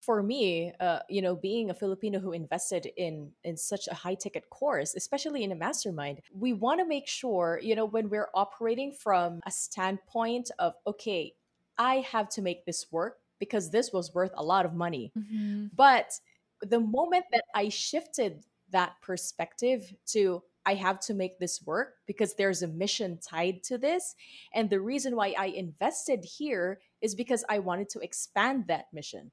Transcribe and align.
for 0.00 0.22
me, 0.22 0.72
uh, 0.80 1.00
you 1.08 1.20
know, 1.20 1.36
being 1.36 1.70
a 1.70 1.74
Filipino 1.74 2.18
who 2.18 2.32
invested 2.32 2.88
in 2.96 3.30
in 3.44 3.56
such 3.56 3.86
a 3.88 3.94
high 3.94 4.14
ticket 4.14 4.48
course, 4.50 4.94
especially 4.94 5.44
in 5.44 5.52
a 5.52 5.54
mastermind, 5.54 6.20
we 6.32 6.52
want 6.52 6.80
to 6.80 6.86
make 6.86 7.06
sure, 7.06 7.60
you 7.62 7.74
know, 7.74 7.84
when 7.84 8.08
we're 8.08 8.30
operating 8.34 8.92
from 8.92 9.40
a 9.46 9.50
standpoint 9.50 10.50
of 10.58 10.74
okay, 10.86 11.34
I 11.78 11.96
have 11.96 12.28
to 12.30 12.42
make 12.42 12.64
this 12.64 12.86
work 12.90 13.18
because 13.38 13.70
this 13.70 13.92
was 13.92 14.14
worth 14.14 14.32
a 14.36 14.44
lot 14.44 14.64
of 14.64 14.74
money. 14.74 15.12
Mm-hmm. 15.18 15.66
But 15.74 16.18
the 16.62 16.80
moment 16.80 17.24
that 17.32 17.44
I 17.54 17.68
shifted 17.68 18.44
that 18.70 18.92
perspective 19.02 19.92
to 20.06 20.42
I 20.66 20.74
have 20.74 21.00
to 21.00 21.14
make 21.14 21.38
this 21.38 21.62
work 21.64 21.94
because 22.06 22.34
there's 22.34 22.62
a 22.62 22.68
mission 22.68 23.18
tied 23.18 23.62
to 23.64 23.78
this. 23.78 24.14
And 24.54 24.68
the 24.68 24.80
reason 24.80 25.16
why 25.16 25.34
I 25.38 25.46
invested 25.46 26.24
here 26.24 26.80
is 27.00 27.14
because 27.14 27.44
I 27.48 27.60
wanted 27.60 27.88
to 27.90 28.00
expand 28.00 28.66
that 28.68 28.86
mission. 28.92 29.30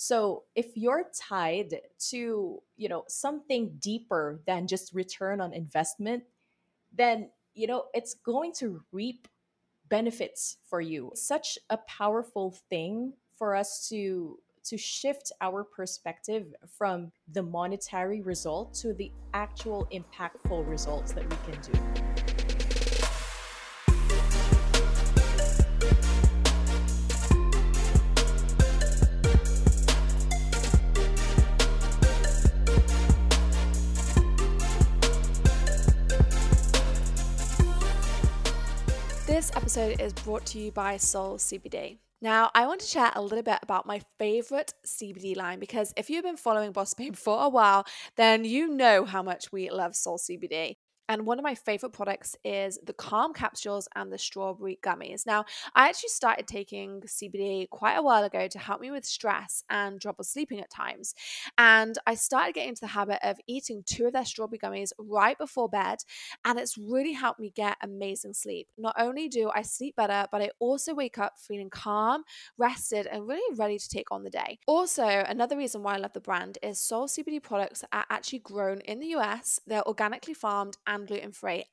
So 0.00 0.44
if 0.54 0.76
you're 0.76 1.10
tied 1.12 1.80
to, 2.10 2.62
you 2.76 2.88
know, 2.88 3.02
something 3.08 3.78
deeper 3.80 4.40
than 4.46 4.68
just 4.68 4.94
return 4.94 5.40
on 5.40 5.52
investment, 5.52 6.22
then, 6.96 7.30
you 7.54 7.66
know, 7.66 7.86
it's 7.92 8.14
going 8.14 8.52
to 8.58 8.80
reap 8.92 9.26
benefits 9.88 10.58
for 10.68 10.80
you. 10.80 11.10
Such 11.16 11.58
a 11.68 11.78
powerful 11.78 12.54
thing 12.70 13.14
for 13.36 13.56
us 13.56 13.88
to 13.88 14.38
to 14.66 14.76
shift 14.76 15.32
our 15.40 15.64
perspective 15.64 16.54
from 16.76 17.10
the 17.32 17.42
monetary 17.42 18.20
result 18.20 18.74
to 18.74 18.92
the 18.92 19.10
actual 19.34 19.88
impactful 19.92 20.68
results 20.68 21.10
that 21.12 21.24
we 21.24 21.52
can 21.52 21.60
do. 21.72 22.17
Episode 39.78 40.00
is 40.04 40.12
brought 40.12 40.44
to 40.44 40.58
you 40.58 40.72
by 40.72 40.96
Soul 40.96 41.36
CBD. 41.36 41.98
Now, 42.20 42.50
I 42.52 42.66
want 42.66 42.80
to 42.80 42.86
share 42.86 43.12
a 43.14 43.22
little 43.22 43.44
bit 43.44 43.60
about 43.62 43.86
my 43.86 44.00
favorite 44.18 44.74
CBD 44.84 45.36
line 45.36 45.60
because 45.60 45.94
if 45.96 46.10
you've 46.10 46.24
been 46.24 46.36
following 46.36 46.72
Boss 46.72 46.94
Babe 46.94 47.14
for 47.24 47.44
a 47.44 47.48
while, 47.48 47.86
then 48.16 48.44
you 48.44 48.66
know 48.66 49.04
how 49.04 49.22
much 49.22 49.52
we 49.52 49.70
love 49.70 49.94
Soul 49.94 50.18
CBD. 50.18 50.74
And 51.08 51.24
one 51.24 51.38
of 51.38 51.42
my 51.42 51.54
favorite 51.54 51.92
products 51.92 52.36
is 52.44 52.78
the 52.84 52.92
Calm 52.92 53.32
capsules 53.32 53.88
and 53.94 54.12
the 54.12 54.18
strawberry 54.18 54.78
gummies. 54.82 55.26
Now, 55.26 55.44
I 55.74 55.88
actually 55.88 56.10
started 56.10 56.46
taking 56.46 57.02
CBD 57.06 57.68
quite 57.70 57.94
a 57.94 58.02
while 58.02 58.24
ago 58.24 58.46
to 58.48 58.58
help 58.58 58.80
me 58.80 58.90
with 58.90 59.04
stress 59.04 59.62
and 59.70 60.00
trouble 60.00 60.24
sleeping 60.24 60.60
at 60.60 60.70
times. 60.70 61.14
And 61.56 61.96
I 62.06 62.14
started 62.14 62.54
getting 62.54 62.70
into 62.70 62.80
the 62.82 62.88
habit 62.88 63.18
of 63.22 63.38
eating 63.46 63.82
two 63.86 64.06
of 64.06 64.12
their 64.12 64.24
strawberry 64.24 64.58
gummies 64.58 64.92
right 64.98 65.38
before 65.38 65.68
bed. 65.68 65.98
And 66.44 66.58
it's 66.58 66.76
really 66.76 67.12
helped 67.12 67.40
me 67.40 67.50
get 67.54 67.76
amazing 67.82 68.34
sleep. 68.34 68.68
Not 68.76 68.94
only 68.98 69.28
do 69.28 69.50
I 69.54 69.62
sleep 69.62 69.96
better, 69.96 70.26
but 70.30 70.42
I 70.42 70.50
also 70.58 70.94
wake 70.94 71.18
up 71.18 71.38
feeling 71.38 71.70
calm, 71.70 72.24
rested, 72.58 73.06
and 73.06 73.26
really 73.26 73.56
ready 73.56 73.78
to 73.78 73.88
take 73.88 74.10
on 74.10 74.24
the 74.24 74.30
day. 74.30 74.58
Also, 74.66 75.06
another 75.06 75.56
reason 75.56 75.82
why 75.82 75.94
I 75.94 75.98
love 75.98 76.12
the 76.12 76.20
brand 76.20 76.58
is 76.62 76.78
Soul 76.78 77.06
CBD 77.08 77.42
products 77.42 77.84
are 77.92 78.04
actually 78.10 78.40
grown 78.40 78.80
in 78.80 79.00
the 79.00 79.08
US, 79.08 79.60
they're 79.66 79.86
organically 79.86 80.34
farmed 80.34 80.76
and 80.86 80.97
gluten 81.06 81.32
free. 81.32 81.64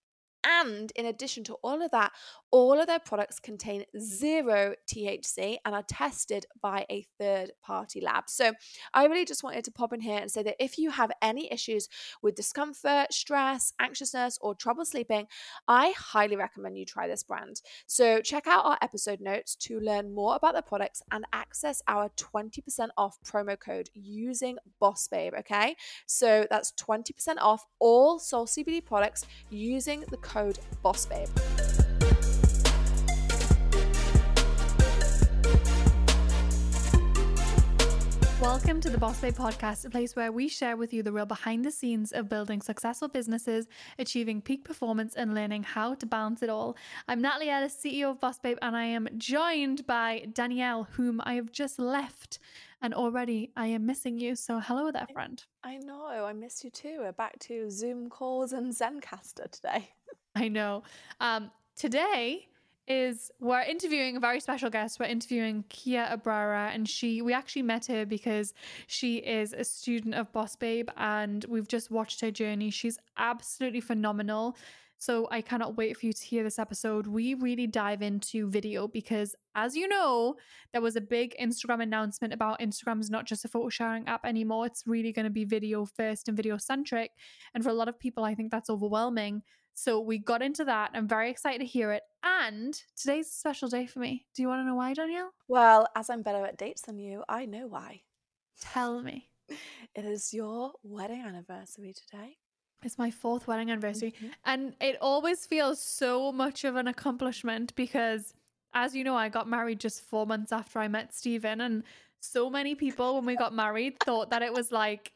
And 0.45 0.91
in 0.95 1.07
addition 1.07 1.43
to 1.45 1.55
all 1.63 1.81
of 1.81 1.91
that, 1.91 2.11
all 2.51 2.79
of 2.79 2.87
their 2.87 2.99
products 2.99 3.39
contain 3.39 3.83
zero 3.99 4.75
THC 4.87 5.57
and 5.65 5.73
are 5.73 5.83
tested 5.83 6.45
by 6.61 6.85
a 6.89 7.05
third 7.19 7.51
party 7.63 7.99
lab. 7.99 8.25
So 8.27 8.53
I 8.93 9.05
really 9.05 9.25
just 9.25 9.43
wanted 9.43 9.65
to 9.65 9.71
pop 9.71 9.91
in 9.91 10.01
here 10.01 10.19
and 10.19 10.31
say 10.31 10.43
that 10.43 10.55
if 10.63 10.77
you 10.77 10.91
have 10.91 11.11
any 11.21 11.51
issues 11.51 11.89
with 12.21 12.35
discomfort, 12.35 13.11
stress, 13.11 13.73
anxiousness, 13.79 14.37
or 14.39 14.53
trouble 14.53 14.85
sleeping, 14.85 15.27
I 15.67 15.93
highly 15.97 16.35
recommend 16.35 16.77
you 16.77 16.85
try 16.85 17.07
this 17.07 17.23
brand. 17.23 17.61
So 17.87 18.21
check 18.21 18.45
out 18.45 18.65
our 18.65 18.77
episode 18.81 19.21
notes 19.21 19.55
to 19.55 19.79
learn 19.79 20.13
more 20.13 20.35
about 20.35 20.53
the 20.53 20.61
products 20.61 21.01
and 21.11 21.25
access 21.33 21.81
our 21.87 22.09
20% 22.17 22.89
off 22.97 23.17
promo 23.25 23.59
code 23.59 23.89
using 23.93 24.57
Boss 24.79 25.07
Babe. 25.07 25.33
Okay. 25.39 25.75
So 26.05 26.45
that's 26.49 26.71
20% 26.73 27.37
off 27.39 27.65
all 27.79 28.19
Soul 28.19 28.45
CBD 28.45 28.85
products 28.85 29.25
using 29.49 30.03
the 30.11 30.17
code 30.17 30.34
Boss 30.35 31.05
Babe. 31.05 31.29
Welcome 38.41 38.81
to 38.81 38.89
the 38.89 38.97
Boss 38.99 39.21
Babe 39.21 39.33
podcast, 39.33 39.85
a 39.85 39.89
place 39.89 40.13
where 40.13 40.33
we 40.33 40.49
share 40.49 40.75
with 40.75 40.91
you 40.91 41.03
the 41.03 41.13
real 41.13 41.25
behind 41.25 41.63
the 41.63 41.71
scenes 41.71 42.11
of 42.11 42.27
building 42.27 42.61
successful 42.61 43.07
businesses, 43.07 43.67
achieving 43.97 44.41
peak 44.41 44.65
performance, 44.65 45.15
and 45.15 45.33
learning 45.33 45.63
how 45.63 45.93
to 45.93 46.05
balance 46.05 46.43
it 46.43 46.49
all. 46.49 46.75
I'm 47.07 47.21
Natalie 47.21 47.49
Ellis, 47.49 47.73
CEO 47.81 48.11
of 48.11 48.19
Boss 48.19 48.37
Babe, 48.37 48.57
and 48.61 48.75
I 48.75 48.83
am 48.83 49.07
joined 49.17 49.87
by 49.87 50.27
Danielle, 50.33 50.89
whom 50.91 51.21
I 51.23 51.35
have 51.35 51.53
just 51.53 51.79
left. 51.79 52.39
And 52.81 52.93
already 52.93 53.51
I 53.55 53.67
am 53.67 53.85
missing 53.85 54.19
you. 54.19 54.35
So, 54.35 54.59
hello 54.59 54.91
there, 54.91 55.07
friend. 55.13 55.43
I 55.63 55.77
know, 55.77 56.25
I 56.25 56.33
miss 56.33 56.63
you 56.63 56.69
too. 56.69 56.97
We're 56.99 57.11
back 57.11 57.39
to 57.39 57.69
Zoom 57.69 58.09
calls 58.09 58.53
and 58.53 58.73
Zencastr 58.73 59.49
today. 59.51 59.89
I 60.35 60.47
know. 60.47 60.83
Um, 61.19 61.51
today, 61.75 62.47
is 62.87 63.31
we're 63.39 63.61
interviewing 63.61 64.15
a 64.15 64.19
very 64.19 64.39
special 64.39 64.69
guest. 64.69 64.99
We're 64.99 65.07
interviewing 65.07 65.63
Kia 65.69 66.07
Abrera, 66.11 66.71
and 66.73 66.87
she 66.87 67.21
we 67.21 67.33
actually 67.33 67.63
met 67.63 67.87
her 67.87 68.05
because 68.05 68.53
she 68.87 69.17
is 69.17 69.53
a 69.53 69.63
student 69.63 70.15
of 70.15 70.31
Boss 70.31 70.55
Babe, 70.55 70.89
and 70.97 71.43
we've 71.45 71.67
just 71.67 71.89
watched 71.89 72.21
her 72.21 72.31
journey. 72.31 72.69
She's 72.69 72.99
absolutely 73.17 73.81
phenomenal. 73.81 74.55
So 75.05 75.27
I 75.29 75.41
cannot 75.41 75.77
wait 75.77 75.95
for 75.95 76.07
you 76.07 76.13
to 76.13 76.25
hear 76.25 76.41
this 76.41 76.57
episode. 76.57 77.05
We 77.05 77.35
really 77.35 77.67
dive 77.67 78.01
into 78.01 78.49
video 78.49 78.87
because, 78.87 79.35
as 79.53 79.75
you 79.75 79.87
know, 79.87 80.33
there 80.71 80.81
was 80.81 80.95
a 80.95 81.01
big 81.01 81.35
Instagram 81.39 81.83
announcement 81.83 82.33
about 82.33 82.59
Instagram 82.59 82.99
is 82.99 83.11
not 83.11 83.25
just 83.25 83.45
a 83.45 83.47
photo 83.47 83.69
sharing 83.69 84.07
app 84.07 84.25
anymore. 84.25 84.65
It's 84.65 84.87
really 84.87 85.13
going 85.13 85.25
to 85.25 85.29
be 85.29 85.45
video 85.45 85.85
first 85.85 86.27
and 86.27 86.35
video 86.35 86.57
centric. 86.57 87.11
And 87.53 87.63
for 87.63 87.69
a 87.69 87.75
lot 87.75 87.87
of 87.87 87.99
people, 87.99 88.23
I 88.23 88.33
think 88.33 88.49
that's 88.49 88.67
overwhelming. 88.67 89.43
So 89.75 89.99
we 89.99 90.17
got 90.17 90.41
into 90.41 90.65
that. 90.65 90.89
I'm 90.95 91.07
very 91.07 91.29
excited 91.29 91.59
to 91.59 91.67
hear 91.67 91.91
it. 91.91 92.01
And 92.23 92.73
today's 92.97 93.27
a 93.27 93.31
special 93.31 93.69
day 93.69 93.85
for 93.85 93.99
me. 93.99 94.25
Do 94.33 94.41
you 94.41 94.47
want 94.47 94.61
to 94.61 94.65
know 94.65 94.73
why, 94.73 94.95
Danielle? 94.95 95.29
Well, 95.47 95.85
as 95.95 96.09
I'm 96.09 96.23
better 96.23 96.43
at 96.43 96.57
dates 96.57 96.81
than 96.81 96.97
you, 96.97 97.23
I 97.29 97.45
know 97.45 97.67
why. 97.67 98.01
Tell 98.59 99.03
me. 99.03 99.29
It 99.93 100.03
is 100.03 100.33
your 100.33 100.73
wedding 100.83 101.21
anniversary 101.21 101.93
today. 101.93 102.37
It's 102.85 102.99
my 102.99 103.09
fourth 103.09 103.47
wedding 103.47 103.71
anniversary. 103.71 104.13
And 104.45 104.75
it 104.79 104.97
always 105.01 105.45
feels 105.45 105.81
so 105.81 106.31
much 106.31 106.63
of 106.63 106.75
an 106.75 106.87
accomplishment 106.87 107.73
because, 107.75 108.33
as 108.73 108.95
you 108.95 109.03
know, 109.03 109.15
I 109.15 109.27
got 109.27 109.49
married 109.49 109.79
just 109.79 110.01
four 110.01 110.27
months 110.27 110.51
after 110.51 110.77
I 110.77 110.87
met 110.87 111.13
Stephen. 111.13 111.61
And 111.61 111.83
so 112.19 112.49
many 112.49 112.75
people, 112.75 113.15
when 113.15 113.25
we 113.25 113.35
got 113.35 113.53
married, 113.53 113.99
thought 113.99 114.29
that 114.29 114.43
it 114.43 114.53
was 114.53 114.71
like, 114.71 115.13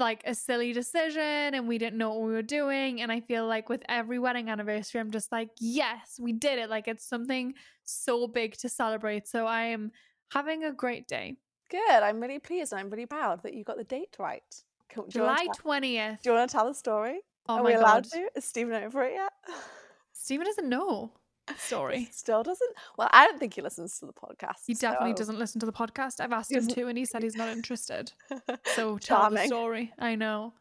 like 0.00 0.22
a 0.26 0.34
silly 0.34 0.72
decision 0.72 1.22
and 1.54 1.68
we 1.68 1.78
didn't 1.78 1.96
know 1.96 2.10
what 2.10 2.26
we 2.26 2.32
were 2.32 2.42
doing. 2.42 3.00
And 3.00 3.12
I 3.12 3.20
feel 3.20 3.46
like 3.46 3.68
with 3.68 3.84
every 3.88 4.18
wedding 4.18 4.50
anniversary, 4.50 5.00
I'm 5.00 5.12
just 5.12 5.30
like, 5.30 5.50
yes, 5.58 6.18
we 6.20 6.32
did 6.32 6.58
it. 6.58 6.68
Like 6.68 6.88
it's 6.88 7.08
something 7.08 7.54
so 7.84 8.26
big 8.26 8.56
to 8.58 8.68
celebrate. 8.68 9.28
So 9.28 9.46
I 9.46 9.66
am 9.66 9.92
having 10.32 10.64
a 10.64 10.72
great 10.72 11.06
day. 11.06 11.36
Good. 11.70 12.02
I'm 12.02 12.20
really 12.20 12.38
pleased 12.38 12.74
I'm 12.74 12.90
really 12.90 13.06
proud 13.06 13.42
that 13.42 13.54
you 13.54 13.64
got 13.64 13.76
the 13.76 13.84
date 13.84 14.16
right. 14.18 14.42
Can- 14.88 15.04
do 15.08 15.18
you 15.18 15.24
wanna 15.24 15.38
July 15.42 15.80
20th. 15.80 16.22
Do 16.22 16.30
you 16.30 16.36
want 16.36 16.50
to 16.50 16.56
tell 16.56 16.66
the 16.66 16.74
story? 16.74 17.20
Oh 17.48 17.56
Are 17.58 17.62
we 17.64 17.74
allowed 17.74 18.04
God. 18.10 18.12
to? 18.12 18.28
Is 18.34 18.44
Stephen 18.44 18.72
over 18.82 19.02
it 19.04 19.12
yet? 19.14 19.32
Stephen 20.12 20.46
doesn't 20.46 20.68
know 20.68 21.12
the 21.46 21.54
story. 21.54 22.08
Still 22.10 22.42
doesn't. 22.42 22.72
Well, 22.98 23.08
I 23.12 23.26
don't 23.26 23.38
think 23.38 23.54
he 23.54 23.62
listens 23.62 23.98
to 24.00 24.06
the 24.06 24.12
podcast. 24.12 24.64
He 24.66 24.74
definitely 24.74 25.12
so- 25.12 25.16
doesn't 25.18 25.38
listen 25.38 25.60
to 25.60 25.66
the 25.66 25.72
podcast. 25.72 26.20
I've 26.20 26.32
asked 26.32 26.50
him 26.50 26.66
to, 26.66 26.88
and 26.88 26.98
he 26.98 27.04
said 27.04 27.22
he's 27.22 27.36
not 27.36 27.48
interested. 27.56 28.12
So 28.28 28.38
tell 28.74 28.94
the 28.96 29.00
Charming. 29.36 29.46
story. 29.46 29.92
I 29.98 30.16
know. 30.16 30.54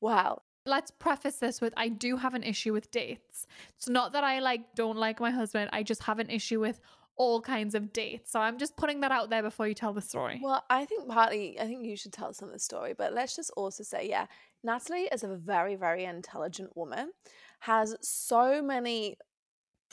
Wow. 0.00 0.42
Let's 0.64 0.90
preface 0.90 1.36
this 1.36 1.60
with 1.60 1.72
I 1.76 1.88
do 1.88 2.16
have 2.16 2.34
an 2.34 2.42
issue 2.42 2.72
with 2.72 2.90
dates. 2.90 3.46
It's 3.76 3.88
not 3.88 4.12
that 4.14 4.24
I 4.24 4.40
like 4.40 4.74
don't 4.74 4.96
like 4.96 5.20
my 5.20 5.30
husband. 5.30 5.70
I 5.72 5.82
just 5.84 6.02
have 6.04 6.18
an 6.18 6.28
issue 6.28 6.58
with 6.58 6.80
all 7.16 7.40
kinds 7.40 7.74
of 7.74 7.92
dates. 7.92 8.30
So 8.30 8.40
I'm 8.40 8.58
just 8.58 8.76
putting 8.76 9.00
that 9.00 9.10
out 9.10 9.30
there 9.30 9.42
before 9.42 9.66
you 9.66 9.74
tell 9.74 9.92
the 9.92 10.02
story. 10.02 10.40
Well, 10.42 10.64
I 10.68 10.84
think 10.84 11.08
partly, 11.08 11.58
I 11.58 11.64
think 11.64 11.84
you 11.86 11.96
should 11.96 12.12
tell 12.12 12.32
some 12.32 12.48
of 12.48 12.54
the 12.54 12.60
story, 12.60 12.94
but 12.96 13.12
let's 13.12 13.34
just 13.34 13.50
also 13.56 13.82
say, 13.82 14.08
yeah, 14.08 14.26
Natalie 14.62 15.08
is 15.12 15.22
a 15.22 15.34
very, 15.34 15.76
very 15.76 16.04
intelligent 16.04 16.76
woman, 16.76 17.12
has 17.60 17.96
so 18.02 18.60
many 18.62 19.16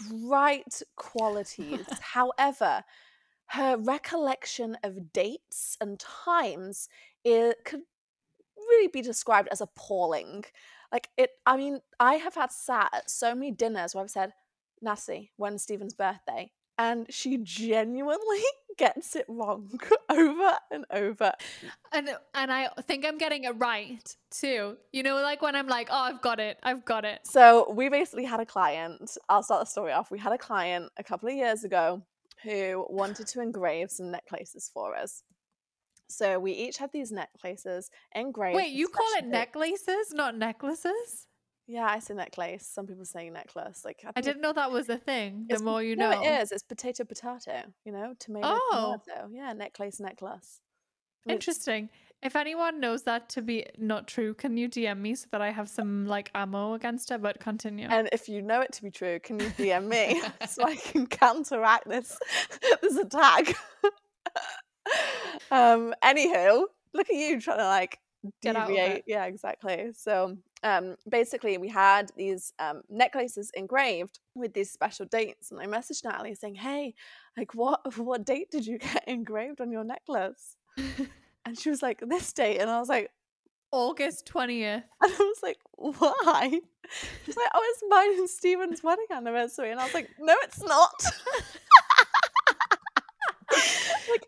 bright 0.10 0.82
qualities. 0.96 1.86
However, 2.02 2.84
her 3.48 3.78
recollection 3.78 4.78
of 4.84 5.14
dates 5.14 5.78
and 5.80 6.00
times 6.00 6.90
it 7.24 7.58
could 7.64 7.82
really 8.58 8.88
be 8.88 9.02
described 9.02 9.48
as 9.52 9.62
appalling. 9.62 10.44
Like 10.92 11.10
it, 11.18 11.32
I 11.46 11.58
mean, 11.58 11.80
I 12.00 12.16
have 12.16 12.36
had 12.36 12.52
sat 12.52 12.90
at 12.94 13.10
so 13.10 13.34
many 13.34 13.52
dinners 13.52 13.96
where 13.96 14.04
I've 14.04 14.10
said, 14.10 14.34
Natalie, 14.82 15.32
when's 15.38 15.64
Stephen's 15.64 15.94
birthday? 15.94 16.52
And 16.78 17.06
she 17.10 17.38
genuinely 17.38 18.44
gets 18.78 19.16
it 19.16 19.26
wrong 19.28 19.80
over 20.10 20.58
and 20.72 20.86
over. 20.92 21.32
And 21.92 22.10
uh, 22.10 22.18
and 22.34 22.52
I 22.52 22.70
think 22.82 23.06
I'm 23.06 23.18
getting 23.18 23.44
it 23.44 23.56
right 23.58 24.04
too. 24.32 24.78
You 24.92 25.04
know, 25.04 25.16
like 25.16 25.42
when 25.42 25.56
I'm 25.56 25.68
like, 25.68 25.90
oh, 25.92 25.98
I've 25.98 26.22
got 26.22 26.40
it, 26.40 26.58
I've 26.64 26.86
got 26.86 27.06
it. 27.06 27.22
So 27.24 27.72
we 27.72 27.90
basically 27.90 28.26
had 28.26 28.40
a 28.40 28.46
client. 28.46 29.18
I'll 29.30 29.44
start 29.44 29.62
the 29.62 29.70
story 29.70 29.92
off. 29.92 30.12
We 30.12 30.20
had 30.20 30.34
a 30.34 30.38
client 30.38 30.92
a 30.98 31.04
couple 31.04 31.30
of 31.30 31.36
years 31.36 31.64
ago 31.64 32.04
who 32.44 32.86
wanted 32.90 33.28
to 33.28 33.42
engrave 33.42 33.90
some 33.90 34.12
necklaces 34.12 34.70
for 34.74 34.96
us. 34.96 35.24
So 36.10 36.40
we 36.40 36.52
each 36.52 36.78
had 36.78 36.92
these 36.92 37.12
necklaces 37.12 37.90
engraved. 38.14 38.56
Wait, 38.56 38.72
you 38.72 38.88
call 38.88 39.08
it 39.18 39.26
necklaces, 39.26 40.12
not 40.14 40.38
necklaces? 40.38 41.28
Yeah, 41.68 41.86
I 41.86 42.00
say 42.00 42.14
necklace. 42.14 42.68
Some 42.68 42.88
people 42.88 43.06
say 43.06 43.30
necklace. 43.30 43.84
Like 43.86 44.02
I 44.06 44.12
think 44.12 44.26
didn't 44.26 44.42
know 44.42 44.54
that 44.54 44.72
was 44.72 44.90
a 44.90 44.98
thing. 44.98 45.46
The 45.50 45.60
more 45.60 45.82
you 45.82 45.96
no, 45.96 46.12
know. 46.12 46.22
it 46.22 46.42
is. 46.42 46.52
It's 46.52 46.64
potato, 46.64 47.04
potato. 47.06 47.64
You 47.86 47.94
know, 47.94 48.14
tomato, 48.20 48.48
Oh. 48.50 48.98
tomato. 49.06 49.30
Yeah, 49.34 49.54
necklace, 49.54 50.00
necklace. 50.00 50.60
I 51.26 51.30
mean, 51.30 51.36
Interesting. 51.36 51.90
If 52.22 52.36
anyone 52.38 52.80
knows 52.80 53.04
that 53.04 53.30
to 53.30 53.42
be 53.42 53.66
not 53.78 54.08
true, 54.08 54.34
can 54.34 54.56
you 54.56 54.70
DM 54.70 55.00
me 55.00 55.16
so 55.16 55.28
that 55.32 55.42
I 55.42 55.52
have 55.52 55.68
some 55.70 56.06
like 56.06 56.32
ammo 56.36 56.74
against 56.74 57.12
it? 57.12 57.22
But 57.22 57.40
continue. 57.40 57.88
And 57.90 58.10
if 58.12 58.28
you 58.30 58.42
know 58.42 58.62
it 58.62 58.72
to 58.74 58.84
be 58.84 58.92
true, 58.92 59.20
can 59.20 59.40
you 59.40 59.48
DM 59.58 59.88
me 59.88 60.22
so 60.48 60.64
I 60.64 60.76
can 60.76 61.06
counteract 61.08 61.88
this 61.88 62.18
this 62.82 62.98
attack? 62.98 63.56
um. 65.52 65.94
Anywho, 66.04 66.64
look 66.94 67.10
at 67.10 67.16
you 67.16 67.40
trying 67.40 67.60
to 67.60 67.66
like 67.66 68.00
Get 68.00 68.00
out 68.00 68.00
of 68.00 68.03
deviate. 68.42 69.04
Yeah, 69.08 69.26
exactly. 69.26 69.92
So, 69.96 70.38
um, 70.64 70.96
basically, 71.10 71.58
we 71.58 71.70
had 71.70 72.12
these 72.16 72.54
um 72.60 72.82
necklaces 72.90 73.52
engraved 73.56 74.20
with 74.36 74.54
these 74.54 74.72
special 74.72 75.06
dates, 75.06 75.52
and 75.52 75.60
I 75.60 75.66
messaged 75.66 76.04
Natalie 76.04 76.36
saying, 76.36 76.56
"Hey, 76.56 76.94
like, 77.38 77.54
what 77.54 77.82
what 77.98 78.26
date 78.26 78.52
did 78.52 78.66
you 78.66 78.78
get 78.78 79.04
engraved 79.08 79.62
on 79.62 79.72
your 79.72 79.84
necklace?" 79.84 80.58
And 81.46 81.60
she 81.60 81.70
was 81.70 81.82
like, 81.82 82.02
"This 82.08 82.32
date," 82.32 82.60
and 82.60 82.70
I 82.70 82.80
was 82.80 82.88
like, 82.88 83.12
August 83.74 84.32
20th. 84.34 84.64
and 84.66 84.84
I 85.02 85.18
was 85.18 85.40
like, 85.44 85.58
why? 85.76 86.60
She's 87.26 87.36
like, 87.36 87.50
oh, 87.54 87.74
it's 87.74 87.84
mine 87.90 88.20
and 88.20 88.30
Stephen's 88.30 88.84
wedding 88.84 89.08
anniversary. 89.12 89.72
And 89.72 89.80
I 89.80 89.84
was 89.84 89.94
like, 89.94 90.10
no, 90.20 90.36
it's 90.44 90.62
not. 90.64 91.04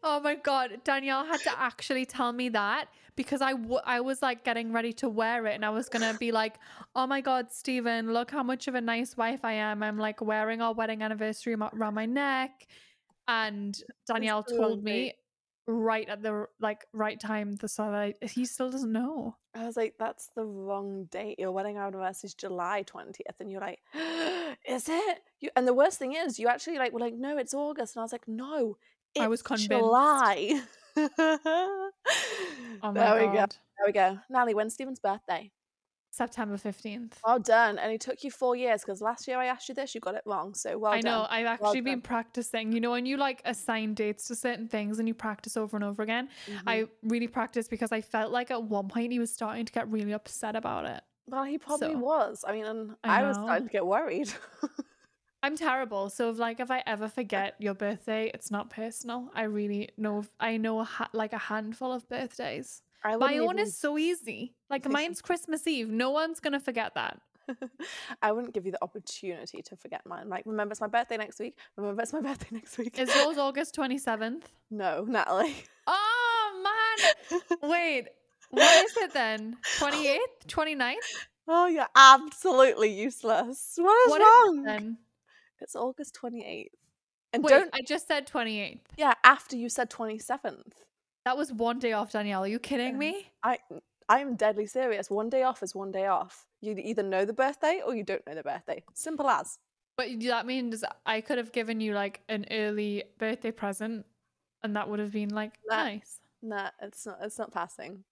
Oh 0.08 0.20
my 0.20 0.36
god, 0.36 0.82
Danielle 0.84 1.26
had 1.26 1.42
to 1.42 1.60
actually 1.60 2.06
tell 2.06 2.32
me 2.32 2.50
that 2.50 2.90
because 3.16 3.42
I, 3.42 3.54
w- 3.54 3.80
I 3.84 4.02
was 4.02 4.22
like 4.22 4.44
getting 4.44 4.72
ready 4.72 4.94
to 4.94 5.10
wear 5.10 5.48
it 5.48 5.56
and 5.56 5.66
I 5.66 5.72
was 5.72 5.90
gonna 5.90 6.16
be 6.20 6.32
like, 6.32 6.60
oh 6.96 7.08
my 7.08 7.22
god, 7.22 7.52
Stephen, 7.52 8.14
look 8.14 8.30
how 8.30 8.44
much 8.44 8.68
of 8.68 8.76
a 8.76 8.82
nice 8.82 9.18
wife 9.18 9.44
I 9.44 9.54
am. 9.54 9.82
I'm 9.82 9.98
like 9.98 10.22
wearing 10.22 10.62
our 10.62 10.76
wedding 10.76 11.02
anniversary 11.02 11.56
around 11.56 11.96
my 11.96 12.06
neck, 12.06 12.68
and 13.28 13.76
Danielle 14.06 14.46
wrong 14.48 14.60
told 14.60 14.84
me 14.84 15.14
right 15.68 16.08
at 16.08 16.22
the 16.22 16.46
like 16.60 16.86
right 16.94 17.20
time 17.20 17.56
the 17.56 17.68
so 17.68 17.90
that 17.90 17.96
I, 17.96 18.14
he 18.22 18.46
still 18.46 18.70
doesn't 18.70 18.92
know. 18.92 19.36
I 19.56 19.66
was 19.66 19.78
like, 19.78 19.96
that's 19.98 20.30
the 20.36 20.44
wrong 20.44 21.06
date. 21.06 21.40
Your 21.40 21.52
wedding 21.52 21.78
anniversary 21.78 22.28
is 22.28 22.34
July 22.34 22.84
20th. 22.86 23.40
And 23.40 23.50
you're 23.50 23.62
like, 23.62 23.80
is 24.68 24.90
it? 24.90 25.20
You, 25.40 25.50
and 25.56 25.68
the 25.68 25.74
worst 25.74 25.98
thing 25.98 26.14
is, 26.14 26.38
you 26.38 26.48
actually 26.48 26.78
like 26.78 26.92
were 26.92 27.00
like, 27.00 27.16
no, 27.16 27.38
it's 27.38 27.54
August. 27.54 27.96
And 27.96 28.02
I 28.02 28.04
was 28.04 28.12
like, 28.12 28.28
no, 28.28 28.78
I 29.20 29.28
was 29.28 29.42
convinced. 29.42 29.70
July. 29.70 30.62
Oh 32.84 32.92
my 32.92 32.94
there 32.94 33.16
we 33.16 33.36
god, 33.38 33.50
go. 33.50 33.56
There 33.78 33.86
we 33.88 33.92
go. 33.92 34.20
Natalie, 34.30 34.54
when's 34.54 34.74
Stephen's 34.74 35.00
birthday? 35.00 35.52
September 36.12 36.56
fifteenth. 36.58 37.20
Well 37.26 37.40
done. 37.40 37.78
And 37.78 37.92
it 37.92 38.00
took 38.00 38.24
you 38.24 38.32
four 38.32 38.56
years 38.56 38.82
because 38.82 39.02
last 39.02 39.28
year 39.28 39.38
I 39.38 39.48
asked 39.48 39.68
you 39.68 39.76
this, 39.76 39.94
you 39.96 40.00
got 40.02 40.16
it 40.16 40.22
wrong. 40.26 40.54
So 40.54 40.78
well 40.78 40.94
I 40.94 40.98
know. 40.98 41.02
done. 41.24 41.28
I've 41.30 41.46
actually 41.46 41.82
been 41.82 41.96
done. 41.96 42.02
practicing. 42.02 42.72
You 42.72 42.80
know, 42.80 42.92
when 42.92 43.06
you 43.06 43.18
like 43.18 43.42
assign 43.44 43.94
dates 43.96 44.28
to 44.28 44.36
certain 44.36 44.68
things 44.68 45.00
and 45.00 45.08
you 45.08 45.14
practice 45.14 45.58
over 45.58 45.76
and 45.76 45.84
over 45.84 46.04
again, 46.04 46.30
Mhm. 46.48 46.62
I 46.68 46.86
really 47.04 47.28
practiced 47.28 47.70
because 47.70 47.92
I 47.92 48.00
felt 48.02 48.32
like 48.32 48.50
at 48.52 48.64
one 48.64 48.88
point 48.88 49.12
he 49.12 49.20
was 49.20 49.32
starting 49.34 49.66
to 49.66 49.74
get 49.74 49.90
really 49.90 50.14
upset 50.14 50.56
about 50.56 50.86
it. 50.86 51.02
Well, 51.28 51.44
he 51.44 51.58
probably 51.58 51.94
So- 51.94 51.98
was. 52.00 52.46
I 52.48 52.54
mean, 52.54 52.66
and 52.66 52.96
I 53.04 53.22
I, 53.22 53.28
was 53.28 53.38
know. 53.38 53.46
starting 53.46 53.68
to 53.68 53.72
get 53.74 53.86
worried. 53.86 54.32
I'm 55.46 55.56
terrible. 55.56 56.10
So 56.10 56.30
if 56.32 56.40
like 56.40 56.60
if 56.60 56.72
I 56.72 56.82
ever 56.88 57.08
forget 57.08 57.54
your 57.60 57.76
birthday, 57.76 58.32
it's 58.34 58.50
not 58.50 58.70
personal. 58.72 59.30
I 59.36 59.44
really 59.44 59.90
know. 59.96 60.26
I 60.40 60.58
know 60.58 60.84
ha- 60.84 61.10
like 61.14 61.34
a 61.34 61.38
handful 61.38 61.92
of 61.94 62.10
birthdays. 62.10 62.82
I 63.04 63.16
My 63.18 63.38
own 63.38 63.60
is 63.60 63.78
so 63.78 63.98
easy. 64.00 64.56
Like 64.72 64.90
mine's 64.98 65.22
Christmas 65.22 65.68
Eve. 65.68 65.90
No 65.90 66.10
one's 66.10 66.40
gonna 66.40 66.60
forget 66.60 66.96
that. 66.96 67.20
I 68.24 68.32
wouldn't 68.32 68.56
give 68.56 68.66
you 68.66 68.72
the 68.72 68.84
opportunity 68.84 69.62
to 69.62 69.76
forget 69.76 70.02
mine. 70.08 70.30
Like, 70.30 70.48
remember 70.48 70.72
it's 70.72 70.82
my 70.82 70.88
birthday 70.88 71.18
next 71.18 71.40
week. 71.40 71.56
Remember 71.78 72.02
it's 72.02 72.12
my 72.12 72.22
birthday 72.22 72.48
next 72.52 72.76
week. 72.80 72.98
Is 72.98 73.16
yours 73.16 73.38
August 73.38 73.76
twenty 73.76 74.00
seventh? 74.00 74.50
no, 74.72 75.06
Natalie. 75.08 75.56
Oh 75.88 76.64
man. 76.64 77.42
Wait. 77.70 78.06
What 78.50 78.86
is 78.86 78.98
it 78.98 79.14
then? 79.14 79.58
28th? 79.80 80.18
29th? 80.48 80.96
oh, 81.48 81.68
you're 81.68 81.86
absolutely 81.96 82.90
useless. 82.92 83.74
What 83.78 83.96
is 84.08 84.12
What 84.12 84.22
is 84.22 84.28
wrong? 84.28 84.64
then? 84.64 84.98
It's 85.62 85.76
August 85.76 86.18
28th. 86.22 86.68
And 87.34 87.44
Wait, 87.44 87.50
don't, 87.52 87.70
I 87.74 87.82
just 87.82 88.08
said 88.08 88.28
28th. 88.28 88.80
yeah, 88.98 89.14
after 89.24 89.56
you 89.56 89.70
said 89.70 89.90
27th. 89.90 90.72
That 91.26 91.38
was 91.38 91.52
one 91.52 91.80
day 91.80 91.94
off, 91.94 92.12
Danielle. 92.12 92.44
Are 92.44 92.48
you 92.48 92.60
kidding 92.60 92.98
me? 92.98 93.32
I, 93.44 93.58
I'm 94.10 94.36
deadly 94.36 94.68
serious. 94.68 95.10
One 95.10 95.30
day 95.30 95.44
off 95.44 95.64
is 95.64 95.74
one 95.74 95.92
day 95.92 96.06
off. 96.06 96.46
You 96.62 96.76
either 96.78 97.04
know 97.04 97.26
the 97.26 97.34
birthday 97.34 97.82
or 97.86 97.96
you 97.96 98.04
don't 98.04 98.26
know 98.28 98.36
the 98.36 98.44
birthday. 98.44 98.84
Simple 98.94 99.28
as. 99.28 99.58
But 99.98 100.08
that 100.22 100.46
means 100.46 100.84
I 101.06 101.22
could 101.22 101.38
have 101.38 101.52
given 101.52 101.80
you 101.82 101.94
like 101.94 102.22
an 102.30 102.46
early 102.52 103.04
birthday 103.18 103.52
present 103.52 104.06
and 104.64 104.76
that 104.76 104.90
would 104.90 105.00
have 105.00 105.12
been 105.12 105.30
like 105.30 105.54
Nah. 105.68 105.84
nice. 105.84 106.20
Nah, 106.42 106.70
it's 106.82 107.06
not. 107.06 107.18
It's 107.22 107.40
not 107.40 107.52
passing. 107.52 108.04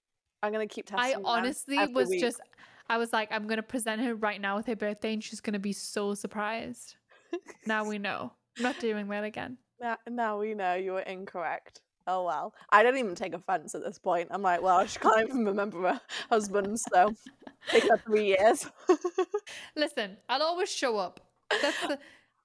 I'm 0.42 0.52
gonna 0.52 0.68
keep 0.68 0.88
testing. 0.88 1.20
I 1.20 1.22
honestly 1.24 1.86
was 1.88 2.10
week. 2.10 2.20
just 2.20 2.42
I 2.90 2.98
was 2.98 3.14
like, 3.14 3.32
I'm 3.32 3.48
gonna 3.48 3.64
present 3.64 4.02
her 4.02 4.16
right 4.16 4.42
now 4.42 4.56
with 4.58 4.66
her 4.68 4.76
birthday 4.76 5.14
and 5.14 5.24
she's 5.24 5.40
gonna 5.40 5.60
be 5.60 5.74
so 5.74 6.14
surprised. 6.14 6.96
Now 7.66 7.86
we 7.86 7.98
know. 8.00 8.32
I'm 8.58 8.64
not 8.64 8.80
doing 8.80 9.08
that 9.08 9.24
again. 9.24 9.58
Now, 9.82 9.98
now 10.10 10.40
we 10.40 10.54
know 10.54 10.76
you 10.76 10.94
were 10.94 11.02
incorrect. 11.02 11.82
Oh 12.06 12.24
well. 12.26 12.54
I 12.70 12.84
don't 12.84 12.98
even 12.98 13.16
take 13.16 13.34
offense 13.34 13.76
at 13.76 13.84
this 13.84 13.98
point. 13.98 14.28
I'm 14.32 14.42
like, 14.42 14.62
well, 14.62 14.86
she 14.86 15.00
can't 15.00 15.28
even 15.30 15.46
remember 15.46 15.82
her 15.82 16.02
husband, 16.30 16.80
so 16.80 17.14
take 17.70 17.88
that 17.88 18.04
three 18.06 18.26
years. 18.28 18.70
Listen, 19.76 20.18
I'll 20.28 20.42
always 20.44 20.70
show 20.70 20.98
up. 20.98 21.22
That's 21.62 21.80
the 21.88 21.98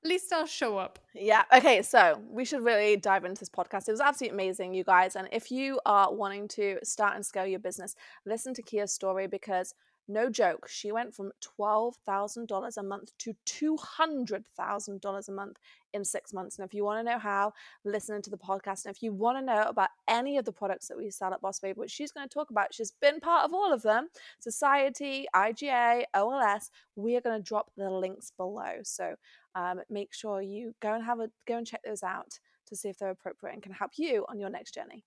at 0.04 0.08
least 0.08 0.32
I'll 0.32 0.46
show 0.46 0.78
up. 0.78 1.00
yeah. 1.12 1.42
Okay. 1.52 1.82
So 1.82 2.20
we 2.30 2.44
should 2.44 2.62
really 2.62 2.96
dive 2.96 3.24
into 3.24 3.40
this 3.40 3.48
podcast. 3.48 3.88
It 3.88 3.92
was 3.92 4.00
absolutely 4.00 4.36
amazing, 4.36 4.72
you 4.74 4.84
guys. 4.84 5.16
And 5.16 5.28
if 5.32 5.50
you 5.50 5.80
are 5.86 6.14
wanting 6.14 6.46
to 6.48 6.78
start 6.84 7.16
and 7.16 7.26
scale 7.26 7.46
your 7.46 7.58
business, 7.58 7.96
listen 8.24 8.54
to 8.54 8.62
Kia's 8.62 8.92
story 8.92 9.26
because 9.26 9.74
no 10.08 10.30
joke, 10.30 10.68
she 10.68 10.90
went 10.90 11.14
from 11.14 11.32
twelve 11.40 11.96
thousand 12.06 12.48
dollars 12.48 12.76
a 12.76 12.82
month 12.82 13.12
to 13.18 13.34
two 13.44 13.76
hundred 13.76 14.44
thousand 14.56 15.00
dollars 15.00 15.28
a 15.28 15.32
month 15.32 15.58
in 15.92 16.04
six 16.04 16.32
months. 16.32 16.58
And 16.58 16.66
if 16.66 16.74
you 16.74 16.84
want 16.84 17.04
to 17.04 17.10
know 17.10 17.18
how, 17.18 17.52
listen 17.84 18.20
to 18.22 18.30
the 18.30 18.36
podcast. 18.36 18.84
And 18.84 18.94
if 18.94 19.02
you 19.02 19.12
want 19.12 19.38
to 19.38 19.44
know 19.44 19.62
about 19.62 19.90
any 20.06 20.38
of 20.38 20.44
the 20.44 20.52
products 20.52 20.88
that 20.88 20.98
we 20.98 21.10
sell 21.10 21.32
at 21.32 21.40
Boss 21.40 21.60
Babe, 21.60 21.76
which 21.76 21.90
she's 21.90 22.12
going 22.12 22.28
to 22.28 22.32
talk 22.32 22.50
about, 22.50 22.74
she's 22.74 22.92
been 23.00 23.20
part 23.20 23.44
of 23.44 23.54
all 23.54 23.72
of 23.72 23.82
them 23.82 24.08
Society, 24.40 25.26
IGA, 25.34 26.04
OLS. 26.14 26.70
We 26.96 27.16
are 27.16 27.20
going 27.20 27.38
to 27.40 27.42
drop 27.42 27.70
the 27.76 27.90
links 27.90 28.32
below. 28.36 28.78
So 28.82 29.14
um, 29.54 29.80
make 29.90 30.12
sure 30.12 30.42
you 30.42 30.74
go 30.80 30.94
and 30.94 31.04
have 31.04 31.20
a 31.20 31.30
go 31.46 31.58
and 31.58 31.66
check 31.66 31.82
those 31.84 32.02
out 32.02 32.38
to 32.66 32.76
see 32.76 32.88
if 32.88 32.98
they're 32.98 33.10
appropriate 33.10 33.54
and 33.54 33.62
can 33.62 33.72
help 33.72 33.92
you 33.96 34.24
on 34.28 34.38
your 34.38 34.50
next 34.50 34.74
journey. 34.74 35.04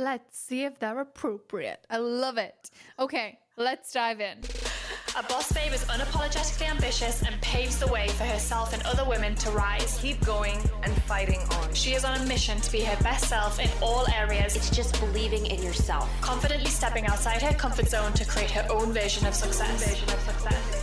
Let's 0.00 0.38
see 0.38 0.64
if 0.64 0.78
they're 0.78 0.98
appropriate. 0.98 1.84
I 1.90 1.98
love 1.98 2.38
it. 2.38 2.70
Okay, 2.98 3.38
let's 3.58 3.92
dive 3.92 4.18
in. 4.22 4.38
A 5.18 5.22
boss 5.24 5.52
babe 5.52 5.74
is 5.74 5.84
unapologetically 5.84 6.70
ambitious 6.70 7.22
and 7.22 7.38
paves 7.42 7.78
the 7.78 7.86
way 7.88 8.08
for 8.08 8.24
herself 8.24 8.72
and 8.72 8.82
other 8.84 9.06
women 9.06 9.34
to 9.34 9.50
rise. 9.50 9.98
Keep 10.00 10.24
going 10.24 10.56
and 10.84 10.92
fighting 11.02 11.40
on. 11.58 11.74
She 11.74 11.92
is 11.92 12.06
on 12.06 12.18
a 12.18 12.24
mission 12.24 12.58
to 12.62 12.72
be 12.72 12.80
her 12.80 13.02
best 13.02 13.28
self 13.28 13.60
in 13.60 13.68
all 13.82 14.08
areas, 14.08 14.56
It's 14.56 14.70
just 14.70 14.98
believing 15.00 15.44
in 15.44 15.62
yourself. 15.62 16.08
confidently 16.22 16.70
stepping 16.70 17.04
outside 17.06 17.42
her 17.42 17.52
comfort 17.52 17.88
zone 17.90 18.14
to 18.14 18.24
create 18.24 18.50
her 18.52 18.66
own 18.70 18.94
version 18.94 19.26
of 19.26 19.34
success. 19.34 19.86
Version 19.86 20.08
of 20.08 20.20
success. 20.20 20.79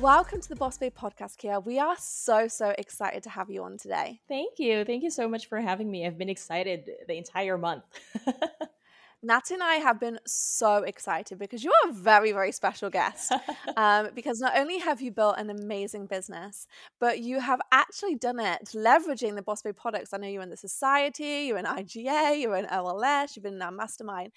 Welcome 0.00 0.40
to 0.40 0.48
the 0.48 0.54
Boss 0.54 0.78
Babe 0.78 0.94
podcast, 0.96 1.38
Kia. 1.38 1.58
We 1.58 1.80
are 1.80 1.96
so 1.98 2.46
so 2.46 2.72
excited 2.78 3.24
to 3.24 3.30
have 3.30 3.50
you 3.50 3.64
on 3.64 3.78
today. 3.78 4.20
Thank 4.28 4.60
you. 4.60 4.84
Thank 4.84 5.02
you 5.02 5.10
so 5.10 5.26
much 5.26 5.48
for 5.48 5.58
having 5.58 5.90
me. 5.90 6.06
I've 6.06 6.16
been 6.16 6.28
excited 6.28 6.88
the 7.08 7.18
entire 7.18 7.58
month. 7.58 7.82
Natty 9.20 9.54
and 9.54 9.62
I 9.64 9.74
have 9.76 9.98
been 9.98 10.20
so 10.26 10.76
excited 10.84 11.40
because 11.40 11.64
you 11.64 11.72
are 11.72 11.90
a 11.90 11.92
very, 11.92 12.30
very 12.30 12.52
special 12.52 12.88
guest. 12.88 13.32
um, 13.76 14.10
because 14.14 14.38
not 14.38 14.56
only 14.56 14.78
have 14.78 15.00
you 15.00 15.10
built 15.10 15.38
an 15.38 15.50
amazing 15.50 16.06
business, 16.06 16.68
but 17.00 17.18
you 17.18 17.40
have 17.40 17.60
actually 17.72 18.14
done 18.14 18.38
it 18.38 18.60
leveraging 18.76 19.34
the 19.34 19.42
Boss 19.42 19.62
Babe 19.62 19.76
products. 19.76 20.14
I 20.14 20.18
know 20.18 20.28
you're 20.28 20.42
in 20.42 20.50
the 20.50 20.56
Society, 20.56 21.46
you're 21.48 21.58
in 21.58 21.64
IGA, 21.64 22.40
you're 22.40 22.56
in 22.56 22.66
OLS, 22.70 23.34
you've 23.34 23.42
been 23.42 23.54
in 23.54 23.62
our 23.62 23.72
mastermind. 23.72 24.30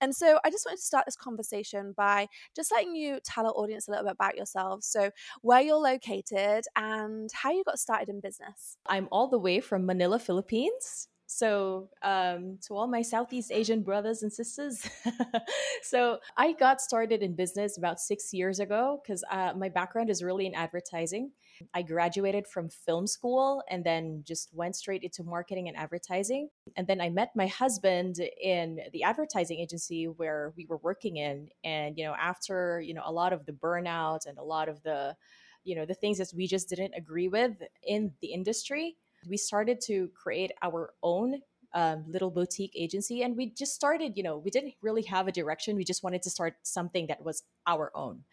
And 0.00 0.14
so 0.14 0.38
I 0.44 0.50
just 0.50 0.64
wanted 0.64 0.78
to 0.78 0.86
start 0.86 1.06
this 1.06 1.16
conversation 1.16 1.92
by 1.96 2.28
just 2.54 2.70
letting 2.70 2.94
you 2.94 3.18
tell 3.24 3.46
our 3.46 3.52
audience 3.52 3.88
a 3.88 3.90
little 3.90 4.04
bit 4.06 4.12
about 4.12 4.36
yourself. 4.36 4.84
So, 4.84 5.10
where 5.42 5.60
you're 5.60 5.76
located 5.76 6.64
and 6.76 7.28
how 7.32 7.50
you 7.50 7.64
got 7.64 7.78
started 7.78 8.08
in 8.08 8.20
business. 8.20 8.76
I'm 8.86 9.08
all 9.10 9.28
the 9.28 9.38
way 9.38 9.58
from 9.60 9.84
Manila, 9.84 10.18
Philippines. 10.20 11.08
So, 11.30 11.90
um, 12.02 12.58
to 12.62 12.74
all 12.74 12.86
my 12.86 13.02
Southeast 13.02 13.52
Asian 13.52 13.82
brothers 13.82 14.22
and 14.22 14.32
sisters, 14.32 14.88
so 15.82 16.20
I 16.38 16.52
got 16.52 16.80
started 16.80 17.22
in 17.22 17.34
business 17.34 17.76
about 17.76 18.00
six 18.00 18.32
years 18.32 18.60
ago 18.60 19.02
because 19.02 19.22
uh, 19.30 19.52
my 19.54 19.68
background 19.68 20.08
is 20.08 20.22
really 20.22 20.46
in 20.46 20.54
advertising. 20.54 21.32
I 21.74 21.82
graduated 21.82 22.46
from 22.46 22.70
film 22.70 23.06
school 23.06 23.62
and 23.68 23.84
then 23.84 24.22
just 24.26 24.54
went 24.54 24.74
straight 24.74 25.02
into 25.02 25.22
marketing 25.22 25.68
and 25.68 25.76
advertising. 25.76 26.48
And 26.76 26.86
then 26.86 26.98
I 26.98 27.10
met 27.10 27.36
my 27.36 27.46
husband 27.46 28.20
in 28.42 28.80
the 28.94 29.02
advertising 29.02 29.58
agency 29.58 30.06
where 30.06 30.54
we 30.56 30.64
were 30.64 30.78
working 30.78 31.18
in. 31.18 31.50
And, 31.62 31.98
you 31.98 32.04
know, 32.04 32.14
after, 32.18 32.80
you 32.80 32.94
know, 32.94 33.02
a 33.04 33.12
lot 33.12 33.34
of 33.34 33.44
the 33.44 33.52
burnout 33.52 34.24
and 34.26 34.38
a 34.38 34.42
lot 34.42 34.70
of 34.70 34.82
the, 34.82 35.14
you 35.62 35.76
know, 35.76 35.84
the 35.84 35.92
things 35.92 36.16
that 36.16 36.32
we 36.34 36.46
just 36.46 36.70
didn't 36.70 36.94
agree 36.96 37.28
with 37.28 37.52
in 37.82 38.12
the 38.22 38.28
industry, 38.28 38.96
we 39.26 39.36
started 39.36 39.80
to 39.86 40.10
create 40.14 40.52
our 40.62 40.92
own 41.02 41.40
um, 41.74 42.04
little 42.08 42.30
boutique 42.30 42.72
agency 42.74 43.22
and 43.22 43.36
we 43.36 43.50
just 43.50 43.74
started 43.74 44.16
you 44.16 44.22
know 44.22 44.38
we 44.38 44.50
didn't 44.50 44.72
really 44.80 45.02
have 45.02 45.28
a 45.28 45.32
direction 45.32 45.76
we 45.76 45.84
just 45.84 46.02
wanted 46.02 46.22
to 46.22 46.30
start 46.30 46.54
something 46.62 47.06
that 47.08 47.22
was 47.22 47.42
our 47.66 47.90
own. 47.94 48.24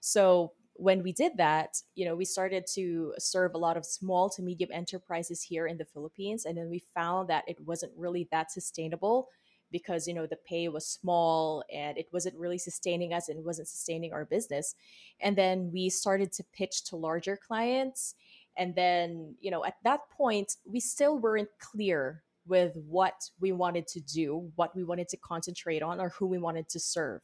So 0.00 0.52
when 0.74 1.02
we 1.02 1.12
did 1.12 1.36
that 1.36 1.76
you 1.94 2.04
know 2.04 2.16
we 2.16 2.24
started 2.24 2.64
to 2.74 3.14
serve 3.18 3.54
a 3.54 3.58
lot 3.58 3.76
of 3.76 3.84
small 3.84 4.28
to 4.30 4.42
medium 4.42 4.70
enterprises 4.72 5.42
here 5.42 5.66
in 5.66 5.76
the 5.76 5.84
philippines 5.84 6.46
and 6.46 6.56
then 6.56 6.70
we 6.70 6.82
found 6.94 7.28
that 7.28 7.44
it 7.46 7.58
wasn't 7.60 7.92
really 7.96 8.28
that 8.30 8.50
sustainable 8.50 9.28
because 9.70 10.06
you 10.06 10.14
know 10.14 10.26
the 10.26 10.38
pay 10.48 10.68
was 10.68 10.86
small 10.86 11.64
and 11.72 11.96
it 11.98 12.08
wasn't 12.12 12.36
really 12.36 12.58
sustaining 12.58 13.12
us 13.12 13.28
and 13.28 13.38
it 13.38 13.44
wasn't 13.44 13.68
sustaining 13.68 14.12
our 14.12 14.24
business. 14.24 14.74
And 15.20 15.36
then 15.36 15.70
we 15.72 15.88
started 15.90 16.32
to 16.32 16.44
pitch 16.52 16.84
to 16.84 16.96
larger 16.96 17.36
clients 17.36 18.14
and 18.56 18.74
then, 18.74 19.34
you 19.40 19.50
know, 19.50 19.64
at 19.64 19.76
that 19.84 20.08
point, 20.10 20.56
we 20.64 20.80
still 20.80 21.18
weren't 21.18 21.48
clear 21.58 22.22
with 22.46 22.76
what 22.88 23.30
we 23.40 23.52
wanted 23.52 23.86
to 23.86 24.00
do, 24.00 24.50
what 24.56 24.74
we 24.74 24.82
wanted 24.84 25.08
to 25.08 25.16
concentrate 25.16 25.82
on, 25.82 26.00
or 26.00 26.08
who 26.10 26.26
we 26.26 26.38
wanted 26.38 26.68
to 26.68 26.80
serve. 26.80 27.20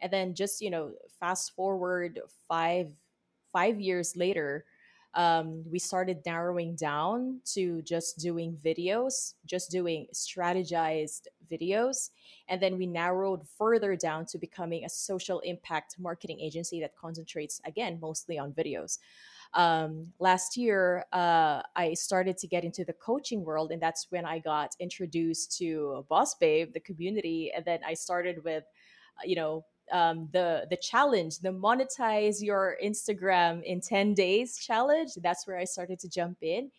And 0.00 0.12
then 0.12 0.34
just, 0.34 0.60
you 0.60 0.70
know, 0.70 0.92
fast 1.20 1.54
forward 1.54 2.20
five 2.48 2.88
five 3.52 3.80
years 3.80 4.16
later, 4.16 4.64
um, 5.14 5.62
we 5.70 5.78
started 5.78 6.18
narrowing 6.26 6.74
down 6.74 7.40
to 7.52 7.82
just 7.82 8.18
doing 8.18 8.58
videos, 8.64 9.34
just 9.46 9.70
doing 9.70 10.06
strategized 10.12 11.28
videos. 11.50 12.10
And 12.48 12.60
then 12.60 12.76
we 12.76 12.86
narrowed 12.86 13.46
further 13.56 13.94
down 13.94 14.26
to 14.26 14.38
becoming 14.38 14.84
a 14.84 14.88
social 14.88 15.38
impact 15.40 15.96
marketing 16.00 16.40
agency 16.40 16.80
that 16.80 16.96
concentrates, 16.96 17.60
again, 17.64 17.98
mostly 18.00 18.38
on 18.38 18.52
videos 18.52 18.98
um, 19.54 20.12
last 20.18 20.56
year 20.56 21.04
uh, 21.12 21.62
i 21.76 21.94
started 21.94 22.36
to 22.38 22.46
get 22.46 22.64
into 22.64 22.84
the 22.84 22.92
coaching 22.94 23.44
world 23.44 23.70
and 23.72 23.80
that's 23.80 24.06
when 24.10 24.24
i 24.24 24.38
got 24.38 24.74
introduced 24.80 25.56
to 25.56 26.04
boss 26.08 26.34
babe 26.34 26.72
the 26.72 26.80
community 26.80 27.52
and 27.54 27.64
then 27.64 27.78
i 27.86 27.94
started 27.94 28.42
with 28.44 28.64
uh, 29.18 29.24
you 29.24 29.36
know 29.36 29.64
um, 29.92 30.28
the 30.32 30.66
the 30.70 30.76
challenge 30.76 31.40
the 31.40 31.50
monetize 31.50 32.36
your 32.40 32.76
instagram 32.82 33.62
in 33.64 33.80
10 33.80 34.14
days 34.14 34.56
challenge. 34.56 35.10
That's 35.22 35.46
where 35.46 35.58
i 35.58 35.64
started 35.64 35.98
to 36.00 36.08
jump 36.08 36.38
in 36.40 36.70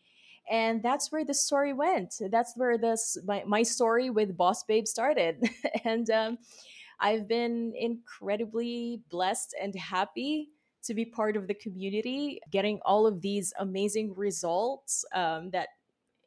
and 0.50 0.84
that's 0.84 1.12
where 1.12 1.26
the 1.26 1.34
story 1.34 1.74
went. 1.74 2.16
That's 2.32 2.54
where 2.56 2.78
this 2.78 3.18
my, 3.26 3.44
my 3.46 3.64
story 3.64 4.10
with 4.10 4.38
boss 4.38 4.64
babe 4.64 4.88
started 4.88 5.38
and 5.84 6.10
um, 6.10 6.38
i've 7.00 7.28
been 7.28 7.74
incredibly 7.78 9.02
blessed 9.10 9.56
and 9.62 9.76
happy 9.76 10.50
to 10.86 10.94
be 10.94 11.06
part 11.06 11.36
of 11.36 11.48
the 11.48 11.54
community, 11.54 12.40
getting 12.52 12.80
all 12.86 13.06
of 13.08 13.22
these 13.22 13.54
amazing 13.60 14.14
results 14.16 15.06
um, 15.14 15.50
that, 15.52 15.70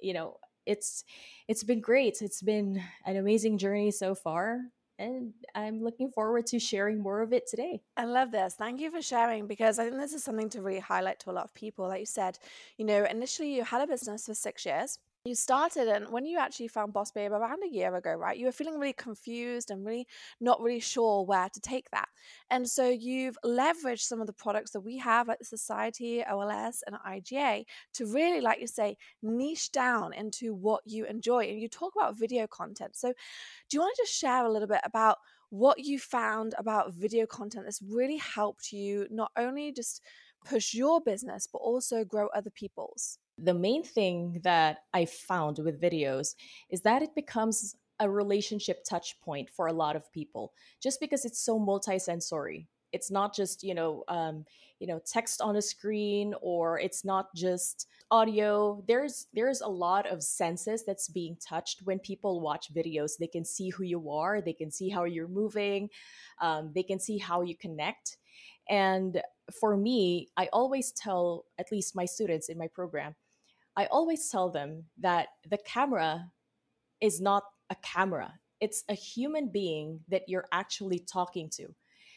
you 0.00 0.14
know, 0.14 0.36
it's 0.66 1.04
it's 1.48 1.64
been 1.64 1.80
great. 1.80 2.20
It's 2.20 2.42
been 2.42 2.82
an 3.06 3.16
amazing 3.16 3.56
journey 3.56 3.90
so 3.90 4.14
far 4.14 4.60
and 4.98 5.32
I'm 5.54 5.82
looking 5.82 6.10
forward 6.10 6.46
to 6.48 6.58
sharing 6.58 7.00
more 7.00 7.22
of 7.22 7.32
it 7.32 7.46
today. 7.48 7.80
I 7.96 8.04
love 8.04 8.32
this. 8.32 8.54
Thank 8.54 8.80
you 8.80 8.90
for 8.90 9.00
sharing 9.00 9.46
because 9.46 9.78
I 9.78 9.84
think 9.84 9.96
this 9.96 10.12
is 10.12 10.24
something 10.24 10.50
to 10.50 10.62
really 10.62 10.80
highlight 10.80 11.20
to 11.20 11.30
a 11.30 11.32
lot 11.32 11.44
of 11.44 11.54
people. 11.54 11.86
Like 11.86 12.00
you 12.00 12.06
said, 12.06 12.38
you 12.76 12.84
know, 12.84 13.04
initially 13.04 13.54
you 13.54 13.62
had 13.64 13.82
a 13.82 13.86
business 13.86 14.26
for 14.26 14.34
six 14.34 14.66
years 14.66 14.98
you 15.24 15.34
started 15.34 15.88
and 15.88 16.08
when 16.10 16.24
you 16.24 16.38
actually 16.38 16.68
found 16.68 16.92
boss 16.92 17.10
babe 17.10 17.32
around 17.32 17.62
a 17.62 17.68
year 17.68 17.94
ago 17.94 18.14
right 18.14 18.38
you 18.38 18.46
were 18.46 18.52
feeling 18.52 18.78
really 18.78 18.92
confused 18.94 19.70
and 19.70 19.84
really 19.84 20.06
not 20.40 20.60
really 20.60 20.80
sure 20.80 21.24
where 21.24 21.48
to 21.48 21.60
take 21.60 21.90
that. 21.90 22.08
And 22.50 22.68
so 22.68 22.88
you've 22.88 23.38
leveraged 23.44 24.00
some 24.00 24.20
of 24.20 24.26
the 24.26 24.32
products 24.32 24.72
that 24.72 24.80
we 24.80 24.96
have 24.98 25.28
like 25.28 25.38
the 25.38 25.44
society 25.44 26.22
ols 26.28 26.78
and 26.86 26.96
iga 27.06 27.64
to 27.94 28.06
really 28.06 28.40
like 28.40 28.60
you 28.60 28.66
say 28.66 28.96
niche 29.22 29.70
down 29.72 30.12
into 30.12 30.54
what 30.54 30.82
you 30.84 31.04
enjoy. 31.06 31.44
And 31.44 31.60
you 31.60 31.68
talk 31.68 31.92
about 31.96 32.18
video 32.18 32.46
content. 32.46 32.96
So 32.96 33.08
do 33.08 33.76
you 33.76 33.80
want 33.80 33.94
to 33.96 34.02
just 34.02 34.18
share 34.18 34.44
a 34.44 34.52
little 34.52 34.68
bit 34.68 34.80
about 34.84 35.18
what 35.50 35.78
you 35.78 35.98
found 35.98 36.54
about 36.58 36.94
video 36.94 37.26
content 37.26 37.64
that's 37.64 37.82
really 37.82 38.18
helped 38.18 38.72
you 38.72 39.06
not 39.10 39.30
only 39.36 39.72
just 39.72 40.02
push 40.44 40.74
your 40.74 41.00
business 41.00 41.48
but 41.50 41.58
also 41.58 42.04
grow 42.04 42.28
other 42.28 42.50
people's 42.50 43.18
the 43.42 43.54
main 43.54 43.82
thing 43.82 44.40
that 44.44 44.78
I 44.92 45.04
found 45.04 45.58
with 45.58 45.80
videos 45.80 46.34
is 46.70 46.82
that 46.82 47.02
it 47.02 47.14
becomes 47.14 47.76
a 48.00 48.08
relationship 48.08 48.84
touch 48.84 49.20
point 49.20 49.50
for 49.50 49.66
a 49.66 49.72
lot 49.72 49.96
of 49.96 50.12
people 50.12 50.52
just 50.80 51.00
because 51.00 51.24
it's 51.24 51.40
so 51.40 51.58
multisensory. 51.58 52.66
It's 52.92 53.10
not 53.10 53.34
just, 53.34 53.62
you 53.62 53.74
know, 53.74 54.04
um, 54.08 54.44
you 54.78 54.86
know, 54.86 55.00
text 55.04 55.40
on 55.40 55.56
a 55.56 55.62
screen 55.62 56.34
or 56.40 56.78
it's 56.78 57.04
not 57.04 57.34
just 57.34 57.86
audio. 58.10 58.82
There's 58.86 59.26
there's 59.34 59.60
a 59.60 59.68
lot 59.68 60.06
of 60.06 60.22
senses 60.22 60.84
that's 60.86 61.08
being 61.08 61.36
touched 61.36 61.82
when 61.84 61.98
people 61.98 62.40
watch 62.40 62.72
videos. 62.72 63.18
They 63.18 63.26
can 63.26 63.44
see 63.44 63.68
who 63.68 63.84
you 63.84 64.10
are, 64.10 64.40
they 64.40 64.52
can 64.52 64.70
see 64.70 64.88
how 64.88 65.04
you're 65.04 65.28
moving, 65.28 65.90
um, 66.40 66.72
they 66.74 66.82
can 66.82 66.98
see 66.98 67.18
how 67.18 67.42
you 67.42 67.56
connect. 67.56 68.16
And 68.70 69.20
for 69.60 69.76
me, 69.76 70.28
I 70.36 70.48
always 70.52 70.92
tell 70.92 71.46
at 71.58 71.72
least 71.72 71.96
my 71.96 72.04
students 72.04 72.48
in 72.48 72.58
my 72.58 72.68
program, 72.68 73.14
I 73.78 73.86
always 73.86 74.28
tell 74.28 74.50
them 74.50 74.86
that 74.98 75.28
the 75.48 75.56
camera 75.58 76.32
is 77.00 77.20
not 77.20 77.44
a 77.70 77.76
camera, 77.76 78.34
it's 78.60 78.82
a 78.88 78.94
human 78.94 79.50
being 79.52 80.00
that 80.08 80.22
you're 80.26 80.48
actually 80.50 80.98
talking 80.98 81.48
to. 81.50 81.68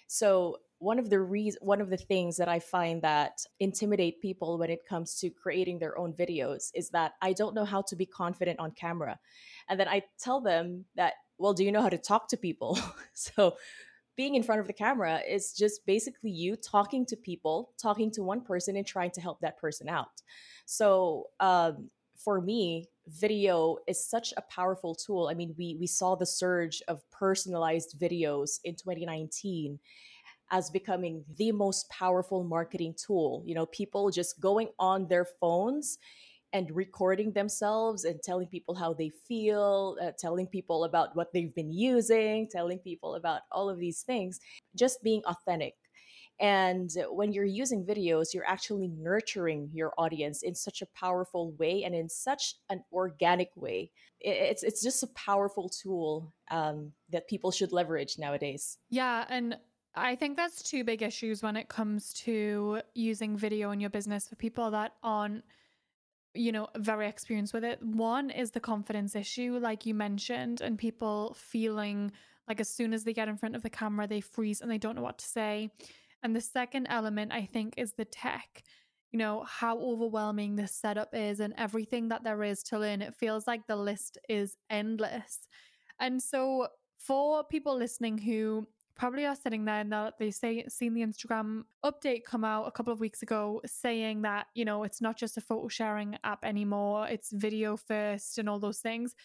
So, 0.08 0.58
one 0.80 0.98
of 0.98 1.12
the 1.12 1.20
re- 1.20 1.56
one 1.62 1.80
of 1.80 1.92
the 1.92 1.98
things 1.98 2.38
that 2.38 2.50
I 2.50 2.58
find 2.60 3.04
that 3.04 3.46
intimidate 3.60 4.20
people 4.22 4.58
when 4.58 4.72
it 4.72 4.88
comes 4.90 5.14
to 5.20 5.30
creating 5.30 5.78
their 5.78 5.96
own 6.00 6.14
videos 6.14 6.72
is 6.74 6.90
that 6.90 7.12
I 7.22 7.34
don't 7.34 7.54
know 7.54 7.66
how 7.66 7.84
to 7.84 7.96
be 7.96 8.08
confident 8.08 8.60
on 8.60 8.72
camera. 8.72 9.20
And 9.70 9.80
then 9.80 9.88
I 9.88 10.02
tell 10.20 10.42
them 10.42 10.86
that, 10.96 11.14
well, 11.38 11.54
do 11.54 11.64
you 11.64 11.72
know 11.72 11.84
how 11.84 11.90
to 11.90 12.00
talk 12.00 12.28
to 12.30 12.38
people? 12.38 12.80
so 13.14 13.56
being 14.16 14.36
in 14.36 14.44
front 14.44 14.62
of 14.62 14.68
the 14.68 14.74
camera 14.74 15.22
is 15.28 15.54
just 15.54 15.86
basically 15.86 16.32
you 16.32 16.56
talking 16.56 17.06
to 17.08 17.16
people, 17.16 17.72
talking 17.82 18.12
to 18.12 18.24
one 18.24 18.42
person 18.42 18.76
and 18.76 18.86
trying 18.86 19.12
to 19.12 19.22
help 19.22 19.40
that 19.42 19.58
person 19.58 19.88
out. 19.88 20.22
So 20.66 21.28
um, 21.40 21.90
for 22.16 22.42
me, 22.42 22.88
video 23.08 23.78
is 23.88 24.06
such 24.06 24.34
a 24.38 24.42
powerful 24.42 24.96
tool. 24.96 25.28
I 25.30 25.34
mean, 25.34 25.56
we 25.58 25.76
we 25.80 25.88
saw 25.88 26.16
the 26.16 26.26
surge 26.26 26.82
of 26.88 27.10
personalized 27.10 28.00
videos 28.00 28.60
in 28.64 28.76
2019 28.76 29.80
as 30.52 30.70
becoming 30.70 31.24
the 31.38 31.52
most 31.52 31.90
powerful 31.90 32.44
marketing 32.44 32.94
tool. 32.98 33.42
You 33.46 33.56
know, 33.56 33.66
people 33.68 34.12
just 34.12 34.40
going 34.40 34.70
on 34.78 35.08
their 35.08 35.26
phones 35.26 35.98
and 36.54 36.70
recording 36.76 37.32
themselves 37.32 38.04
and 38.04 38.22
telling 38.22 38.48
people 38.48 38.76
how 38.76 38.94
they 38.94 39.10
feel, 39.28 39.98
uh, 40.02 40.12
telling 40.18 40.48
people 40.48 40.84
about 40.84 41.16
what 41.16 41.32
they've 41.34 41.56
been 41.56 41.72
using, 41.72 42.48
telling 42.50 42.80
people 42.80 43.16
about 43.16 43.42
all 43.52 43.70
of 43.70 43.80
these 43.80 44.02
things, 44.02 44.40
just 44.76 45.02
being 45.04 45.22
authentic. 45.26 45.76
And 46.40 46.90
when 47.12 47.32
you're 47.32 47.46
using 47.46 47.86
videos, 47.86 48.34
you're 48.34 48.48
actually 48.48 48.88
nurturing 48.88 49.70
your 49.74 49.94
audience 50.00 50.42
in 50.42 50.56
such 50.56 50.82
a 50.82 50.88
powerful 50.88 51.52
way 51.60 51.84
and 51.84 51.94
in 51.94 52.10
such 52.10 52.56
an 52.70 52.84
organic 52.92 53.52
way. 53.56 53.92
It's 54.20 54.64
it's 54.64 54.82
just 54.82 55.04
a 55.04 55.08
powerful 55.08 55.70
tool 55.70 56.34
um, 56.50 56.94
that 57.12 57.28
people 57.28 57.52
should 57.52 57.72
leverage 57.72 58.18
nowadays. 58.18 58.80
Yeah, 58.90 59.26
and 59.30 59.58
I 59.94 60.16
think 60.16 60.36
that's 60.36 60.64
two 60.64 60.84
big 60.84 61.04
issues 61.04 61.44
when 61.44 61.56
it 61.56 61.70
comes 61.70 62.14
to 62.26 62.82
using 62.96 63.38
video 63.38 63.70
in 63.70 63.80
your 63.80 63.90
business 63.92 64.28
for 64.28 64.36
people 64.36 64.72
that 64.72 64.94
aren't 65.04 65.44
you 66.34 66.52
know, 66.52 66.68
very 66.78 67.08
experienced 67.08 67.54
with 67.54 67.64
it. 67.64 67.82
One 67.84 68.30
is 68.30 68.52
the 68.52 68.60
confidence 68.60 69.16
issue, 69.16 69.58
like 69.62 69.86
you 69.86 69.94
mentioned, 69.94 70.62
and 70.62 70.78
people 70.78 71.36
feeling 71.40 72.12
Like 72.48 72.60
as 72.60 72.70
soon 72.70 72.94
as 72.94 73.04
they 73.04 73.14
get 73.14 73.28
in 73.30 73.38
front 73.38 73.56
of 73.56 73.62
the 73.64 73.70
camera, 73.70 74.08
they 74.08 74.22
freeze 74.22 74.62
and 74.62 74.70
they 74.70 74.78
don't 74.78 74.96
know 74.96 75.02
what 75.02 75.20
to 75.20 75.26
say. 75.26 75.70
And 76.24 76.36
the 76.36 76.42
second 76.42 76.88
element, 76.90 77.32
I 77.32 77.46
think, 77.46 77.76
is 77.78 77.94
the 77.94 78.06
tech. 78.06 78.64
You 79.12 79.20
know, 79.20 79.44
how 79.48 79.78
overwhelming 79.80 80.56
this 80.56 80.74
setup 80.74 81.10
is 81.14 81.40
and 81.40 81.54
everything 81.58 82.10
that 82.10 82.24
there 82.24 82.44
is 82.44 82.64
to 82.64 82.80
learn. 82.80 83.02
It 83.02 83.16
feels 83.16 83.48
like 83.48 83.68
the 83.68 83.76
list 83.76 84.18
is 84.30 84.58
endless. 84.70 85.48
And 86.00 86.22
so, 86.22 86.68
for 86.98 87.44
people 87.44 87.76
listening 87.78 88.18
who 88.18 88.68
probably 89.02 89.26
are 89.26 89.36
sitting 89.36 89.66
there 89.66 89.80
and 89.80 89.92
they 90.20 90.30
say 90.30 90.64
seen 90.70 90.94
the 90.94 91.02
Instagram 91.02 91.64
update 91.84 92.24
come 92.24 92.44
out 92.44 92.68
a 92.68 92.72
couple 92.72 92.94
of 92.94 93.00
weeks 93.00 93.24
ago 93.24 93.60
saying 93.66 94.22
that 94.22 94.46
you 94.54 94.64
know 94.64 94.84
it's 94.84 95.02
not 95.02 95.18
just 95.18 95.38
a 95.38 95.42
photo 95.42 95.68
sharing 95.68 96.16
app 96.24 96.46
anymore 96.46 97.08
it's 97.08 97.32
video 97.32 97.76
first 97.76 98.38
and 98.38 98.48
all 98.48 98.60
those 98.60 98.78
things. 98.78 99.16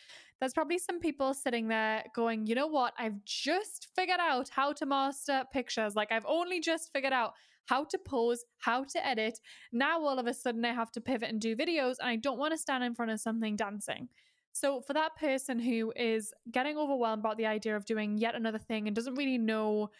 There's 0.40 0.54
probably 0.54 0.78
some 0.78 0.98
people 0.98 1.34
sitting 1.34 1.68
there 1.68 2.04
going 2.14 2.46
you 2.46 2.54
know 2.54 2.68
what? 2.68 2.94
I've 2.98 3.22
just 3.26 3.88
figured 3.94 4.18
out 4.18 4.48
how 4.48 4.72
to 4.72 4.86
master 4.86 5.44
pictures. 5.52 5.94
Like 5.94 6.10
I've 6.10 6.24
only 6.26 6.58
just 6.58 6.90
figured 6.94 7.12
out 7.12 7.34
how 7.66 7.84
to 7.84 7.98
pose 7.98 8.46
how 8.60 8.82
to 8.84 9.06
edit. 9.06 9.38
Now 9.74 10.02
all 10.02 10.18
of 10.18 10.26
a 10.26 10.32
sudden 10.32 10.64
I 10.64 10.72
have 10.72 10.90
to 10.92 11.02
pivot 11.02 11.28
and 11.28 11.38
do 11.38 11.54
videos 11.54 11.96
and 12.00 12.08
I 12.08 12.16
don't 12.16 12.38
want 12.38 12.54
to 12.54 12.58
stand 12.58 12.82
in 12.82 12.94
front 12.94 13.10
of 13.10 13.20
something 13.20 13.56
dancing 13.56 14.08
so, 14.56 14.80
for 14.80 14.94
that 14.94 15.16
person 15.16 15.58
who 15.58 15.92
is 15.94 16.32
getting 16.50 16.78
overwhelmed 16.78 17.20
about 17.20 17.36
the 17.36 17.44
idea 17.44 17.76
of 17.76 17.84
doing 17.84 18.16
yet 18.16 18.34
another 18.34 18.58
thing 18.58 18.86
and 18.86 18.96
doesn't 18.96 19.14
really 19.14 19.36
know 19.36 19.90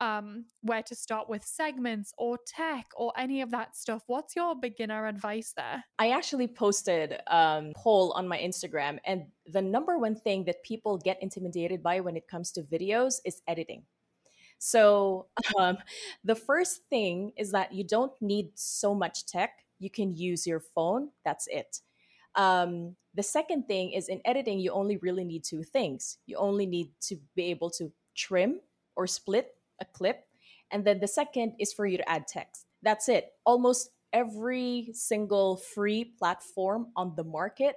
um, 0.00 0.46
where 0.62 0.82
to 0.84 0.94
start 0.94 1.28
with 1.28 1.44
segments 1.44 2.14
or 2.16 2.38
tech 2.46 2.86
or 2.96 3.12
any 3.18 3.42
of 3.42 3.50
that 3.50 3.76
stuff, 3.76 4.04
what's 4.06 4.34
your 4.34 4.54
beginner 4.58 5.06
advice 5.06 5.52
there? 5.54 5.84
I 5.98 6.10
actually 6.10 6.48
posted 6.48 7.12
a 7.12 7.36
um, 7.36 7.72
poll 7.76 8.12
on 8.12 8.26
my 8.26 8.38
Instagram, 8.38 8.98
and 9.04 9.26
the 9.44 9.60
number 9.60 9.98
one 9.98 10.16
thing 10.16 10.44
that 10.44 10.62
people 10.62 10.96
get 10.96 11.22
intimidated 11.22 11.82
by 11.82 12.00
when 12.00 12.16
it 12.16 12.26
comes 12.28 12.50
to 12.52 12.62
videos 12.62 13.16
is 13.26 13.42
editing. 13.46 13.82
So, 14.58 15.26
um, 15.58 15.76
the 16.24 16.34
first 16.34 16.80
thing 16.88 17.32
is 17.36 17.52
that 17.52 17.74
you 17.74 17.84
don't 17.84 18.12
need 18.22 18.52
so 18.54 18.94
much 18.94 19.26
tech. 19.26 19.50
You 19.78 19.90
can 19.90 20.16
use 20.16 20.46
your 20.46 20.60
phone, 20.60 21.10
that's 21.26 21.46
it. 21.48 21.80
Um, 22.34 22.96
the 23.14 23.22
second 23.22 23.66
thing 23.66 23.92
is 23.92 24.08
in 24.08 24.20
editing, 24.24 24.60
you 24.60 24.70
only 24.70 24.96
really 24.98 25.24
need 25.24 25.44
two 25.44 25.62
things. 25.62 26.18
You 26.26 26.36
only 26.36 26.66
need 26.66 26.90
to 27.02 27.16
be 27.34 27.44
able 27.46 27.70
to 27.70 27.90
trim 28.14 28.60
or 28.96 29.06
split 29.06 29.54
a 29.80 29.84
clip. 29.84 30.24
And 30.70 30.84
then 30.84 31.00
the 31.00 31.08
second 31.08 31.54
is 31.58 31.72
for 31.72 31.86
you 31.86 31.96
to 31.98 32.08
add 32.08 32.26
text. 32.26 32.66
That's 32.82 33.08
it. 33.08 33.32
Almost 33.44 33.90
every 34.12 34.90
single 34.92 35.56
free 35.56 36.04
platform 36.04 36.88
on 36.96 37.14
the 37.16 37.24
market 37.24 37.76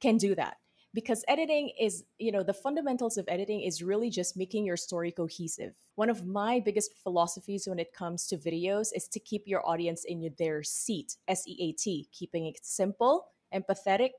can 0.00 0.16
do 0.16 0.34
that 0.34 0.56
because 0.94 1.24
editing 1.28 1.70
is 1.80 2.04
you 2.18 2.32
know 2.32 2.42
the 2.42 2.54
fundamentals 2.54 3.16
of 3.16 3.24
editing 3.28 3.60
is 3.60 3.82
really 3.82 4.10
just 4.10 4.36
making 4.36 4.64
your 4.64 4.76
story 4.76 5.12
cohesive 5.12 5.74
one 5.96 6.08
of 6.10 6.26
my 6.26 6.60
biggest 6.60 6.92
philosophies 7.02 7.66
when 7.66 7.78
it 7.78 7.92
comes 7.92 8.26
to 8.26 8.36
videos 8.36 8.88
is 8.94 9.06
to 9.06 9.20
keep 9.20 9.42
your 9.46 9.66
audience 9.68 10.04
in 10.04 10.32
their 10.38 10.62
seat 10.62 11.16
s-e-a-t 11.28 12.08
keeping 12.12 12.46
it 12.46 12.58
simple 12.62 13.26
empathetic, 13.54 14.10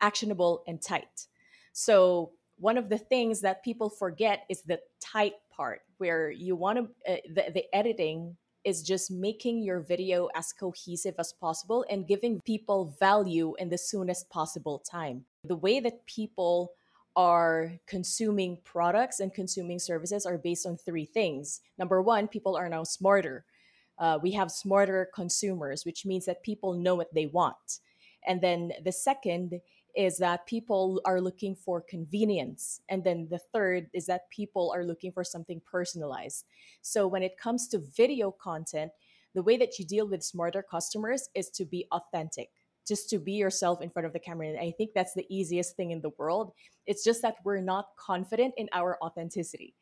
actionable, 0.00 0.62
and 0.66 0.80
tight. 0.80 1.26
So, 1.72 2.32
one 2.56 2.76
of 2.76 2.90
the 2.90 2.98
things 2.98 3.40
that 3.40 3.64
people 3.64 3.88
forget 3.88 4.44
is 4.50 4.62
the 4.62 4.80
tight 5.00 5.34
part, 5.50 5.80
where 5.96 6.30
you 6.30 6.56
want 6.56 6.78
to, 6.78 7.12
uh, 7.12 7.16
the, 7.34 7.50
the 7.54 7.74
editing 7.74 8.36
is 8.64 8.82
just 8.82 9.10
making 9.10 9.62
your 9.62 9.80
video 9.80 10.28
as 10.34 10.52
cohesive 10.52 11.14
as 11.18 11.32
possible 11.32 11.84
and 11.88 12.06
giving 12.06 12.40
people 12.44 12.94
value 13.00 13.54
in 13.58 13.70
the 13.70 13.78
soonest 13.78 14.28
possible 14.28 14.78
time. 14.78 15.24
The 15.44 15.56
way 15.56 15.80
that 15.80 16.04
people 16.06 16.72
are 17.16 17.72
consuming 17.86 18.58
products 18.64 19.20
and 19.20 19.32
consuming 19.32 19.78
services 19.78 20.26
are 20.26 20.38
based 20.38 20.66
on 20.66 20.76
three 20.76 21.06
things. 21.06 21.60
Number 21.78 22.02
one, 22.02 22.28
people 22.28 22.56
are 22.56 22.68
now 22.68 22.84
smarter. 22.84 23.44
Uh, 23.98 24.18
we 24.22 24.32
have 24.32 24.50
smarter 24.50 25.10
consumers, 25.14 25.84
which 25.84 26.06
means 26.06 26.24
that 26.26 26.42
people 26.42 26.74
know 26.74 26.94
what 26.94 27.12
they 27.12 27.26
want. 27.26 27.80
And 28.26 28.40
then 28.40 28.72
the 28.84 28.92
second 28.92 29.60
is 29.96 30.18
that 30.18 30.46
people 30.46 31.00
are 31.04 31.20
looking 31.20 31.54
for 31.54 31.80
convenience. 31.80 32.80
And 32.88 33.02
then 33.02 33.26
the 33.30 33.38
third 33.38 33.88
is 33.92 34.06
that 34.06 34.30
people 34.30 34.72
are 34.74 34.84
looking 34.84 35.12
for 35.12 35.24
something 35.24 35.60
personalized. 35.70 36.44
So 36.82 37.06
when 37.06 37.22
it 37.22 37.38
comes 37.38 37.68
to 37.68 37.78
video 37.78 38.30
content, 38.30 38.92
the 39.34 39.42
way 39.42 39.56
that 39.56 39.78
you 39.78 39.84
deal 39.84 40.08
with 40.08 40.22
smarter 40.22 40.62
customers 40.62 41.28
is 41.34 41.50
to 41.50 41.64
be 41.64 41.86
authentic, 41.92 42.50
just 42.86 43.10
to 43.10 43.18
be 43.18 43.32
yourself 43.32 43.80
in 43.80 43.90
front 43.90 44.06
of 44.06 44.12
the 44.12 44.18
camera. 44.18 44.48
And 44.48 44.58
I 44.58 44.72
think 44.72 44.90
that's 44.94 45.14
the 45.14 45.26
easiest 45.28 45.76
thing 45.76 45.90
in 45.90 46.00
the 46.00 46.12
world. 46.18 46.52
It's 46.86 47.04
just 47.04 47.22
that 47.22 47.36
we're 47.44 47.60
not 47.60 47.88
confident 47.96 48.54
in 48.56 48.68
our 48.72 48.98
authenticity. 49.02 49.74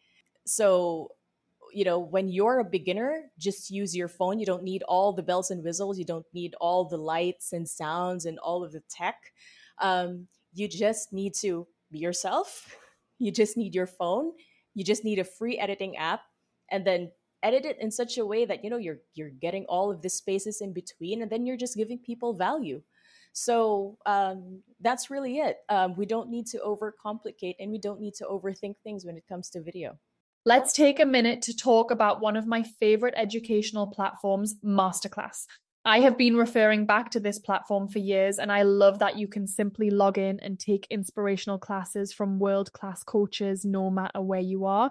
So 0.46 1.12
you 1.72 1.84
know 1.84 1.98
when 1.98 2.28
you're 2.28 2.58
a 2.60 2.64
beginner 2.64 3.30
just 3.38 3.70
use 3.70 3.96
your 3.96 4.08
phone. 4.08 4.38
You 4.38 4.46
don't 4.46 4.62
need 4.62 4.82
all 4.84 5.12
the 5.12 5.22
bells 5.22 5.50
and 5.50 5.62
whistles. 5.62 5.98
You 5.98 6.04
don't 6.04 6.26
need 6.32 6.54
all 6.60 6.84
the 6.84 6.96
lights 6.96 7.52
and 7.52 7.68
sounds 7.68 8.26
and 8.26 8.38
all 8.38 8.64
of 8.64 8.72
the 8.72 8.82
tech. 8.88 9.16
Um, 9.80 10.28
you 10.52 10.68
just 10.68 11.12
need 11.12 11.34
to 11.40 11.66
be 11.90 11.98
yourself. 11.98 12.76
You 13.20 13.32
just 13.32 13.56
need 13.56 13.74
your 13.74 13.88
phone. 13.88 14.30
You 14.76 14.84
just 14.84 15.02
need 15.02 15.18
a 15.18 15.24
free 15.24 15.58
editing 15.58 15.96
app 15.96 16.20
and 16.70 16.86
then 16.86 17.10
edit 17.42 17.64
it 17.64 17.76
in 17.80 17.90
such 17.90 18.16
a 18.16 18.24
way 18.24 18.44
that 18.44 18.62
you 18.62 18.70
know 18.70 18.76
you're 18.76 18.98
you're 19.14 19.30
getting 19.30 19.64
all 19.64 19.90
of 19.90 20.02
the 20.02 20.08
spaces 20.08 20.60
in 20.60 20.72
between 20.72 21.22
and 21.22 21.28
then 21.28 21.44
you're 21.44 21.56
just 21.56 21.76
giving 21.76 21.98
people 21.98 22.32
value. 22.32 22.80
So 23.32 23.98
um, 24.06 24.62
that's 24.80 25.10
really 25.10 25.38
it. 25.38 25.58
Um, 25.68 25.96
we 25.96 26.06
don't 26.06 26.30
need 26.30 26.46
to 26.46 26.58
overcomplicate 26.58 27.56
and 27.58 27.72
we 27.72 27.78
don't 27.78 28.00
need 28.00 28.14
to 28.14 28.24
overthink 28.24 28.76
things 28.84 29.04
when 29.04 29.16
it 29.16 29.26
comes 29.28 29.50
to 29.50 29.62
video 29.62 29.98
Let's 30.48 30.72
take 30.72 30.98
a 30.98 31.04
minute 31.04 31.42
to 31.42 31.54
talk 31.54 31.90
about 31.90 32.22
one 32.22 32.34
of 32.34 32.46
my 32.46 32.62
favorite 32.62 33.12
educational 33.18 33.86
platforms, 33.86 34.54
Masterclass. 34.64 35.44
I 35.84 36.00
have 36.00 36.16
been 36.16 36.36
referring 36.36 36.86
back 36.86 37.10
to 37.10 37.20
this 37.20 37.38
platform 37.38 37.86
for 37.86 37.98
years, 37.98 38.38
and 38.38 38.50
I 38.50 38.62
love 38.62 38.98
that 39.00 39.18
you 39.18 39.28
can 39.28 39.46
simply 39.46 39.90
log 39.90 40.16
in 40.16 40.40
and 40.40 40.58
take 40.58 40.86
inspirational 40.88 41.58
classes 41.58 42.14
from 42.14 42.38
world 42.38 42.72
class 42.72 43.02
coaches 43.02 43.66
no 43.66 43.90
matter 43.90 44.22
where 44.22 44.40
you 44.40 44.64
are. 44.64 44.90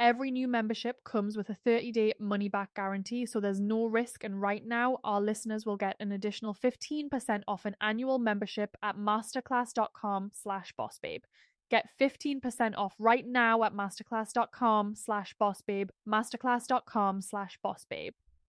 Every 0.00 0.30
new 0.30 0.48
membership 0.48 1.04
comes 1.04 1.36
with 1.36 1.50
a 1.50 1.54
30 1.54 1.92
day 1.92 2.14
money 2.18 2.48
back 2.48 2.72
guarantee, 2.72 3.26
so 3.26 3.38
there's 3.38 3.60
no 3.60 3.84
risk. 3.84 4.24
And 4.24 4.40
right 4.40 4.66
now, 4.66 4.96
our 5.04 5.20
listeners 5.20 5.66
will 5.66 5.76
get 5.76 5.96
an 6.00 6.10
additional 6.10 6.54
15% 6.54 7.42
off 7.46 7.66
an 7.66 7.76
annual 7.82 8.18
membership 8.18 8.78
at 8.82 8.96
masterclass.com 8.96 10.30
slash 10.32 10.72
bossbabe. 10.80 11.24
Get 11.70 11.86
15% 12.00 12.72
off 12.78 12.94
right 12.98 13.26
now 13.26 13.62
at 13.62 13.74
masterclass.com 13.74 14.94
slash 14.96 15.34
bossbabe, 15.38 15.90
masterclass.com 16.08 17.20
slash 17.20 17.58
bossbabe. 17.62 18.12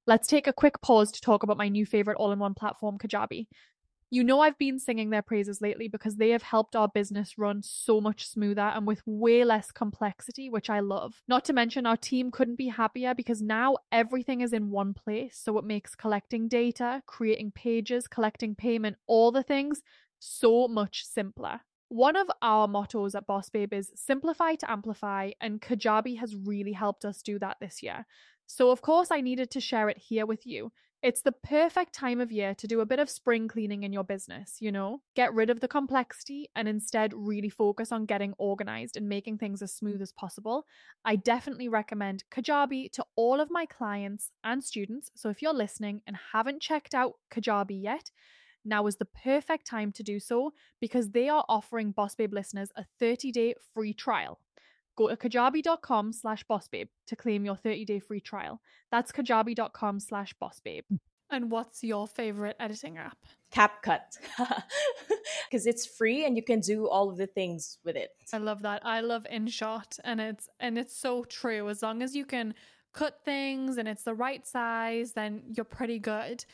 Let's 0.07 0.29
take 0.29 0.46
a 0.46 0.53
quick 0.53 0.83
pause 0.83 1.11
to 1.12 1.22
talk 1.22 1.42
about 1.42 1.57
my 1.57 1.70
new 1.70 1.87
favorite 1.87 2.18
all 2.18 2.33
in 2.33 2.38
one 2.38 2.53
platform, 2.53 2.98
Kajabi. 2.98 3.46
You 4.12 4.25
know, 4.25 4.40
I've 4.40 4.59
been 4.59 4.81
singing 4.81 5.11
their 5.11 5.23
praises 5.23 5.61
lately 5.61 5.87
because 5.87 6.16
they 6.16 6.31
have 6.31 6.42
helped 6.42 6.75
our 6.75 6.88
business 6.88 7.38
run 7.38 7.62
so 7.62 8.01
much 8.01 8.27
smoother 8.27 8.61
and 8.61 8.85
with 8.85 9.03
way 9.07 9.44
less 9.44 9.70
complexity, 9.70 10.51
which 10.51 10.68
I 10.68 10.81
love. 10.81 11.23
Not 11.29 11.44
to 11.44 11.53
mention, 11.53 11.87
our 11.87 11.96
team 11.96 12.33
couldn't 12.33 12.59
be 12.59 12.66
happier 12.66 13.14
because 13.14 13.40
now 13.40 13.77
everything 13.92 14.40
is 14.40 14.53
in 14.53 14.70
one 14.70 14.94
place. 14.94 15.40
So 15.40 15.59
it 15.59 15.64
makes 15.64 15.94
collecting 15.94 16.49
data, 16.49 17.03
creating 17.07 17.53
pages, 17.53 18.09
collecting 18.09 18.57
payment, 18.57 18.96
all 19.07 19.31
the 19.31 19.44
things 19.44 19.81
so 20.18 20.66
much 20.66 21.05
simpler. 21.05 21.61
One 21.88 22.16
of 22.16 22.29
our 22.42 22.66
mottos 22.66 23.14
at 23.14 23.29
Boss 23.29 23.49
Babe 23.49 23.73
is 23.73 23.92
simplify 23.94 24.57
to 24.57 24.70
amplify, 24.70 25.31
and 25.40 25.61
Kajabi 25.61 26.18
has 26.18 26.35
really 26.35 26.73
helped 26.73 27.05
us 27.05 27.23
do 27.23 27.38
that 27.38 27.59
this 27.61 27.81
year. 27.81 28.07
So, 28.46 28.70
of 28.70 28.83
course, 28.83 29.12
I 29.12 29.20
needed 29.20 29.51
to 29.53 29.61
share 29.61 29.88
it 29.88 29.99
here 29.99 30.27
with 30.27 30.46
you. 30.46 30.73
It's 31.03 31.23
the 31.23 31.33
perfect 31.33 31.95
time 31.95 32.21
of 32.21 32.31
year 32.31 32.55
to 32.57 32.67
do 32.67 32.81
a 32.81 32.87
bit 32.87 32.99
of 32.99 33.09
spring 33.09 33.49
cleaning 33.49 33.85
in 33.85 33.93
your 33.93 34.05
business, 34.05 34.59
you 34.61 34.71
know? 34.71 35.01
Get 35.17 35.33
rid 35.33 35.49
of 35.49 35.61
the 35.61 35.69
complexity 35.69 36.51
and 36.55 36.69
instead 36.69 37.15
really 37.15 37.49
focus 37.49 37.91
on 37.91 38.05
getting 38.05 38.35
organized 38.37 38.99
and 38.99 39.09
making 39.09 39.39
things 39.39 39.63
as 39.63 39.73
smooth 39.73 40.03
as 40.03 40.13
possible. 40.13 40.67
I 41.03 41.17
definitely 41.17 41.69
recommend 41.71 42.25
Kajabi 42.31 42.93
to 42.93 43.05
all 43.17 43.41
of 43.41 43.51
my 43.51 43.65
clients 43.65 44.31
and 44.45 44.63
students. 44.63 45.11
So 45.15 45.31
if 45.31 45.41
you're 45.41 45.55
listening 45.55 46.03
and 46.07 46.19
haven't 46.35 46.61
checked 46.61 46.95
out 46.95 47.15
Kajabi 47.33 47.83
yet, 47.83 48.11
now 48.63 48.87
is 48.87 48.97
the 48.97 49.07
perfect 49.07 49.67
time 49.67 49.93
to 49.93 50.03
do 50.03 50.21
so 50.21 50.53
because 50.83 51.13
they 51.13 51.31
are 51.31 51.47
offering 51.49 51.93
Boss 51.93 52.15
Babe 52.15 52.35
listeners 52.35 52.69
a 52.77 52.85
30-day 53.01 53.55
free 53.73 53.95
trial. 53.95 54.39
Go 55.01 55.09
to 55.09 55.17
kajabi.com 55.17 56.13
slash 56.13 56.45
bossbabe 56.45 56.89
to 57.07 57.17
claim 57.17 57.47
your 57.47 57.57
30-day 57.57 58.01
free 58.01 58.21
trial. 58.21 58.61
That's 58.91 59.11
kajabi.com 59.13 59.99
slash 59.99 60.35
bossbabe. 60.43 60.83
Mm. 60.93 60.99
And 61.31 61.51
what's 61.51 61.83
your 61.83 62.07
favorite 62.07 62.57
editing 62.61 62.99
app? 62.99 63.17
CapCut. 63.51 64.19
Because 65.51 65.67
it's 65.67 65.87
free 65.87 66.27
and 66.27 66.37
you 66.37 66.45
can 66.45 66.61
do 66.61 66.89
all 66.89 67.11
of 67.11 67.17
the 67.17 67.27
things 67.27 67.79
with 67.85 67.97
it. 67.97 68.11
I 68.33 68.39
love 68.39 68.63
that. 68.63 68.85
I 68.85 69.01
love 69.01 69.27
InShot 69.33 69.99
and 70.05 70.21
it's 70.21 70.49
and 70.61 70.79
it's 70.79 70.97
so 70.97 71.25
true. 71.25 71.69
As 71.69 71.83
long 71.83 72.03
as 72.03 72.15
you 72.15 72.25
can 72.25 72.55
cut 72.93 73.25
things 73.25 73.77
and 73.77 73.89
it's 73.89 74.05
the 74.05 74.15
right 74.15 74.47
size, 74.47 75.13
then 75.13 75.43
you're 75.57 75.65
pretty 75.65 75.99
good. 75.99 76.45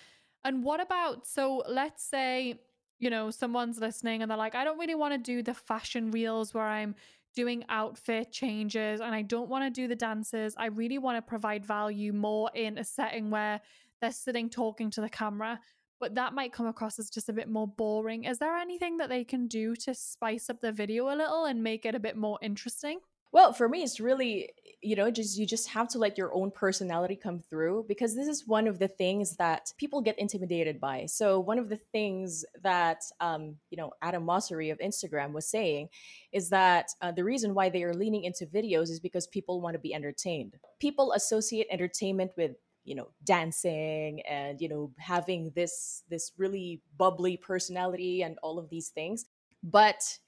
And 0.45 0.65
what 0.65 0.81
about 0.81 1.27
so 1.27 1.63
let's 1.69 2.05
say, 2.05 2.61
you 2.99 3.11
know, 3.11 3.31
someone's 3.31 3.79
listening 3.79 4.23
and 4.23 4.31
they're 4.31 4.39
like, 4.39 4.55
I 4.55 4.65
don't 4.65 4.79
really 4.79 4.95
want 4.95 5.13
to 5.13 5.19
do 5.19 5.43
the 5.43 5.53
fashion 5.53 6.11
reels 6.11 6.55
where 6.55 6.65
I'm 6.65 6.95
doing 7.37 7.65
outfit 7.69 8.33
changes 8.33 9.01
and 9.01 9.15
I 9.15 9.23
don't 9.23 9.49
want 9.49 9.63
to 9.65 9.71
do 9.71 9.87
the 9.87 9.95
dances. 9.95 10.55
I 10.59 10.67
really 10.67 10.99
want 10.99 11.19
to 11.19 11.23
provide 11.23 11.65
value 11.65 12.13
more 12.13 12.51
in 12.55 12.79
a 12.79 12.85
setting 12.85 13.31
where 13.31 13.61
they're 14.01 14.11
sitting 14.11 14.51
talking 14.51 14.91
to 14.93 15.01
the 15.01 15.09
camera, 15.09 15.61
but 16.01 16.15
that 16.17 16.33
might 16.33 16.53
come 16.53 16.67
across 16.67 16.99
as 16.99 17.11
just 17.11 17.29
a 17.29 17.35
bit 17.35 17.49
more 17.49 17.69
boring. 17.69 18.25
Is 18.25 18.39
there 18.39 18.57
anything 18.57 18.97
that 18.97 19.11
they 19.11 19.23
can 19.23 19.47
do 19.47 19.77
to 19.77 19.95
spice 19.95 20.51
up 20.51 20.61
the 20.61 20.73
video 20.73 21.15
a 21.15 21.15
little 21.15 21.45
and 21.45 21.63
make 21.63 21.85
it 21.85 21.95
a 21.95 22.01
bit 22.01 22.17
more 22.17 22.39
interesting? 22.43 22.99
Well, 23.37 23.53
for 23.53 23.69
me, 23.69 23.83
it's 23.83 24.01
really, 24.01 24.49
you 24.81 24.97
know, 24.97 25.11
just 25.11 25.37
you 25.37 25.45
just 25.45 25.69
have 25.69 25.89
to 25.89 25.99
let 25.99 26.17
your 26.17 26.35
own 26.35 26.51
personality 26.51 27.17
come 27.17 27.39
through 27.39 27.85
because 27.87 28.17
this 28.17 28.29
is 28.29 28.47
one 28.47 28.67
of 28.67 28.79
the 28.79 28.89
things 28.89 29.37
that 29.37 29.71
people 29.77 30.01
get 30.01 30.19
intimidated 30.19 30.81
by. 30.81 31.05
So 31.05 31.39
one 31.39 31.59
of 31.59 31.69
the 31.69 31.77
things 31.77 32.47
that, 32.63 33.03
um, 33.21 33.57
you 33.69 33.77
know, 33.77 33.91
Adam 34.01 34.25
Mosseri 34.25 34.73
of 34.73 34.79
Instagram 34.79 35.33
was 35.33 35.47
saying 35.47 35.91
is 36.33 36.49
that 36.49 36.89
uh, 37.03 37.13
the 37.13 37.25
reason 37.25 37.53
why 37.53 37.69
they 37.69 37.83
are 37.83 37.93
leaning 37.93 38.25
into 38.25 38.47
videos 38.47 38.89
is 38.89 39.01
because 39.01 39.27
people 39.27 39.61
want 39.61 39.75
to 39.75 39.81
be 39.81 39.93
entertained. 39.93 40.55
People 40.81 41.13
associate 41.13 41.67
entertainment 41.71 42.31
with 42.39 42.53
you 42.85 42.95
know 42.95 43.09
dancing 43.25 44.23
and 44.23 44.63
you 44.63 44.69
know 44.71 44.91
having 44.97 45.53
this 45.55 46.05
this 46.09 46.33
really 46.39 46.81
bubbly 46.97 47.37
personality 47.37 48.23
and 48.23 48.39
all 48.43 48.59
of 48.59 48.71
these 48.71 48.91
things 48.91 49.27
but 49.65 50.19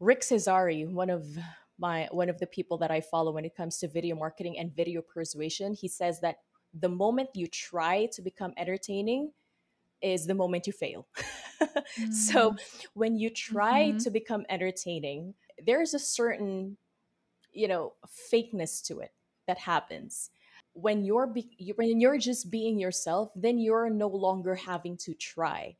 rick 0.00 0.22
cesari 0.22 0.84
one 0.90 1.10
of 1.10 1.24
my 1.80 2.08
one 2.12 2.28
of 2.28 2.38
the 2.38 2.46
people 2.46 2.78
that 2.78 2.90
I 2.90 3.00
follow 3.00 3.32
when 3.32 3.44
it 3.44 3.56
comes 3.56 3.78
to 3.78 3.88
video 3.88 4.14
marketing 4.14 4.58
and 4.58 4.74
video 4.74 5.02
persuasion. 5.02 5.74
He 5.74 5.88
says 5.88 6.20
that 6.20 6.36
the 6.78 6.88
moment 6.88 7.30
you 7.34 7.46
try 7.46 8.06
to 8.12 8.22
become 8.22 8.52
entertaining 8.56 9.32
is 10.02 10.26
the 10.26 10.34
moment 10.34 10.66
you 10.66 10.72
fail. 10.72 11.08
mm. 11.60 12.12
So 12.12 12.56
when 12.94 13.16
you 13.16 13.30
try 13.30 13.88
mm-hmm. 13.88 13.98
to 13.98 14.10
become 14.10 14.46
entertaining, 14.48 15.34
there's 15.66 15.94
a 15.94 15.98
certain 15.98 16.76
you 17.52 17.68
know 17.68 17.94
fakeness 18.32 18.82
to 18.86 19.00
it 19.00 19.12
that 19.46 19.58
happens 19.58 20.30
when 20.72 21.04
you're 21.04 21.26
be- 21.26 21.74
when 21.76 22.00
you're 22.00 22.18
just 22.18 22.50
being 22.50 22.78
yourself 22.78 23.30
then 23.34 23.58
you're 23.58 23.90
no 23.90 24.08
longer 24.08 24.54
having 24.54 24.96
to 24.96 25.14
try 25.14 25.76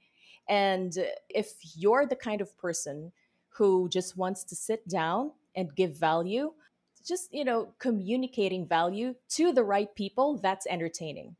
and 0.48 0.98
if 1.28 1.52
you're 1.76 2.06
the 2.06 2.16
kind 2.16 2.40
of 2.40 2.56
person 2.58 3.12
who 3.50 3.88
just 3.88 4.16
wants 4.16 4.42
to 4.44 4.56
sit 4.56 4.86
down 4.88 5.30
and 5.54 5.74
give 5.74 5.98
value 5.98 6.52
just 7.06 7.32
you 7.32 7.44
know 7.44 7.74
communicating 7.78 8.66
value 8.66 9.14
to 9.30 9.52
the 9.52 9.64
right 9.64 9.94
people 9.94 10.38
that's 10.38 10.66
entertaining. 10.66 11.36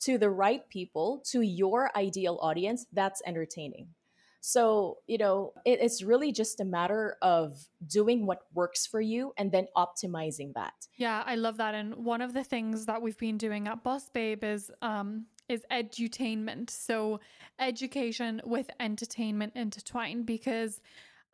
To 0.00 0.18
the 0.18 0.30
right 0.30 0.68
people 0.68 1.22
to 1.30 1.40
your 1.40 1.90
ideal 1.96 2.38
audience 2.42 2.86
that's 2.92 3.22
entertaining. 3.26 3.88
So 4.40 4.98
you 5.06 5.18
know 5.18 5.54
it, 5.64 5.80
it's 5.80 6.02
really 6.02 6.32
just 6.32 6.60
a 6.60 6.64
matter 6.64 7.16
of 7.22 7.66
doing 7.86 8.26
what 8.26 8.42
works 8.54 8.86
for 8.86 9.00
you 9.00 9.32
and 9.38 9.50
then 9.50 9.66
optimizing 9.76 10.52
that. 10.54 10.74
Yeah 10.96 11.22
i 11.26 11.34
love 11.34 11.56
that 11.56 11.74
and 11.74 11.94
one 11.96 12.20
of 12.20 12.32
the 12.32 12.44
things 12.44 12.86
that 12.86 13.02
we've 13.02 13.18
been 13.18 13.38
doing 13.38 13.66
at 13.68 13.82
boss 13.82 14.08
babe 14.10 14.44
is 14.44 14.70
um 14.82 15.26
is 15.48 15.64
edutainment. 15.70 16.70
So 16.70 17.20
education 17.58 18.40
with 18.44 18.70
entertainment 18.80 19.52
intertwined 19.54 20.26
because 20.26 20.80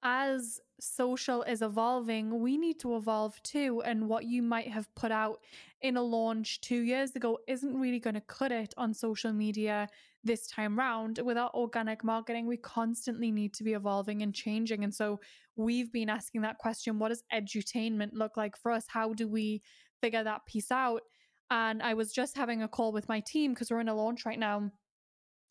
as 0.02 0.60
social 0.80 1.42
is 1.42 1.62
evolving, 1.62 2.40
we 2.40 2.56
need 2.56 2.80
to 2.80 2.96
evolve 2.96 3.40
too. 3.42 3.82
And 3.84 4.08
what 4.08 4.24
you 4.24 4.42
might 4.42 4.68
have 4.68 4.92
put 4.94 5.12
out 5.12 5.40
in 5.80 5.96
a 5.96 6.02
launch 6.02 6.60
two 6.60 6.80
years 6.80 7.14
ago 7.14 7.38
isn't 7.46 7.78
really 7.78 8.00
going 8.00 8.14
to 8.14 8.20
cut 8.22 8.52
it 8.52 8.74
on 8.76 8.92
social 8.92 9.32
media 9.32 9.88
this 10.24 10.46
time 10.46 10.78
round. 10.78 11.20
Without 11.24 11.54
organic 11.54 12.02
marketing, 12.04 12.46
we 12.46 12.56
constantly 12.56 13.30
need 13.30 13.54
to 13.54 13.64
be 13.64 13.74
evolving 13.74 14.22
and 14.22 14.34
changing. 14.34 14.84
And 14.84 14.94
so 14.94 15.20
we've 15.56 15.92
been 15.92 16.08
asking 16.08 16.42
that 16.42 16.58
question 16.58 16.98
what 16.98 17.08
does 17.08 17.22
edutainment 17.32 18.10
look 18.12 18.36
like 18.36 18.56
for 18.56 18.72
us? 18.72 18.84
How 18.88 19.12
do 19.12 19.28
we 19.28 19.62
figure 20.00 20.24
that 20.24 20.46
piece 20.46 20.72
out? 20.72 21.02
And 21.50 21.82
I 21.82 21.94
was 21.94 22.12
just 22.12 22.36
having 22.36 22.62
a 22.62 22.68
call 22.68 22.92
with 22.92 23.08
my 23.08 23.20
team 23.20 23.52
because 23.52 23.70
we're 23.70 23.80
in 23.80 23.88
a 23.88 23.94
launch 23.94 24.24
right 24.24 24.38
now 24.38 24.70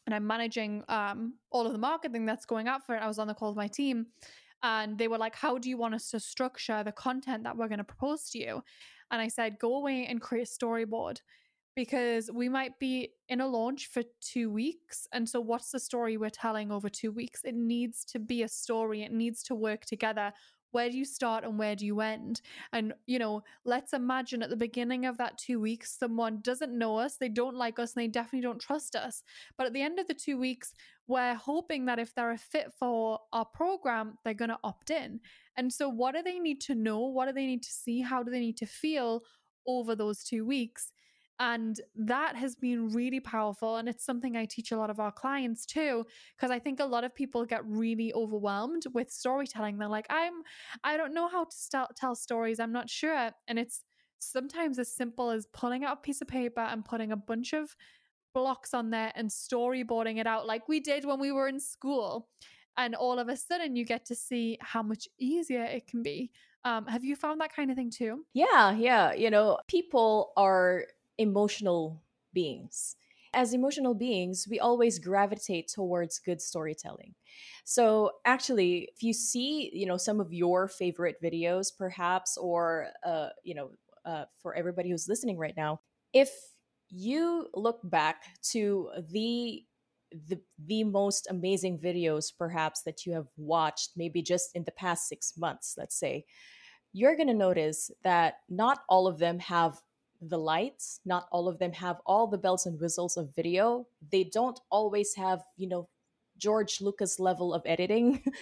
and 0.05 0.15
I'm 0.15 0.25
managing 0.25 0.83
um, 0.89 1.35
all 1.51 1.65
of 1.65 1.71
the 1.71 1.77
marketing 1.77 2.25
that's 2.25 2.45
going 2.45 2.67
out 2.67 2.85
for 2.85 2.95
it. 2.95 3.01
I 3.01 3.07
was 3.07 3.19
on 3.19 3.27
the 3.27 3.33
call 3.33 3.49
with 3.49 3.57
my 3.57 3.67
team 3.67 4.07
and 4.63 4.97
they 4.97 5.07
were 5.07 5.17
like, 5.17 5.35
How 5.35 5.57
do 5.57 5.69
you 5.69 5.77
want 5.77 5.95
us 5.95 6.09
to 6.11 6.19
structure 6.19 6.83
the 6.83 6.91
content 6.91 7.43
that 7.43 7.57
we're 7.57 7.67
going 7.67 7.77
to 7.79 7.83
propose 7.83 8.29
to 8.31 8.39
you? 8.39 8.63
And 9.11 9.21
I 9.21 9.27
said, 9.27 9.59
Go 9.59 9.75
away 9.75 10.05
and 10.09 10.21
create 10.21 10.47
a 10.47 10.65
storyboard 10.65 11.19
because 11.75 12.29
we 12.33 12.49
might 12.49 12.77
be 12.79 13.13
in 13.29 13.41
a 13.41 13.47
launch 13.47 13.87
for 13.87 14.03
two 14.19 14.49
weeks. 14.49 15.07
And 15.13 15.27
so, 15.27 15.39
what's 15.39 15.71
the 15.71 15.79
story 15.79 16.17
we're 16.17 16.29
telling 16.29 16.71
over 16.71 16.89
two 16.89 17.11
weeks? 17.11 17.41
It 17.43 17.55
needs 17.55 18.05
to 18.05 18.19
be 18.19 18.43
a 18.43 18.47
story, 18.47 19.03
it 19.03 19.11
needs 19.11 19.43
to 19.43 19.55
work 19.55 19.85
together 19.85 20.33
where 20.71 20.89
do 20.89 20.97
you 20.97 21.05
start 21.05 21.43
and 21.43 21.57
where 21.57 21.75
do 21.75 21.85
you 21.85 22.01
end? 22.01 22.41
And, 22.73 22.93
you 23.05 23.19
know, 23.19 23.43
let's 23.65 23.93
imagine 23.93 24.41
at 24.43 24.49
the 24.49 24.55
beginning 24.55 25.05
of 25.05 25.17
that 25.17 25.37
two 25.37 25.59
weeks, 25.59 25.97
someone 25.97 26.39
doesn't 26.41 26.77
know 26.77 26.97
us, 26.97 27.17
they 27.17 27.29
don't 27.29 27.55
like 27.55 27.79
us, 27.79 27.93
and 27.93 28.03
they 28.03 28.07
definitely 28.07 28.41
don't 28.41 28.61
trust 28.61 28.95
us. 28.95 29.23
But 29.57 29.67
at 29.67 29.73
the 29.73 29.81
end 29.81 29.99
of 29.99 30.07
the 30.07 30.13
two 30.13 30.37
weeks, 30.37 30.73
we're 31.07 31.35
hoping 31.35 31.85
that 31.85 31.99
if 31.99 32.15
they're 32.15 32.31
a 32.31 32.37
fit 32.37 32.71
for 32.79 33.19
our 33.33 33.45
program, 33.45 34.17
they're 34.23 34.33
going 34.33 34.49
to 34.49 34.59
opt 34.63 34.89
in. 34.89 35.19
And 35.57 35.71
so, 35.71 35.89
what 35.89 36.15
do 36.15 36.23
they 36.23 36.39
need 36.39 36.61
to 36.61 36.75
know? 36.75 36.99
What 36.99 37.27
do 37.27 37.33
they 37.33 37.45
need 37.45 37.63
to 37.63 37.71
see? 37.71 38.01
How 38.01 38.23
do 38.23 38.31
they 38.31 38.39
need 38.39 38.57
to 38.57 38.65
feel 38.65 39.23
over 39.67 39.95
those 39.95 40.23
two 40.23 40.45
weeks? 40.45 40.91
And 41.41 41.81
that 41.95 42.35
has 42.35 42.55
been 42.55 42.89
really 42.89 43.19
powerful. 43.19 43.77
And 43.77 43.89
it's 43.89 44.05
something 44.05 44.37
I 44.37 44.45
teach 44.45 44.71
a 44.71 44.77
lot 44.77 44.91
of 44.91 44.99
our 44.99 45.11
clients 45.11 45.65
too, 45.65 46.05
because 46.37 46.51
I 46.51 46.59
think 46.59 46.79
a 46.79 46.85
lot 46.85 47.03
of 47.03 47.15
people 47.15 47.45
get 47.45 47.65
really 47.65 48.13
overwhelmed 48.13 48.83
with 48.93 49.09
storytelling. 49.09 49.79
They're 49.79 49.87
like, 49.87 50.05
I'm, 50.11 50.43
I 50.83 50.97
don't 50.97 51.15
know 51.15 51.27
how 51.27 51.45
to 51.45 51.55
st- 51.55 51.95
tell 51.95 52.13
stories. 52.13 52.59
I'm 52.59 52.71
not 52.71 52.91
sure. 52.91 53.31
And 53.47 53.57
it's 53.57 53.83
sometimes 54.19 54.77
as 54.77 54.95
simple 54.95 55.31
as 55.31 55.47
pulling 55.47 55.83
out 55.83 55.97
a 55.97 56.01
piece 56.01 56.21
of 56.21 56.27
paper 56.27 56.61
and 56.61 56.85
putting 56.85 57.11
a 57.11 57.17
bunch 57.17 57.53
of 57.53 57.75
blocks 58.35 58.75
on 58.75 58.91
there 58.91 59.11
and 59.15 59.31
storyboarding 59.31 60.19
it 60.19 60.27
out 60.27 60.45
like 60.45 60.67
we 60.69 60.79
did 60.79 61.05
when 61.05 61.19
we 61.19 61.31
were 61.31 61.47
in 61.47 61.59
school. 61.59 62.29
And 62.77 62.93
all 62.93 63.17
of 63.17 63.29
a 63.29 63.35
sudden, 63.35 63.75
you 63.75 63.83
get 63.83 64.05
to 64.05 64.15
see 64.15 64.59
how 64.61 64.83
much 64.83 65.07
easier 65.17 65.63
it 65.63 65.87
can 65.87 66.03
be. 66.03 66.31
Um, 66.63 66.85
have 66.85 67.03
you 67.03 67.15
found 67.15 67.41
that 67.41 67.51
kind 67.51 67.71
of 67.71 67.77
thing 67.77 67.89
too? 67.89 68.25
Yeah, 68.33 68.71
yeah. 68.71 69.13
You 69.13 69.29
know, 69.29 69.57
people 69.67 70.33
are 70.37 70.85
emotional 71.21 72.03
beings. 72.33 72.95
As 73.33 73.53
emotional 73.53 73.93
beings, 73.93 74.45
we 74.49 74.59
always 74.59 74.99
gravitate 74.99 75.69
towards 75.69 76.19
good 76.19 76.41
storytelling. 76.41 77.15
So, 77.63 78.11
actually, 78.25 78.89
if 78.93 79.03
you 79.03 79.13
see, 79.13 79.69
you 79.73 79.85
know, 79.85 79.95
some 79.97 80.19
of 80.19 80.33
your 80.33 80.67
favorite 80.67 81.15
videos, 81.23 81.67
perhaps, 81.75 82.35
or, 82.37 82.87
uh, 83.05 83.29
you 83.43 83.55
know, 83.55 83.71
uh, 84.05 84.25
for 84.41 84.53
everybody 84.53 84.89
who's 84.89 85.07
listening 85.07 85.37
right 85.37 85.55
now, 85.55 85.79
if 86.11 86.31
you 86.89 87.47
look 87.53 87.79
back 87.83 88.23
to 88.51 88.89
the 89.11 89.63
the 90.27 90.41
the 90.65 90.83
most 90.83 91.25
amazing 91.29 91.79
videos 91.79 92.33
perhaps 92.37 92.81
that 92.81 93.05
you 93.05 93.13
have 93.13 93.27
watched 93.37 93.91
maybe 93.95 94.21
just 94.21 94.49
in 94.55 94.63
the 94.65 94.71
past 94.73 95.07
6 95.07 95.37
months 95.37 95.75
let's 95.77 95.97
say 95.97 96.25
you're 96.91 97.15
going 97.15 97.29
to 97.29 97.33
notice 97.33 97.89
that 98.03 98.39
not 98.49 98.79
all 98.89 99.07
of 99.07 99.19
them 99.19 99.39
have 99.39 99.79
the 100.21 100.37
lights 100.37 100.99
not 101.05 101.27
all 101.31 101.47
of 101.47 101.57
them 101.59 101.71
have 101.73 101.99
all 102.05 102.27
the 102.27 102.37
bells 102.37 102.65
and 102.65 102.79
whistles 102.79 103.17
of 103.17 103.33
video 103.35 103.87
they 104.11 104.23
don't 104.23 104.59
always 104.69 105.15
have 105.15 105.41
you 105.57 105.67
know 105.67 105.87
george 106.37 106.79
lucas 106.81 107.19
level 107.19 107.53
of 107.53 107.61
editing 107.65 108.21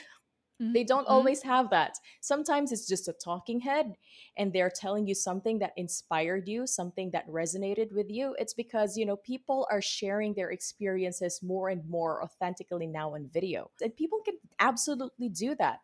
They 0.74 0.84
don't 0.84 1.08
Mhm. 1.08 1.08
always 1.08 1.42
have 1.44 1.72
that. 1.72 1.98
Sometimes 2.22 2.72
it's 2.72 2.88
just 2.88 3.08
a 3.08 3.14
talking 3.14 3.62
head 3.62 3.96
and 4.38 4.54
they're 4.54 4.70
telling 4.70 5.08
you 5.08 5.16
something 5.16 5.58
that 5.60 5.74
inspired 5.78 6.48
you, 6.48 6.68
something 6.68 7.10
that 7.12 7.28
resonated 7.28 7.92
with 7.92 8.10
you. 8.12 8.36
It's 8.38 8.54
because, 8.54 8.96
you 8.96 9.06
know, 9.06 9.16
people 9.18 9.68
are 9.72 9.82
sharing 9.82 10.34
their 10.36 10.52
experiences 10.52 11.42
more 11.42 11.70
and 11.70 11.88
more 11.90 12.24
authentically 12.24 12.86
now 12.86 13.16
in 13.16 13.28
video. 13.30 13.72
And 13.82 13.96
people 13.96 14.20
can 14.22 14.38
absolutely 14.60 15.30
do 15.30 15.56
that. 15.56 15.80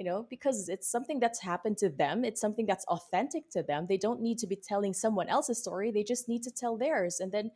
You 0.00 0.06
know, 0.06 0.26
because 0.30 0.70
it's 0.70 0.90
something 0.90 1.20
that's 1.20 1.42
happened 1.42 1.76
to 1.78 1.90
them. 1.90 2.24
It's 2.24 2.40
something 2.40 2.64
that's 2.64 2.86
authentic 2.86 3.50
to 3.50 3.62
them. 3.62 3.86
They 3.86 3.98
don't 3.98 4.22
need 4.22 4.38
to 4.38 4.46
be 4.46 4.56
telling 4.56 4.94
someone 4.94 5.28
else's 5.28 5.58
story. 5.58 5.90
They 5.90 6.04
just 6.04 6.26
need 6.26 6.42
to 6.44 6.50
tell 6.50 6.78
theirs. 6.78 7.20
And 7.20 7.30
then, 7.30 7.50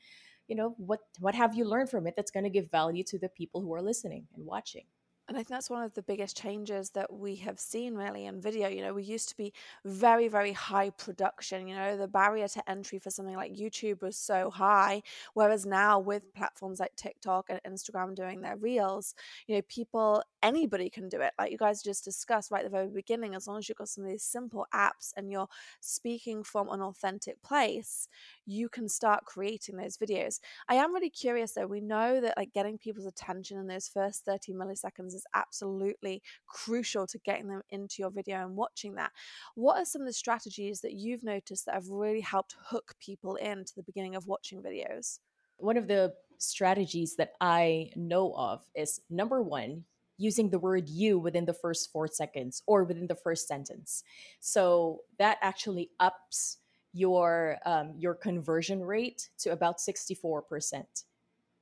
you 0.47 0.55
know, 0.55 0.75
what 0.77 1.01
what 1.21 1.35
have 1.35 1.55
you 1.55 1.65
learned 1.65 1.89
from 1.89 2.07
it 2.07 2.17
that's 2.17 2.31
going 2.31 2.45
to 2.45 2.51
give 2.51 2.71
value 2.71 3.03
to 3.05 3.19
the 3.19 3.31
people 3.31 3.63
who 3.63 3.73
are 3.73 3.81
listening 3.81 4.29
and 4.37 4.45
watching? 4.45 4.85
And 5.27 5.39
I 5.39 5.41
think 5.41 5.49
that's 5.49 5.71
one 5.71 5.83
of 5.83 5.95
the 5.95 6.03
biggest 6.03 6.37
changes 6.37 6.91
that 6.91 7.11
we 7.11 7.37
have 7.37 7.59
seen 7.59 7.95
really 7.95 8.27
in 8.27 8.43
video. 8.43 8.69
You 8.69 8.83
know, 8.83 8.93
we 8.93 9.05
used 9.05 9.31
to 9.31 9.37
be 9.37 9.55
very, 9.83 10.29
very 10.29 10.53
high 10.53 10.91
production. 10.91 11.67
You 11.67 11.77
know, 11.77 11.97
the 11.97 12.07
barrier 12.07 12.47
to 12.49 12.71
entry 12.71 12.99
for 12.99 13.09
something 13.09 13.35
like 13.35 13.55
YouTube 13.55 14.03
was 14.03 14.19
so 14.19 14.51
high. 14.51 15.03
Whereas 15.33 15.65
now, 15.65 15.99
with 15.99 16.35
platforms 16.35 16.79
like 16.79 16.95
TikTok 16.97 17.49
and 17.49 17.59
Instagram 17.67 18.15
doing 18.15 18.43
their 18.43 18.57
reels, 18.57 19.15
you 19.47 19.55
know, 19.55 19.63
people, 19.63 20.23
anybody 20.43 20.91
can 20.91 21.09
do 21.09 21.23
it. 21.23 21.33
Like 21.39 21.51
you 21.51 21.57
guys 21.57 21.83
just 21.83 22.05
discussed 22.05 22.51
right 22.51 22.63
at 22.63 22.71
the 22.71 22.77
very 22.77 22.89
beginning, 22.89 23.35
as 23.35 23.49
long 23.49 23.57
as 23.57 23.67
you've 23.67 23.79
got 23.79 23.89
some 23.89 24.05
of 24.05 24.11
these 24.11 24.23
simple 24.23 24.67
apps 24.75 25.15
and 25.17 25.31
you're 25.31 25.49
speaking 25.81 26.45
from 26.45 26.69
an 26.69 26.83
authentic 26.83 27.43
place, 27.43 28.09
you 28.47 28.69
can 28.69 28.89
start 28.89 29.25
creating 29.25 29.77
those 29.77 29.97
videos. 29.97 30.41
I 30.69 30.77
am 30.77 30.95
really 30.95 31.11
curious 31.11 31.53
though. 31.53 31.67
We 31.67 31.81
know 31.81 32.21
that 32.21 32.37
like 32.37 32.53
getting 32.53 32.79
people's 32.79 33.07
attention 33.07 33.59
in 33.59 33.67
those 33.67 33.89
first 33.89 34.25
30 34.25 34.53
milliseconds 34.53 35.15
is 35.15 35.27
absolutely 35.35 36.23
crucial 36.47 37.07
to 37.07 37.19
getting 37.19 37.49
them 37.49 37.63
into 37.71 37.97
your 37.99 38.11
video 38.11 38.45
and 38.45 38.57
watching 38.57 38.95
that. 38.95 39.13
What 39.55 39.79
are 39.79 39.85
some 39.85 40.03
of 40.03 40.07
the 40.07 40.13
strategies 40.13 40.81
that 40.81 40.93
you've 40.93 41.25
noticed 41.25 41.67
that 41.67 41.75
have 41.75 41.89
really 41.89 42.21
helped 42.21 42.57
hook 42.69 42.95
people 43.01 43.37
in 43.37 43.65
to 43.65 43.75
the 43.77 43.83
beginning 43.83 44.17
of 44.17 44.27
watching 44.27 44.63
videos? 44.63 45.19
One 45.57 45.77
of 45.77 45.89
the 45.89 46.15
strategies 46.39 47.17
that 47.17 47.33
I 47.41 47.91
know 47.97 48.35
of 48.37 48.65
is 48.75 49.01
number 49.09 49.43
one, 49.43 49.85
using 50.17 50.51
the 50.51 50.59
word 50.59 50.89
you 50.89 51.19
within 51.19 51.45
the 51.45 51.53
first 51.53 51.91
four 51.93 52.07
seconds 52.07 52.63
or 52.67 52.85
within 52.85 53.07
the 53.07 53.17
first 53.17 53.49
sentence. 53.49 54.05
So 54.41 55.01
that 55.19 55.39
actually 55.43 55.91
ups 55.99 56.59
your 56.95 57.59
um, 57.67 57.93
your 57.99 58.15
conversion 58.15 58.83
rate 58.83 59.29
to 59.39 59.51
about 59.51 59.79
64%. 59.79 60.85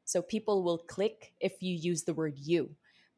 So 0.05 0.21
people 0.21 0.63
will 0.63 0.79
click 0.79 1.33
if 1.41 1.63
you 1.63 1.75
use 1.75 2.05
the 2.05 2.15
word 2.15 2.35
you. 2.37 2.71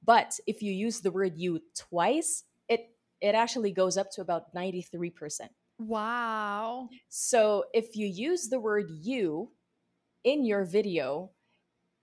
But 0.05 0.38
if 0.46 0.62
you 0.62 0.72
use 0.72 1.00
the 1.00 1.11
word 1.11 1.37
you 1.37 1.61
twice, 1.77 2.44
it 2.68 2.90
it 3.20 3.35
actually 3.35 3.72
goes 3.72 3.96
up 3.96 4.11
to 4.12 4.20
about 4.20 4.55
93%. 4.55 5.48
Wow. 5.79 6.88
So 7.09 7.64
if 7.74 7.96
you 7.96 8.07
use 8.07 8.48
the 8.48 8.61
word 8.61 8.90
you 8.90 9.50
in 10.22 10.44
your 10.44 10.64
video, 10.64 11.31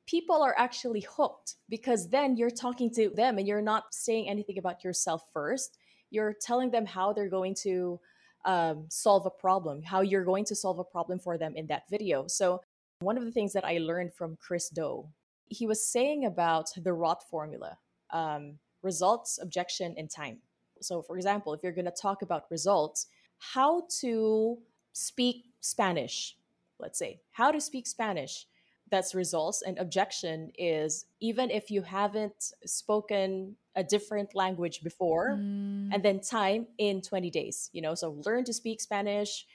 people 0.06 0.42
are 0.42 0.56
actually 0.58 1.06
hooked 1.10 1.56
because 1.70 2.10
then 2.10 2.36
you're 2.36 2.50
talking 2.50 2.92
to 2.96 3.10
them 3.10 3.38
and 3.38 3.48
you're 3.48 3.62
not 3.62 3.94
saying 3.94 4.28
anything 4.28 4.58
about 4.58 4.84
yourself 4.84 5.24
first. 5.32 5.78
You're 6.10 6.34
telling 6.34 6.72
them 6.72 6.86
how 6.86 7.14
they're 7.14 7.30
going 7.30 7.56
to 7.64 8.00
um, 8.46 8.86
solve 8.90 9.26
a 9.26 9.30
problem, 9.30 9.82
how 9.84 10.02
you're 10.02 10.26
going 10.26 10.46
to 10.46 10.56
solve 10.56 10.80
a 10.80 10.84
problem 10.84 11.20
for 11.20 11.38
them 11.38 11.56
in 11.56 11.68
that 11.68 11.84
video. 11.90 12.28
So, 12.28 12.62
one 13.00 13.18
of 13.18 13.26
the 13.26 13.32
things 13.32 13.54
that 13.54 13.66
I 13.66 13.80
learned 13.80 14.14
from 14.14 14.38
Chris 14.38 14.70
Do, 14.70 15.08
he 15.48 15.66
was 15.66 15.86
saying 15.86 16.26
about 16.26 16.70
the 16.78 16.94
ROT 16.94 17.24
formula 17.24 17.78
um, 18.12 18.60
results, 18.84 19.40
objection, 19.42 19.96
and 19.98 20.10
time. 20.10 20.38
So, 20.82 21.02
for 21.02 21.16
example, 21.18 21.54
if 21.54 21.62
you're 21.64 21.72
going 21.72 21.86
to 21.86 21.92
talk 21.92 22.22
about 22.22 22.46
results, 22.50 23.08
how 23.38 23.84
to 24.02 24.58
speak 24.94 25.46
Spanish, 25.62 26.36
let's 26.80 27.00
say, 27.00 27.20
how 27.32 27.52
to 27.52 27.62
speak 27.62 27.88
Spanish. 27.88 28.48
That's 28.90 29.16
results. 29.16 29.62
And 29.62 29.78
objection 29.80 30.52
is 30.58 31.06
even 31.22 31.50
if 31.50 31.72
you 31.72 31.82
haven't 31.82 32.52
spoken 32.66 33.56
a 33.76 33.84
different 33.84 34.36
language 34.36 34.84
before, 34.84 35.38
Mm. 35.38 35.94
and 35.94 36.04
then 36.04 36.20
time 36.20 36.68
in 36.78 37.02
20 37.02 37.30
days, 37.30 37.70
you 37.74 37.82
know, 37.82 37.96
so 37.96 38.12
learn 38.26 38.44
to 38.46 38.54
speak 38.54 38.82
Spanish 38.82 39.46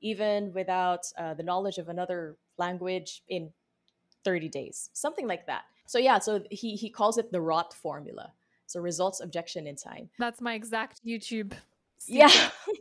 even 0.00 0.52
without 0.52 1.06
uh, 1.18 1.34
the 1.34 1.42
knowledge 1.42 1.78
of 1.78 1.88
another 1.88 2.36
language 2.58 3.22
in 3.28 3.52
30 4.24 4.48
days, 4.48 4.90
something 4.92 5.26
like 5.26 5.46
that. 5.46 5.64
So, 5.86 5.98
yeah, 5.98 6.18
so 6.18 6.42
he, 6.50 6.74
he 6.76 6.90
calls 6.90 7.16
it 7.18 7.32
the 7.32 7.40
ROT 7.40 7.72
formula. 7.74 8.32
So, 8.66 8.80
results, 8.80 9.20
objection, 9.20 9.66
and 9.66 9.78
time. 9.78 10.10
That's 10.18 10.40
my 10.40 10.54
exact 10.54 11.04
YouTube. 11.06 11.52
Yeah. 12.08 12.30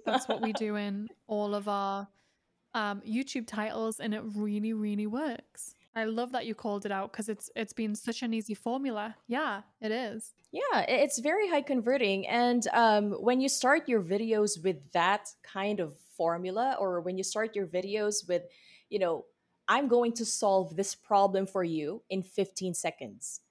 That's 0.06 0.28
what 0.28 0.42
we 0.42 0.52
do 0.66 0.76
in 0.76 1.10
all 1.28 1.54
of 1.54 1.68
our 1.68 2.08
um, 2.74 3.02
YouTube 3.02 3.46
titles, 3.48 4.00
and 4.00 4.14
it 4.14 4.24
really, 4.36 4.74
really 4.74 5.08
works. 5.08 5.76
I 5.96 6.06
love 6.06 6.32
that 6.34 6.46
you 6.46 6.56
called 6.56 6.86
it 6.86 6.92
out 6.92 7.12
because 7.12 7.30
it's 7.30 7.50
it's 7.56 7.72
been 7.72 7.96
such 7.96 8.22
an 8.24 8.34
easy 8.34 8.54
formula. 8.54 9.16
Yeah, 9.28 9.62
it 9.80 9.92
is. 9.92 10.34
Yeah, 10.56 10.86
it's 10.88 11.20
very 11.20 11.50
high 11.50 11.64
converting. 11.64 12.26
And 12.28 12.66
um, 12.72 13.12
when 13.12 13.42
you 13.42 13.50
start 13.50 13.90
your 13.90 14.02
videos 14.02 14.64
with 14.64 14.90
that 14.94 15.28
kind 15.44 15.82
of 15.82 15.98
formula, 16.16 16.78
or 16.80 17.02
when 17.02 17.18
you 17.18 17.26
start 17.26 17.58
your 17.58 17.68
videos 17.68 18.26
with, 18.26 18.44
you 18.90 18.98
know, 19.00 19.26
I'm 19.68 19.90
going 19.90 20.14
to 20.14 20.24
solve 20.24 20.78
this 20.78 20.96
problem 20.96 21.46
for 21.46 21.66
you 21.66 22.04
in 22.10 22.24
15 22.24 22.74
seconds. 22.74 23.42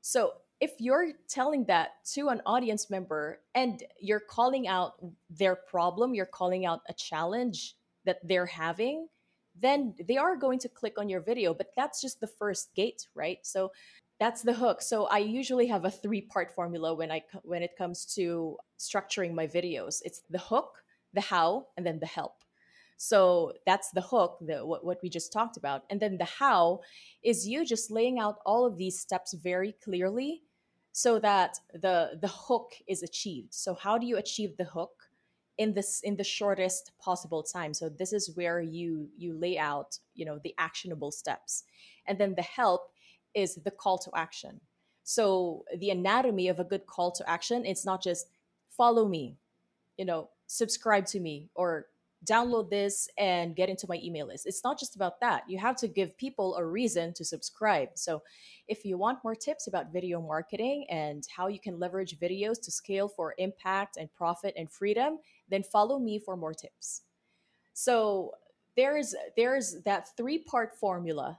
So 0.00 0.34
if 0.60 0.74
you're 0.78 1.14
telling 1.28 1.64
that 1.64 2.04
to 2.12 2.28
an 2.28 2.40
audience 2.46 2.88
member 2.88 3.40
and 3.56 3.82
you're 3.98 4.20
calling 4.20 4.68
out 4.68 4.94
their 5.28 5.56
problem, 5.56 6.14
you're 6.14 6.24
calling 6.24 6.66
out 6.66 6.82
a 6.88 6.92
challenge 6.92 7.74
that 8.04 8.20
they're 8.22 8.46
having, 8.46 9.08
then 9.60 9.96
they 10.06 10.18
are 10.18 10.36
going 10.36 10.60
to 10.60 10.68
click 10.68 10.98
on 10.98 11.08
your 11.08 11.20
video. 11.20 11.52
But 11.52 11.72
that's 11.76 12.00
just 12.00 12.20
the 12.20 12.28
first 12.28 12.72
gate, 12.76 13.08
right? 13.12 13.38
So 13.42 13.72
that's 14.24 14.40
the 14.40 14.54
hook. 14.54 14.80
So 14.80 15.04
I 15.04 15.18
usually 15.18 15.66
have 15.66 15.84
a 15.84 15.90
three-part 15.90 16.50
formula 16.50 16.94
when 16.94 17.10
I 17.12 17.20
when 17.42 17.62
it 17.62 17.76
comes 17.76 18.06
to 18.14 18.56
structuring 18.78 19.34
my 19.34 19.46
videos. 19.46 20.00
It's 20.02 20.22
the 20.30 20.38
hook, 20.50 20.70
the 21.12 21.20
how, 21.20 21.66
and 21.76 21.84
then 21.86 21.98
the 22.00 22.06
help. 22.06 22.36
So 22.96 23.52
that's 23.66 23.90
the 23.90 24.00
hook, 24.00 24.38
the 24.40 24.64
what, 24.64 24.82
what 24.82 24.98
we 25.02 25.10
just 25.10 25.30
talked 25.30 25.58
about. 25.58 25.82
And 25.90 26.00
then 26.00 26.16
the 26.16 26.30
how 26.40 26.80
is 27.22 27.46
you 27.46 27.66
just 27.66 27.90
laying 27.90 28.18
out 28.18 28.36
all 28.46 28.64
of 28.64 28.78
these 28.78 28.98
steps 28.98 29.34
very 29.34 29.72
clearly 29.84 30.42
so 30.92 31.18
that 31.18 31.58
the 31.74 31.96
the 32.24 32.32
hook 32.46 32.70
is 32.88 33.02
achieved. 33.02 33.52
So 33.52 33.74
how 33.74 33.98
do 33.98 34.06
you 34.06 34.16
achieve 34.16 34.56
the 34.56 34.70
hook 34.76 34.96
in 35.58 35.74
this 35.74 36.00
in 36.02 36.16
the 36.16 36.30
shortest 36.38 36.92
possible 36.98 37.42
time? 37.42 37.74
So 37.74 37.90
this 37.90 38.14
is 38.14 38.34
where 38.38 38.62
you 38.62 39.10
you 39.18 39.30
lay 39.46 39.58
out, 39.58 39.98
you 40.14 40.24
know, 40.24 40.38
the 40.42 40.54
actionable 40.56 41.12
steps. 41.12 41.64
And 42.06 42.16
then 42.18 42.34
the 42.34 42.48
help 42.60 42.93
is 43.34 43.56
the 43.56 43.70
call 43.70 43.98
to 43.98 44.10
action. 44.14 44.60
So 45.02 45.64
the 45.78 45.90
anatomy 45.90 46.48
of 46.48 46.60
a 46.60 46.64
good 46.64 46.86
call 46.86 47.12
to 47.12 47.28
action, 47.28 47.64
it's 47.66 47.84
not 47.84 48.02
just 48.02 48.28
follow 48.70 49.06
me, 49.06 49.36
you 49.96 50.04
know, 50.04 50.30
subscribe 50.46 51.06
to 51.06 51.20
me 51.20 51.50
or 51.54 51.86
download 52.24 52.70
this 52.70 53.08
and 53.18 53.54
get 53.54 53.68
into 53.68 53.86
my 53.88 54.00
email 54.02 54.26
list. 54.26 54.46
It's 54.46 54.64
not 54.64 54.78
just 54.78 54.96
about 54.96 55.20
that. 55.20 55.44
You 55.46 55.58
have 55.58 55.76
to 55.76 55.88
give 55.88 56.16
people 56.16 56.56
a 56.56 56.64
reason 56.64 57.12
to 57.14 57.24
subscribe. 57.24 57.90
So, 57.94 58.22
if 58.66 58.84
you 58.84 58.96
want 58.96 59.22
more 59.22 59.34
tips 59.34 59.66
about 59.66 59.92
video 59.92 60.22
marketing 60.22 60.86
and 60.88 61.26
how 61.34 61.48
you 61.48 61.60
can 61.60 61.78
leverage 61.78 62.18
videos 62.18 62.60
to 62.62 62.70
scale 62.70 63.08
for 63.08 63.34
impact 63.36 63.98
and 63.98 64.12
profit 64.14 64.54
and 64.56 64.70
freedom, 64.70 65.18
then 65.50 65.62
follow 65.62 65.98
me 65.98 66.18
for 66.18 66.34
more 66.36 66.54
tips. 66.54 67.02
So, 67.74 68.32
there's 68.76 69.14
there's 69.36 69.82
that 69.82 70.16
three-part 70.16 70.74
formula 70.74 71.38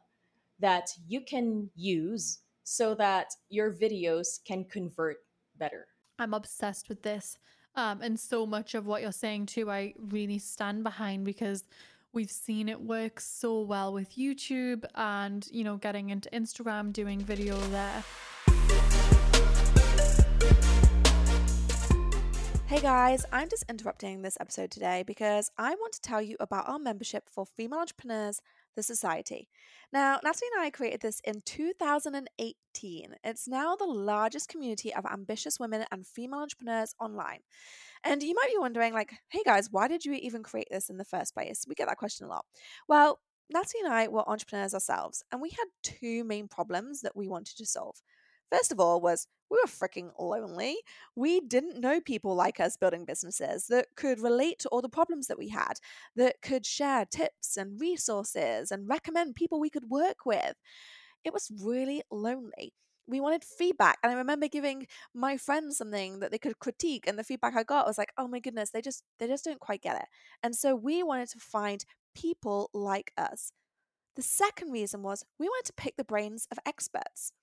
that 0.60 0.90
you 1.08 1.22
can 1.22 1.70
use 1.76 2.40
so 2.64 2.96
that 2.96 3.28
your 3.50 3.72
videos 3.72 4.44
can 4.46 4.66
convert 4.66 5.18
better. 5.58 5.88
I'm 6.20 6.34
obsessed 6.34 6.90
with 6.90 7.02
this. 7.04 7.38
Um, 7.76 8.02
and 8.02 8.20
so 8.20 8.46
much 8.46 8.74
of 8.74 8.86
what 8.86 9.02
you're 9.02 9.12
saying 9.12 9.48
too, 9.48 9.70
I 9.70 9.94
really 10.10 10.40
stand 10.40 10.84
behind 10.84 11.26
because 11.26 11.66
we've 12.14 12.32
seen 12.32 12.70
it 12.70 12.80
work 12.80 13.20
so 13.20 13.62
well 13.62 13.92
with 13.92 14.16
YouTube 14.16 14.86
and, 14.96 15.46
you 15.52 15.64
know, 15.64 15.76
getting 15.78 16.10
into 16.10 16.30
Instagram, 16.30 16.94
doing 16.94 17.20
video 17.20 17.58
there. 17.68 18.04
Hey 22.76 22.82
guys, 22.82 23.26
I'm 23.32 23.48
just 23.48 23.64
interrupting 23.70 24.22
this 24.22 24.38
episode 24.42 24.70
today 24.70 25.06
because 25.08 25.50
I 25.58 25.76
want 25.76 25.94
to 25.94 26.02
tell 26.02 26.22
you 26.22 26.36
about 26.42 26.68
our 26.68 26.78
membership 26.78 27.30
for 27.30 27.46
female 27.46 27.80
entrepreneurs, 27.80 28.42
the 28.76 28.84
Society. 28.84 29.48
Now, 29.94 30.20
Natalie 30.22 30.50
and 30.54 30.66
I 30.66 30.72
created 30.72 31.00
this 31.00 31.22
in 31.24 31.40
2018. 31.46 33.16
It's 33.24 33.48
now 33.48 33.78
the 33.78 33.86
largest 33.86 34.50
community 34.50 34.94
of 34.94 35.06
ambitious 35.06 35.58
women 35.58 35.86
and 35.90 36.06
female 36.06 36.42
entrepreneurs 36.42 36.94
online. 37.00 37.40
And 38.04 38.22
you 38.22 38.36
might 38.36 38.52
be 38.52 38.60
wondering, 38.60 38.92
like, 38.92 39.14
hey 39.30 39.44
guys, 39.46 39.70
why 39.72 39.88
did 39.88 40.04
you 40.04 40.12
even 40.12 40.44
create 40.44 40.68
this 40.70 40.90
in 40.90 40.98
the 40.98 41.06
first 41.06 41.34
place? 41.34 41.64
We 41.66 41.76
get 41.76 41.88
that 41.88 41.96
question 41.96 42.26
a 42.26 42.30
lot. 42.30 42.44
Well, 42.90 43.22
Natalie 43.50 43.86
and 43.86 43.94
I 43.94 44.10
were 44.10 44.28
entrepreneurs 44.28 44.74
ourselves, 44.74 45.24
and 45.32 45.42
we 45.42 45.52
had 45.52 45.68
two 45.82 46.26
main 46.26 46.50
problems 46.50 47.00
that 47.04 47.16
we 47.16 47.30
wanted 47.30 47.56
to 47.56 47.66
solve. 47.66 48.02
First 48.52 48.72
of 48.72 48.80
all, 48.80 49.02
was 49.02 49.28
we 49.50 49.58
were 49.62 49.68
freaking 49.68 50.12
lonely. 50.20 50.78
We 51.16 51.40
didn't 51.40 51.80
know 51.80 52.02
people 52.02 52.36
like 52.36 52.60
us 52.60 52.78
building 52.78 53.06
businesses 53.06 53.68
that 53.68 53.88
could 53.96 54.20
relate 54.20 54.60
to 54.60 54.70
all 54.70 54.82
the 54.82 54.90
problems 54.90 55.28
that 55.28 55.38
we 55.38 55.50
had, 55.50 55.74
that 56.16 56.42
could 56.42 56.66
share 56.66 57.06
tips 57.06 57.58
and 57.58 57.80
resources 57.80 58.72
and 58.72 58.90
recommend 58.90 59.36
people 59.36 59.60
we 59.60 59.70
could 59.70 59.90
work 59.90 60.26
with. 60.26 60.56
It 61.24 61.34
was 61.34 61.52
really 61.62 62.04
lonely. 62.12 62.74
We 63.08 63.20
wanted 63.20 63.44
feedback. 63.44 64.00
And 64.02 64.12
I 64.12 64.16
remember 64.16 64.48
giving 64.48 64.88
my 65.14 65.38
friends 65.38 65.78
something 65.78 66.20
that 66.20 66.32
they 66.32 66.40
could 66.40 66.60
critique, 66.60 67.06
and 67.08 67.20
the 67.20 67.24
feedback 67.24 67.56
I 67.56 67.64
got 67.64 67.86
was 67.86 67.98
like, 67.98 68.12
oh 68.18 68.28
my 68.28 68.40
goodness, 68.40 68.72
they 68.72 68.82
just 68.82 69.04
they 69.20 69.28
just 69.28 69.46
don't 69.46 69.60
quite 69.60 69.82
get 69.82 69.98
it. 69.98 70.08
And 70.44 70.56
so 70.56 70.76
we 70.76 71.04
wanted 71.04 71.30
to 71.30 71.40
find 71.40 71.86
people 72.16 72.70
like 72.74 73.12
us. 73.18 73.52
The 74.16 74.22
second 74.24 74.72
reason 74.72 75.04
was 75.04 75.24
we 75.40 75.48
wanted 75.48 75.68
to 75.68 75.74
pick 75.74 75.98
the 75.98 76.04
brains 76.04 76.48
of 76.52 76.60
experts. 76.66 77.34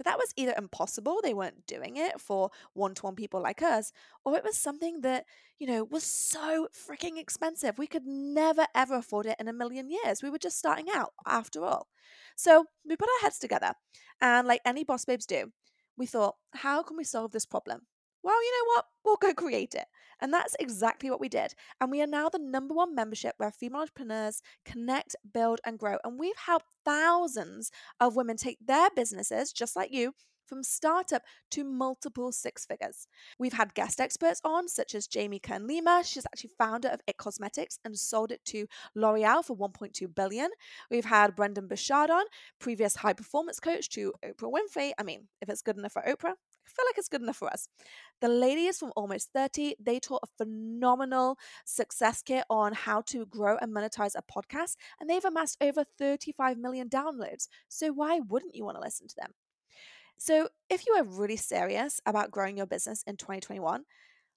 But 0.00 0.06
that 0.06 0.16
was 0.16 0.32
either 0.34 0.54
impossible, 0.56 1.20
they 1.22 1.34
weren't 1.34 1.66
doing 1.66 1.98
it 1.98 2.18
for 2.18 2.48
one 2.72 2.94
to 2.94 3.02
one 3.02 3.14
people 3.16 3.42
like 3.42 3.60
us, 3.60 3.92
or 4.24 4.34
it 4.34 4.42
was 4.42 4.56
something 4.56 5.02
that, 5.02 5.26
you 5.58 5.66
know, 5.66 5.84
was 5.84 6.04
so 6.04 6.68
freaking 6.72 7.18
expensive. 7.18 7.76
We 7.76 7.86
could 7.86 8.06
never, 8.06 8.66
ever 8.74 8.94
afford 8.94 9.26
it 9.26 9.36
in 9.38 9.46
a 9.46 9.52
million 9.52 9.90
years. 9.90 10.22
We 10.22 10.30
were 10.30 10.38
just 10.38 10.58
starting 10.58 10.86
out 10.94 11.12
after 11.26 11.66
all. 11.66 11.88
So 12.34 12.64
we 12.88 12.96
put 12.96 13.10
our 13.10 13.24
heads 13.26 13.38
together, 13.38 13.74
and 14.22 14.48
like 14.48 14.62
any 14.64 14.84
boss 14.84 15.04
babes 15.04 15.26
do, 15.26 15.52
we 15.98 16.06
thought, 16.06 16.36
how 16.54 16.82
can 16.82 16.96
we 16.96 17.04
solve 17.04 17.32
this 17.32 17.44
problem? 17.44 17.82
Well, 18.22 18.42
you 18.42 18.52
know 18.52 18.72
what? 18.74 18.84
We'll 19.04 19.16
go 19.16 19.34
create 19.34 19.74
it. 19.74 19.86
And 20.20 20.32
that's 20.32 20.54
exactly 20.60 21.10
what 21.10 21.20
we 21.20 21.28
did. 21.28 21.54
And 21.80 21.90
we 21.90 22.02
are 22.02 22.06
now 22.06 22.28
the 22.28 22.38
number 22.38 22.74
one 22.74 22.94
membership 22.94 23.34
where 23.38 23.50
female 23.50 23.80
entrepreneurs 23.80 24.42
connect, 24.64 25.16
build, 25.32 25.60
and 25.64 25.78
grow. 25.78 25.96
And 26.04 26.18
we've 26.18 26.36
helped 26.36 26.66
thousands 26.84 27.70
of 27.98 28.16
women 28.16 28.36
take 28.36 28.58
their 28.64 28.90
businesses, 28.94 29.52
just 29.52 29.76
like 29.76 29.90
you, 29.92 30.12
from 30.46 30.62
startup 30.62 31.22
to 31.52 31.64
multiple 31.64 32.32
six 32.32 32.66
figures. 32.66 33.06
We've 33.38 33.52
had 33.54 33.72
guest 33.72 34.00
experts 34.00 34.40
on, 34.44 34.68
such 34.68 34.94
as 34.94 35.06
Jamie 35.06 35.38
Kern 35.38 35.66
Lima. 35.66 36.02
She's 36.04 36.26
actually 36.26 36.50
founder 36.58 36.88
of 36.88 37.00
IT 37.06 37.16
Cosmetics 37.16 37.78
and 37.84 37.96
sold 37.96 38.32
it 38.32 38.44
to 38.46 38.66
L'Oreal 38.94 39.44
for 39.44 39.56
1.2 39.56 40.14
billion. 40.14 40.50
We've 40.90 41.04
had 41.04 41.36
Brendon 41.36 41.68
Burchard 41.68 42.10
on, 42.10 42.24
previous 42.58 42.96
high 42.96 43.12
performance 43.14 43.60
coach 43.60 43.88
to 43.90 44.12
Oprah 44.24 44.52
Winfrey. 44.52 44.90
I 44.98 45.04
mean, 45.04 45.28
if 45.40 45.48
it's 45.48 45.62
good 45.62 45.78
enough 45.78 45.92
for 45.92 46.02
Oprah, 46.02 46.34
feel 46.68 46.84
like 46.88 46.98
it's 46.98 47.08
good 47.08 47.22
enough 47.22 47.36
for 47.36 47.48
us. 47.48 47.68
The 48.20 48.28
lady 48.28 48.66
is 48.66 48.78
from 48.78 48.92
Almost 48.96 49.30
30, 49.34 49.76
they 49.80 49.98
taught 49.98 50.22
a 50.22 50.44
phenomenal 50.44 51.38
success 51.64 52.22
kit 52.22 52.44
on 52.50 52.72
how 52.72 53.02
to 53.02 53.26
grow 53.26 53.56
and 53.60 53.74
monetize 53.74 54.12
a 54.16 54.22
podcast, 54.22 54.76
and 55.00 55.08
they've 55.08 55.24
amassed 55.24 55.58
over 55.60 55.84
35 55.98 56.58
million 56.58 56.88
downloads. 56.88 57.48
So 57.68 57.92
why 57.92 58.20
wouldn't 58.20 58.54
you 58.54 58.64
want 58.64 58.76
to 58.76 58.82
listen 58.82 59.08
to 59.08 59.16
them? 59.16 59.32
So 60.18 60.48
if 60.68 60.86
you 60.86 60.92
are 60.94 61.04
really 61.04 61.36
serious 61.36 61.98
about 62.04 62.30
growing 62.30 62.58
your 62.58 62.66
business 62.66 63.02
in 63.06 63.16
2021, 63.16 63.84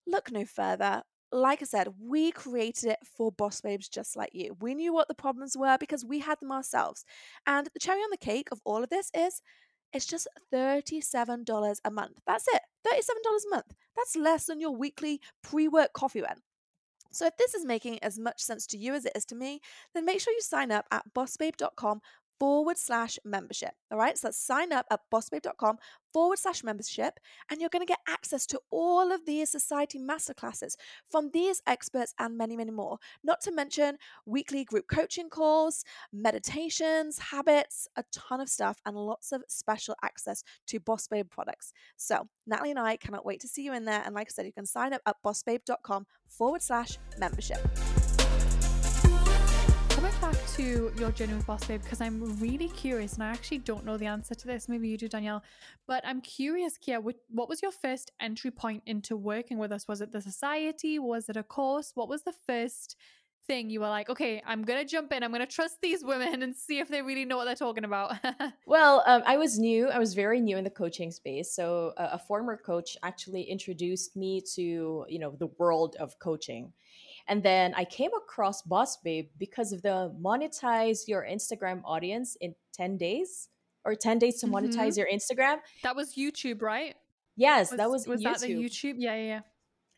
look 0.08 0.32
no 0.32 0.46
further. 0.46 1.04
Like 1.32 1.62
I 1.62 1.66
said, 1.66 1.90
we 2.00 2.32
created 2.32 2.92
it 2.92 3.00
for 3.18 3.34
boss 3.34 3.60
babes 3.60 3.90
just 3.90 4.16
like 4.16 4.30
you. 4.34 4.56
We 4.62 4.76
knew 4.76 4.94
what 4.94 5.10
the 5.10 5.16
problems 5.16 5.58
were 5.58 5.78
because 5.78 6.06
we 6.06 6.20
had 6.20 6.40
them 6.40 6.54
ourselves. 6.54 7.04
And 7.46 7.68
the 7.74 7.80
cherry 7.80 8.00
on 8.00 8.12
the 8.12 8.18
cake 8.18 8.48
of 8.52 8.62
all 8.64 8.82
of 8.82 8.90
this 8.90 9.12
is 9.14 9.42
it's 9.94 10.06
just 10.06 10.28
$37 10.52 11.80
a 11.86 11.92
month. 11.92 12.20
That's 12.26 12.46
it. 12.48 12.62
$37 12.86 13.00
a 13.48 13.50
month. 13.52 13.74
That's 13.96 14.16
less 14.16 14.46
than 14.46 14.60
your 14.60 14.72
weekly 14.72 15.22
pre 15.44 15.68
work 15.68 15.94
coffee 15.94 16.22
rent. 16.22 16.42
So 17.12 17.28
if 17.28 17.38
this 17.38 17.54
is 17.54 17.64
making 17.64 18.00
as 18.04 18.18
much 18.18 18.42
sense 18.42 18.66
to 18.68 18.78
you 18.78 18.96
as 18.96 19.06
it 19.06 19.12
is 19.16 19.26
to 19.26 19.36
me, 19.36 19.62
then 19.94 20.04
make 20.04 20.20
sure 20.20 20.34
you 20.34 20.42
sign 20.42 20.72
up 20.72 20.88
at 20.92 21.14
bossbabe.com 21.14 22.02
forward 22.40 22.78
slash 22.78 23.20
membership. 23.24 23.72
All 23.92 23.98
right, 23.98 24.18
so 24.18 24.28
let's 24.28 24.38
sign 24.38 24.72
up 24.72 24.86
at 24.92 25.02
bossbabe.com 25.14 25.78
forward 26.12 26.40
slash 26.40 26.64
membership, 26.64 27.20
and 27.50 27.60
you're 27.60 27.70
going 27.70 27.86
to 27.86 27.90
get 27.90 28.00
access 28.08 28.46
to 28.48 28.60
all 28.70 29.12
of 29.12 29.26
these 29.26 29.50
society 29.50 30.00
masterclasses 30.00 30.76
from 31.10 31.32
these 31.34 31.62
experts 31.66 32.14
and 32.20 32.38
many, 32.38 32.56
many 32.56 32.72
more. 32.72 32.98
Not 33.24 33.42
to 33.42 33.52
mention 33.52 33.98
weekly 34.26 34.64
group 34.64 34.86
coaching 34.88 35.30
calls, 35.30 35.84
meditations, 36.12 37.20
habits, 37.20 37.88
a 37.96 38.04
ton 38.12 38.42
of 38.42 38.50
stuff, 38.50 38.80
and 38.86 38.96
lots 38.96 39.32
of 39.32 39.44
special 39.48 39.96
access 40.04 40.44
to 40.68 40.80
Boss 40.80 41.08
Babe 41.08 41.30
products. 41.30 41.74
So, 41.98 42.28
Natalie 42.46 42.72
and 42.72 42.80
I 42.80 42.98
cannot 42.98 43.26
wait 43.26 43.40
to 43.42 43.48
see 43.48 43.64
you 43.64 43.74
in 43.74 43.86
there. 43.86 44.04
And 44.06 44.14
like 44.14 44.28
I 44.28 44.34
said, 44.34 44.46
you 44.46 44.54
can 44.54 44.66
sign 44.66 44.94
up 44.94 45.02
at 45.06 45.18
bossbabe.com 45.26 46.06
forward 46.28 46.62
slash 46.62 46.98
membership 47.18 47.60
back 50.04 50.36
to 50.48 50.92
your 50.98 51.12
journey 51.12 51.34
with 51.34 51.46
Boss 51.48 51.64
Babe 51.66 51.82
because 51.82 52.02
I'm 52.02 52.38
really 52.38 52.68
curious 52.68 53.14
and 53.14 53.24
I 53.24 53.28
actually 53.28 53.60
don't 53.60 53.86
know 53.86 53.96
the 53.96 54.06
answer 54.06 54.36
to 54.36 54.48
this. 54.48 54.68
Maybe 54.68 54.90
you 54.90 54.98
do, 54.98 55.08
Danielle. 55.08 55.42
But 55.88 56.06
I'm 56.06 56.20
curious, 56.20 56.78
Kia, 56.78 57.00
what, 57.00 57.16
was 57.32 57.62
your 57.62 57.72
first 57.72 58.12
entry 58.20 58.52
point 58.52 58.84
into 58.86 59.16
working 59.16 59.60
with 59.60 59.72
us? 59.72 59.88
Was 59.88 60.02
it 60.02 60.12
the 60.12 60.20
society? 60.20 61.00
Was 61.00 61.30
it 61.30 61.38
a 61.38 61.44
course? 61.44 61.94
What 61.96 62.10
was 62.10 62.24
the 62.24 62.34
first 62.46 62.98
thing 63.48 63.70
you 63.70 63.80
were 63.80 63.88
like, 63.88 64.10
okay, 64.10 64.42
I'm 64.46 64.64
going 64.64 64.80
to 64.80 64.86
jump 64.86 65.14
in. 65.14 65.24
I'm 65.24 65.32
going 65.32 65.40
to 65.40 65.48
trust 65.48 65.78
these 65.82 66.04
women 66.04 66.44
and 66.44 66.54
see 66.54 66.80
if 66.80 66.90
they 66.90 67.02
really 67.02 67.24
know 67.24 67.38
what 67.38 67.46
they're 67.46 67.56
talking 67.56 67.86
about? 67.86 68.16
well, 68.66 69.04
um, 69.06 69.24
I 69.26 69.38
was 69.38 69.58
new. 69.58 69.88
I 69.88 70.00
was 70.00 70.14
very 70.14 70.42
new 70.42 70.58
in 70.58 70.66
the 70.66 70.70
coaching 70.70 71.12
space. 71.12 71.56
So 71.56 71.94
a 71.98 72.20
former 72.20 72.58
coach 72.58 72.98
actually 73.04 73.44
introduced 73.44 74.18
me 74.18 74.42
to, 74.56 75.06
you 75.08 75.20
know, 75.20 75.36
the 75.40 75.48
world 75.58 75.96
of 75.98 76.20
coaching. 76.20 76.74
And 77.28 77.42
then 77.42 77.74
I 77.76 77.86
came 77.86 78.12
across 78.16 78.62
Boss 78.62 78.98
Babe 78.98 79.30
because 79.38 79.72
of 79.72 79.82
the 79.82 80.14
monetize 80.22 81.08
your 81.08 81.26
Instagram 81.30 81.82
audience 81.86 82.36
in 82.42 82.56
10 82.74 82.98
days 82.98 83.50
or 83.86 83.96
10 83.96 84.20
days 84.20 84.40
to 84.42 84.48
monetize 84.48 84.98
mm-hmm. 84.98 85.00
your 85.00 85.08
Instagram. 85.08 85.58
That 85.84 85.96
was 85.96 86.16
YouTube, 86.16 86.62
right? 86.62 86.96
Yes, 87.36 87.72
was, 87.72 87.78
that 87.78 87.90
was 87.90 88.08
Was 88.08 88.22
YouTube. 88.22 88.24
that 88.24 88.40
the 88.42 88.54
YouTube? 88.54 88.96
Yeah, 88.98 89.16
yeah, 89.16 89.24
yeah. 89.26 89.40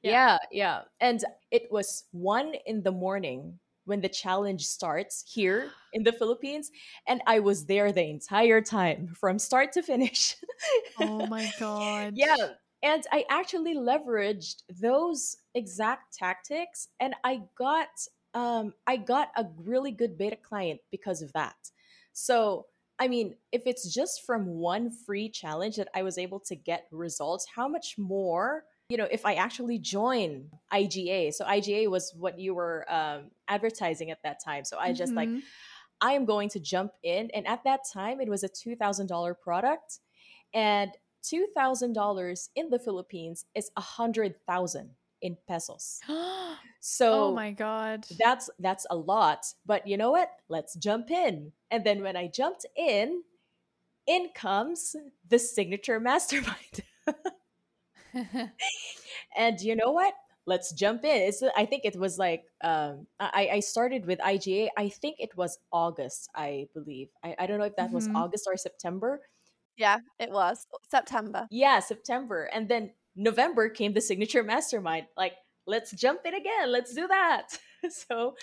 Yeah, 0.02 0.38
yeah. 0.52 0.82
And 1.00 1.24
it 1.50 1.64
was 1.72 2.04
one 2.12 2.54
in 2.66 2.84
the 2.84 2.92
morning 2.92 3.60
when 3.86 4.02
the 4.02 4.10
challenge 4.10 4.66
starts 4.66 5.24
here 5.28 5.72
in 5.94 6.04
the 6.04 6.12
Philippines. 6.12 6.70
And 7.08 7.22
I 7.26 7.40
was 7.40 7.66
there 7.66 7.92
the 7.92 8.04
entire 8.04 8.62
time 8.62 9.14
from 9.20 9.40
start 9.40 9.72
to 9.74 9.82
finish. 9.82 10.36
oh 11.00 11.26
my 11.28 11.52
God. 11.60 12.14
Yeah. 12.16 12.36
And 12.86 13.04
I 13.12 13.26
actually 13.30 13.76
leveraged 13.76 14.62
those 14.70 15.38
exact 15.56 16.16
tactics 16.16 16.90
and 17.00 17.16
I 17.24 17.42
got 17.58 17.88
um, 18.36 18.74
I 18.86 18.98
got 18.98 19.30
a 19.38 19.46
really 19.58 19.92
good 19.92 20.18
beta 20.18 20.36
client 20.36 20.82
because 20.92 21.22
of 21.22 21.34
that. 21.34 21.56
So, 22.12 22.68
I 23.00 23.08
mean, 23.08 23.36
if 23.52 23.64
it's 23.66 23.92
just 23.92 24.26
from 24.26 24.46
one 24.46 24.92
free 24.92 25.30
challenge 25.30 25.78
that 25.78 25.88
I 25.96 26.04
was 26.04 26.18
able 26.18 26.40
to 26.42 26.56
get 26.56 26.86
results, 26.92 27.48
how 27.56 27.68
much 27.68 27.96
more, 27.98 28.66
you 28.90 28.98
know, 28.98 29.08
if 29.10 29.26
I 29.26 29.36
actually 29.36 29.80
join 29.80 30.50
IGA? 30.72 31.34
So, 31.34 31.46
IGA 31.46 31.90
was 31.90 32.14
what 32.18 32.38
you 32.38 32.54
were 32.54 32.86
um, 32.90 33.32
advertising 33.48 34.12
at 34.12 34.20
that 34.24 34.44
time. 34.44 34.66
So, 34.66 34.78
I 34.78 34.92
just 34.92 35.14
mm-hmm. 35.14 35.36
like, 35.36 35.44
I 36.02 36.12
am 36.12 36.26
going 36.26 36.50
to 36.50 36.60
jump 36.60 36.92
in. 37.04 37.32
And 37.34 37.48
at 37.48 37.64
that 37.64 37.82
time, 37.92 38.20
it 38.20 38.28
was 38.28 38.44
a 38.44 38.50
$2,000 38.50 39.40
product. 39.40 40.00
And 40.54 40.92
$2,000 41.34 42.50
in 42.56 42.70
the 42.70 42.80
Philippines 42.80 43.46
is 43.56 43.72
a 43.76 43.82
100,000 43.82 44.90
in 45.22 45.38
pesos. 45.48 46.00
so 46.80 47.26
Oh 47.26 47.36
my 47.36 47.52
god. 47.52 48.06
That's 48.20 48.50
that's 48.60 48.86
a 48.90 48.96
lot. 48.96 49.46
But 49.66 49.88
you 49.88 49.98
know 49.98 50.12
what? 50.12 50.30
Let's 50.50 50.76
jump 50.76 51.10
in. 51.10 51.52
And 51.72 51.84
then 51.84 52.04
when 52.04 52.16
I 52.16 52.28
jumped 52.28 52.66
in, 52.78 53.24
in 54.08 54.30
comes 54.36 54.96
the 55.28 55.40
signature 55.40 56.00
mastermind. 56.10 56.84
and 59.36 59.60
you 59.62 59.76
know 59.76 59.92
what? 59.92 60.14
Let's 60.48 60.74
jump 60.74 61.04
in. 61.04 61.24
It's 61.24 61.42
I 61.58 61.66
think 61.66 61.86
it 61.86 61.98
was 61.98 62.20
like 62.20 62.44
um, 62.64 63.08
I, 63.20 63.50
I 63.54 63.60
started 63.62 64.06
with 64.06 64.20
IGA. 64.20 64.70
I 64.78 64.90
think 64.90 65.16
it 65.18 65.36
was 65.36 65.58
August, 65.72 66.30
I 66.36 66.68
believe. 66.76 67.10
I, 67.24 67.36
I 67.40 67.48
don't 67.48 67.58
know 67.58 67.66
if 67.66 67.76
that 67.78 67.88
mm-hmm. 67.88 67.96
was 67.96 68.10
August 68.14 68.46
or 68.46 68.56
September. 68.56 69.22
Yeah, 69.78 70.00
it 70.20 70.32
was 70.32 70.68
oh, 70.74 70.78
September. 70.90 71.48
Yeah, 71.52 71.80
September. 71.80 72.50
And 72.54 72.70
then 72.70 72.92
November 73.16 73.70
came 73.70 73.94
the 73.94 74.02
signature 74.02 74.44
mastermind. 74.44 75.08
Like, 75.18 75.34
let's 75.68 75.92
jump 75.92 76.22
in 76.26 76.34
again. 76.34 76.72
Let's 76.72 76.94
do 76.94 77.08
that. 77.08 77.58
so, 77.90 78.36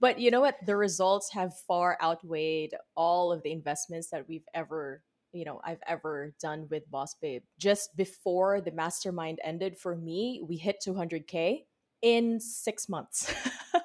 but 0.00 0.18
you 0.18 0.30
know 0.30 0.40
what? 0.40 0.56
The 0.64 0.76
results 0.76 1.32
have 1.32 1.52
far 1.66 1.98
outweighed 2.02 2.74
all 2.96 3.32
of 3.32 3.42
the 3.42 3.52
investments 3.52 4.08
that 4.10 4.28
we've 4.28 4.46
ever, 4.54 5.02
you 5.32 5.44
know, 5.44 5.60
I've 5.64 5.82
ever 5.86 6.34
done 6.40 6.66
with 6.70 6.90
Boss 6.90 7.14
Babe. 7.20 7.42
Just 7.58 7.96
before 7.96 8.60
the 8.60 8.72
mastermind 8.72 9.38
ended 9.44 9.78
for 9.78 9.96
me, 9.96 10.42
we 10.46 10.56
hit 10.56 10.82
200K 10.86 11.64
in 12.02 12.40
six 12.40 12.88
months. 12.88 13.32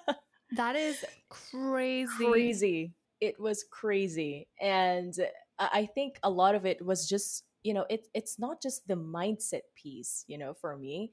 that 0.56 0.76
is 0.76 1.04
crazy. 1.30 2.26
Crazy. 2.26 2.94
It 3.22 3.40
was 3.40 3.66
crazy. 3.70 4.48
And 4.62 5.16
I 5.60 5.86
think 5.94 6.20
a 6.24 6.30
lot 6.30 6.56
of 6.56 6.66
it 6.66 6.86
was 6.86 7.08
just 7.08 7.44
you 7.64 7.74
know 7.74 7.86
it, 7.90 8.08
it's 8.14 8.38
not 8.40 8.62
just 8.62 8.88
the 8.88 8.96
mindset 8.96 9.62
piece 9.76 10.24
you 10.28 10.38
know 10.38 10.54
for 10.54 10.78
me 10.78 11.12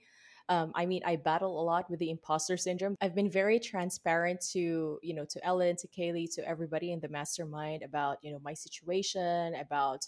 um, 0.51 0.71
i 0.75 0.85
mean 0.85 1.01
i 1.07 1.17
battle 1.17 1.61
a 1.61 1.65
lot 1.65 1.89
with 1.91 1.99
the 1.99 2.11
imposter 2.11 2.59
syndrome 2.59 2.95
i've 3.01 3.15
been 3.15 3.31
very 3.31 3.59
transparent 3.59 4.39
to 4.53 4.99
you 5.03 5.15
know 5.15 5.25
to 5.25 5.43
ellen 5.47 5.77
to 5.77 5.89
kaylee 5.89 6.29
to 6.35 6.47
everybody 6.47 6.93
in 6.93 7.01
the 7.01 7.09
mastermind 7.09 7.83
about 7.83 8.19
you 8.23 8.31
know 8.31 8.39
my 8.45 8.53
situation 8.53 9.55
about 9.55 10.07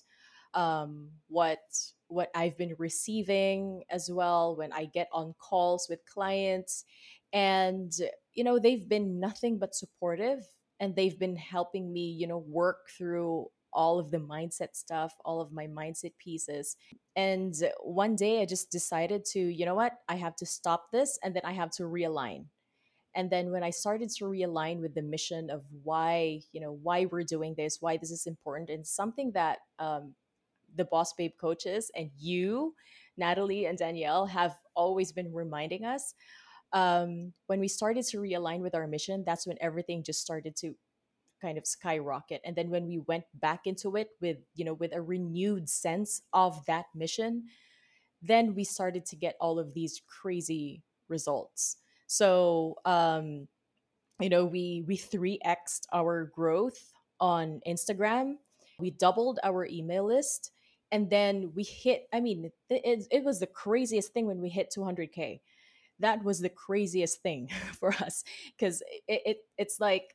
um, 0.55 1.09
what 1.29 1.61
what 2.09 2.31
I've 2.35 2.57
been 2.57 2.75
receiving 2.79 3.83
as 3.91 4.09
well 4.11 4.57
when 4.57 4.73
I 4.73 4.85
get 4.85 5.09
on 5.13 5.35
calls 5.39 5.87
with 5.89 6.05
clients. 6.07 6.85
And, 7.33 7.93
you 8.35 8.45
know, 8.45 8.59
they've 8.59 8.89
been 8.89 9.19
nothing 9.19 9.59
but 9.59 9.75
supportive 9.75 10.47
and 10.79 10.95
they've 10.95 11.19
been 11.19 11.37
helping 11.37 11.93
me, 11.93 12.03
you 12.03 12.29
know, 12.29 12.39
work 12.39 12.89
through 12.97 13.49
all 13.75 13.99
of 13.99 14.11
the 14.11 14.19
mindset 14.19 14.75
stuff, 14.75 15.15
all 15.25 15.41
of 15.41 15.53
my 15.53 15.67
mindset 15.67 16.13
pieces. 16.19 16.77
And 17.17 17.55
one 17.83 18.17
day 18.17 18.41
I 18.41 18.47
just 18.47 18.71
decided 18.71 19.25
to, 19.27 19.41
you 19.41 19.67
know 19.67 19.75
what, 19.75 19.99
I 20.09 20.17
have 20.17 20.37
to 20.37 20.47
stop 20.47 20.91
this 20.93 21.19
and 21.23 21.35
then 21.35 21.43
I 21.45 21.53
have 21.53 21.71
to 21.73 21.85
realign. 21.85 22.47
And 23.17 23.31
then 23.31 23.51
when 23.51 23.63
I 23.63 23.71
started 23.71 24.11
to 24.11 24.25
realign 24.25 24.81
with 24.81 24.95
the 24.95 25.03
mission 25.03 25.51
of 25.51 25.63
why, 25.83 26.41
you 26.53 26.61
know, 26.61 26.73
why 26.83 27.07
we're 27.07 27.23
doing 27.23 27.55
this, 27.57 27.79
why 27.81 27.97
this 27.97 28.11
is 28.11 28.27
important, 28.27 28.71
and 28.71 28.87
something 28.87 29.31
that 29.33 29.59
um, 29.79 30.15
the 30.75 30.85
Boss 30.85 31.13
Babe 31.13 31.33
coaches 31.41 31.91
and 31.95 32.11
you, 32.19 32.75
Natalie 33.17 33.67
and 33.67 33.79
Danielle, 33.79 34.27
have 34.27 34.57
always 34.75 35.13
been 35.13 35.33
reminding 35.33 35.85
us. 35.85 36.15
Um, 36.73 37.33
when 37.47 37.61
we 37.61 37.69
started 37.69 38.05
to 38.07 38.17
realign 38.19 38.59
with 38.59 38.75
our 38.75 38.89
mission, 38.89 39.23
that's 39.25 39.47
when 39.47 39.59
everything 39.61 40.03
just 40.03 40.21
started 40.21 40.57
to 40.57 40.75
kind 41.45 41.59
of 41.59 41.67
skyrocket. 41.67 42.41
And 42.45 42.57
then 42.57 42.71
when 42.71 42.87
we 42.87 42.99
went 42.99 43.25
back 43.35 43.67
into 43.67 43.97
it 43.97 44.09
with, 44.21 44.39
you 44.55 44.65
know, 44.65 44.75
with 44.75 44.95
a 44.95 45.03
renewed 45.03 45.69
sense 45.69 46.23
of 46.33 46.65
that 46.65 46.87
mission, 46.95 47.45
then 48.23 48.55
we 48.55 48.65
started 48.65 49.05
to 49.07 49.17
get 49.17 49.37
all 49.41 49.59
of 49.59 49.75
these 49.75 50.01
crazy 50.07 50.83
results. 51.09 51.77
So, 52.07 52.77
um, 52.87 53.47
you 54.21 54.31
know, 54.31 54.47
we 54.47 54.85
we 54.87 54.97
3xed 54.97 55.83
our 55.93 56.31
growth 56.35 56.93
on 57.21 57.61
Instagram. 57.69 58.37
We 58.79 58.91
doubled 58.91 59.39
our 59.45 59.67
email 59.67 60.07
list 60.07 60.53
and 60.93 61.11
then 61.11 61.51
we 61.55 61.65
hit 61.65 62.07
i 62.13 62.21
mean 62.21 62.51
it, 62.71 63.07
it 63.11 63.25
was 63.25 63.41
the 63.41 63.47
craziest 63.47 64.13
thing 64.13 64.27
when 64.27 64.41
we 64.41 64.49
hit 64.49 64.73
200k 64.77 65.41
that 65.99 66.23
was 66.25 66.41
the 66.41 66.49
craziest 66.49 67.23
thing 67.23 67.49
for 67.81 67.93
us 67.95 68.25
because 68.57 68.83
it, 69.09 69.23
it, 69.27 69.39
it's 69.59 69.81
like 69.81 70.15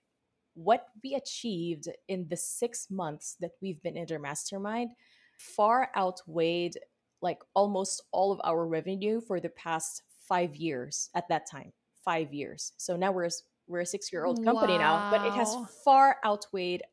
what 0.63 0.87
we 1.03 1.15
achieved 1.15 1.87
in 2.07 2.27
the 2.29 2.35
six 2.35 2.87
months 2.89 3.37
that 3.39 3.51
we've 3.61 3.81
been 3.81 3.95
in 3.95 4.05
their 4.05 4.19
mastermind 4.19 4.89
far 5.37 5.89
outweighed 5.95 6.77
like 7.21 7.39
almost 7.53 8.03
all 8.11 8.31
of 8.31 8.41
our 8.43 8.67
revenue 8.67 9.21
for 9.21 9.39
the 9.39 9.49
past 9.49 10.03
five 10.27 10.55
years 10.55 11.09
at 11.15 11.27
that 11.29 11.49
time 11.49 11.71
five 12.03 12.33
years 12.33 12.73
so 12.77 12.95
now 12.95 13.11
we're 13.11 13.29
we're 13.67 13.81
a 13.81 13.85
six 13.85 14.11
year 14.11 14.25
old 14.25 14.43
company 14.43 14.73
wow. 14.73 14.79
now 14.79 15.11
but 15.11 15.25
it 15.25 15.33
has 15.33 15.55
far 15.85 16.17
outweighed 16.25 16.83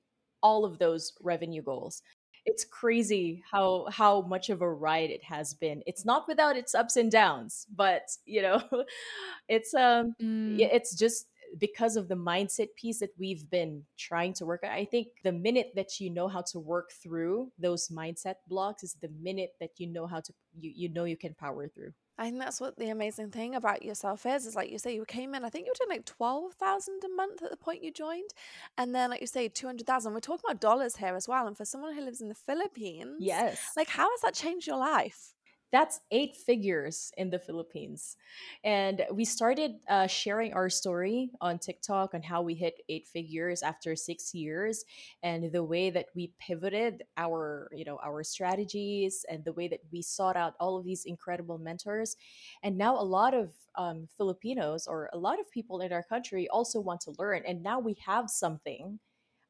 all 0.43 0.65
of 0.65 0.79
those 0.79 1.13
revenue 1.21 1.63
goals 1.63 2.03
it's 2.45 2.65
crazy 2.65 3.43
how 3.51 3.87
how 3.91 4.21
much 4.23 4.49
of 4.49 4.63
a 4.63 4.73
ride 4.73 5.11
it 5.11 5.25
has 5.25 5.55
been 5.55 5.83
it's 5.87 6.05
not 6.05 6.29
without 6.29 6.57
its 6.57 6.75
ups 6.75 6.97
and 6.97 7.11
downs 7.11 7.67
but 7.75 8.03
you 8.25 8.41
know 8.41 8.63
it's 9.49 9.75
um 9.75 10.15
mm. 10.23 10.59
it's 10.61 10.95
just 10.95 11.27
because 11.59 11.97
of 11.97 12.09
the 12.09 12.15
mindset 12.15 12.69
piece 12.77 13.01
that 13.01 13.11
we've 13.19 13.49
been 13.51 13.83
trying 13.99 14.33
to 14.33 14.45
work 14.45 14.63
i 14.65 14.85
think 14.85 15.09
the 15.25 15.33
minute 15.33 15.73
that 15.75 16.01
you 16.01 16.11
know 16.11 16.29
how 16.29 16.41
to 16.41 16.59
work 16.59 16.91
through 17.03 17.51
those 17.59 17.89
mindset 17.89 18.37
blocks 18.49 18.83
is 18.83 18.97
the 19.01 19.11
minute 19.21 19.51
that 19.61 19.71
you 19.79 19.87
know 19.87 20.07
how 20.07 20.21
to 20.21 20.33
you, 20.59 20.73
you 20.75 20.89
know 20.89 21.05
you 21.05 21.17
can 21.17 21.35
power 21.35 21.69
through 21.69 21.93
I 22.19 22.25
think 22.25 22.39
that's 22.39 22.61
what 22.61 22.79
the 22.79 22.89
amazing 22.89 23.31
thing 23.31 23.55
about 23.55 23.83
yourself 23.83 24.25
is. 24.25 24.47
Is 24.47 24.57
like 24.57 24.71
you 24.71 24.79
say, 24.79 24.95
you 24.95 25.05
came 25.05 25.35
in. 25.35 25.45
I 25.45 25.51
think 25.51 25.67
you 25.67 25.73
were 25.73 25.87
doing 25.87 25.99
like 25.99 26.07
twelve 26.07 26.55
thousand 26.55 27.03
a 27.05 27.15
month 27.15 27.43
at 27.43 27.51
the 27.51 27.57
point 27.57 27.85
you 27.85 27.93
joined, 27.93 28.31
and 28.79 28.95
then 28.95 29.11
like 29.11 29.21
you 29.21 29.27
say, 29.27 29.49
two 29.49 29.67
hundred 29.67 29.87
thousand. 29.87 30.15
We're 30.15 30.21
talking 30.21 30.41
about 30.49 30.61
dollars 30.61 30.97
here 30.97 31.15
as 31.15 31.29
well. 31.29 31.47
And 31.47 31.57
for 31.57 31.67
someone 31.67 31.95
who 31.95 32.01
lives 32.01 32.23
in 32.23 32.29
the 32.29 32.35
Philippines, 32.35 33.17
yes, 33.21 33.61
like 33.77 33.89
how 33.89 34.09
has 34.11 34.21
that 34.23 34.35
changed 34.35 34.67
your 34.67 34.79
life? 34.79 35.35
That's 35.77 36.01
eight 36.11 36.35
figures 36.35 37.13
in 37.19 37.29
the 37.29 37.39
Philippines. 37.39 38.17
And 38.65 39.05
we 39.13 39.27
started 39.27 39.73
uh, 39.91 40.07
sharing 40.07 40.55
our 40.55 40.71
story 40.71 41.33
on 41.43 41.59
TikTok 41.59 42.15
on 42.15 42.23
how 42.23 42.41
we 42.41 42.55
hit 42.55 42.81
eight 42.89 43.07
figures 43.07 43.63
after 43.63 43.95
six 43.95 44.35
years 44.35 44.87
and 45.23 45.53
the 45.53 45.63
way 45.63 45.91
that 45.91 46.07
we 46.15 46.33
pivoted 46.39 47.05
our, 47.19 47.69
you 47.75 47.85
know, 47.85 47.99
our 48.03 48.25
strategies 48.25 49.27
and 49.31 49.45
the 49.45 49.53
way 49.53 49.69
that 49.69 49.81
we 49.93 50.01
sought 50.01 50.35
out 50.35 50.55
all 50.59 50.79
of 50.79 50.85
these 50.87 51.05
incredible 51.05 51.59
mentors. 51.59 52.17
And 52.63 52.79
now 52.79 52.99
a 52.99 53.05
lot 53.19 53.35
of 53.35 53.53
um, 53.75 54.09
Filipinos 54.17 54.87
or 54.87 55.11
a 55.13 55.19
lot 55.19 55.39
of 55.39 55.51
people 55.51 55.83
in 55.83 55.93
our 55.93 56.03
country 56.03 56.49
also 56.49 56.81
want 56.81 57.03
to 57.03 57.13
learn. 57.19 57.43
And 57.47 57.63
now 57.63 57.81
we 57.81 57.99
have 58.07 58.31
something 58.31 58.99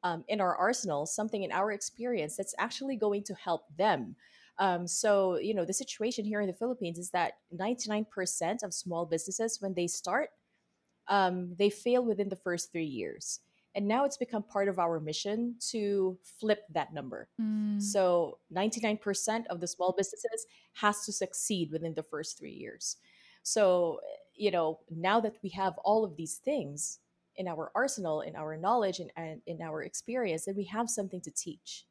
um, 0.02 0.24
in 0.26 0.40
our 0.40 0.56
arsenal, 0.56 1.06
something 1.06 1.44
in 1.44 1.52
our 1.52 1.70
experience 1.70 2.36
that's 2.36 2.54
actually 2.58 2.96
going 2.96 3.22
to 3.24 3.34
help 3.34 3.62
them 3.76 4.16
um, 4.58 4.86
so, 4.86 5.36
you 5.38 5.54
know, 5.54 5.64
the 5.64 5.72
situation 5.72 6.24
here 6.24 6.40
in 6.40 6.46
the 6.46 6.52
Philippines 6.54 6.98
is 6.98 7.10
that 7.10 7.34
99% 7.54 8.62
of 8.62 8.72
small 8.72 9.04
businesses, 9.04 9.60
when 9.60 9.74
they 9.74 9.86
start, 9.86 10.30
um, 11.08 11.54
they 11.58 11.70
fail 11.70 12.04
within 12.04 12.28
the 12.28 12.36
first 12.36 12.72
three 12.72 12.84
years. 12.84 13.40
And 13.74 13.86
now 13.86 14.06
it's 14.06 14.16
become 14.16 14.42
part 14.42 14.68
of 14.68 14.78
our 14.78 14.98
mission 14.98 15.56
to 15.68 16.18
flip 16.40 16.62
that 16.72 16.94
number. 16.94 17.28
Mm. 17.40 17.80
So 17.80 18.38
99% 18.54 19.46
of 19.48 19.60
the 19.60 19.66
small 19.66 19.92
businesses 19.96 20.46
has 20.74 21.04
to 21.04 21.12
succeed 21.12 21.70
within 21.70 21.92
the 21.92 22.02
first 22.02 22.38
three 22.38 22.54
years. 22.54 22.96
So, 23.42 24.00
you 24.34 24.50
know, 24.50 24.80
now 24.90 25.20
that 25.20 25.34
we 25.42 25.50
have 25.50 25.74
all 25.84 26.04
of 26.04 26.16
these 26.16 26.36
things 26.36 27.00
in 27.36 27.46
our 27.46 27.70
arsenal, 27.74 28.22
in 28.22 28.34
our 28.34 28.56
knowledge, 28.56 28.98
and, 28.98 29.10
and 29.14 29.42
in 29.46 29.60
our 29.60 29.82
experience, 29.82 30.46
then 30.46 30.56
we 30.56 30.64
have 30.64 30.88
something 30.88 31.20
to 31.20 31.30
teach. 31.30 31.84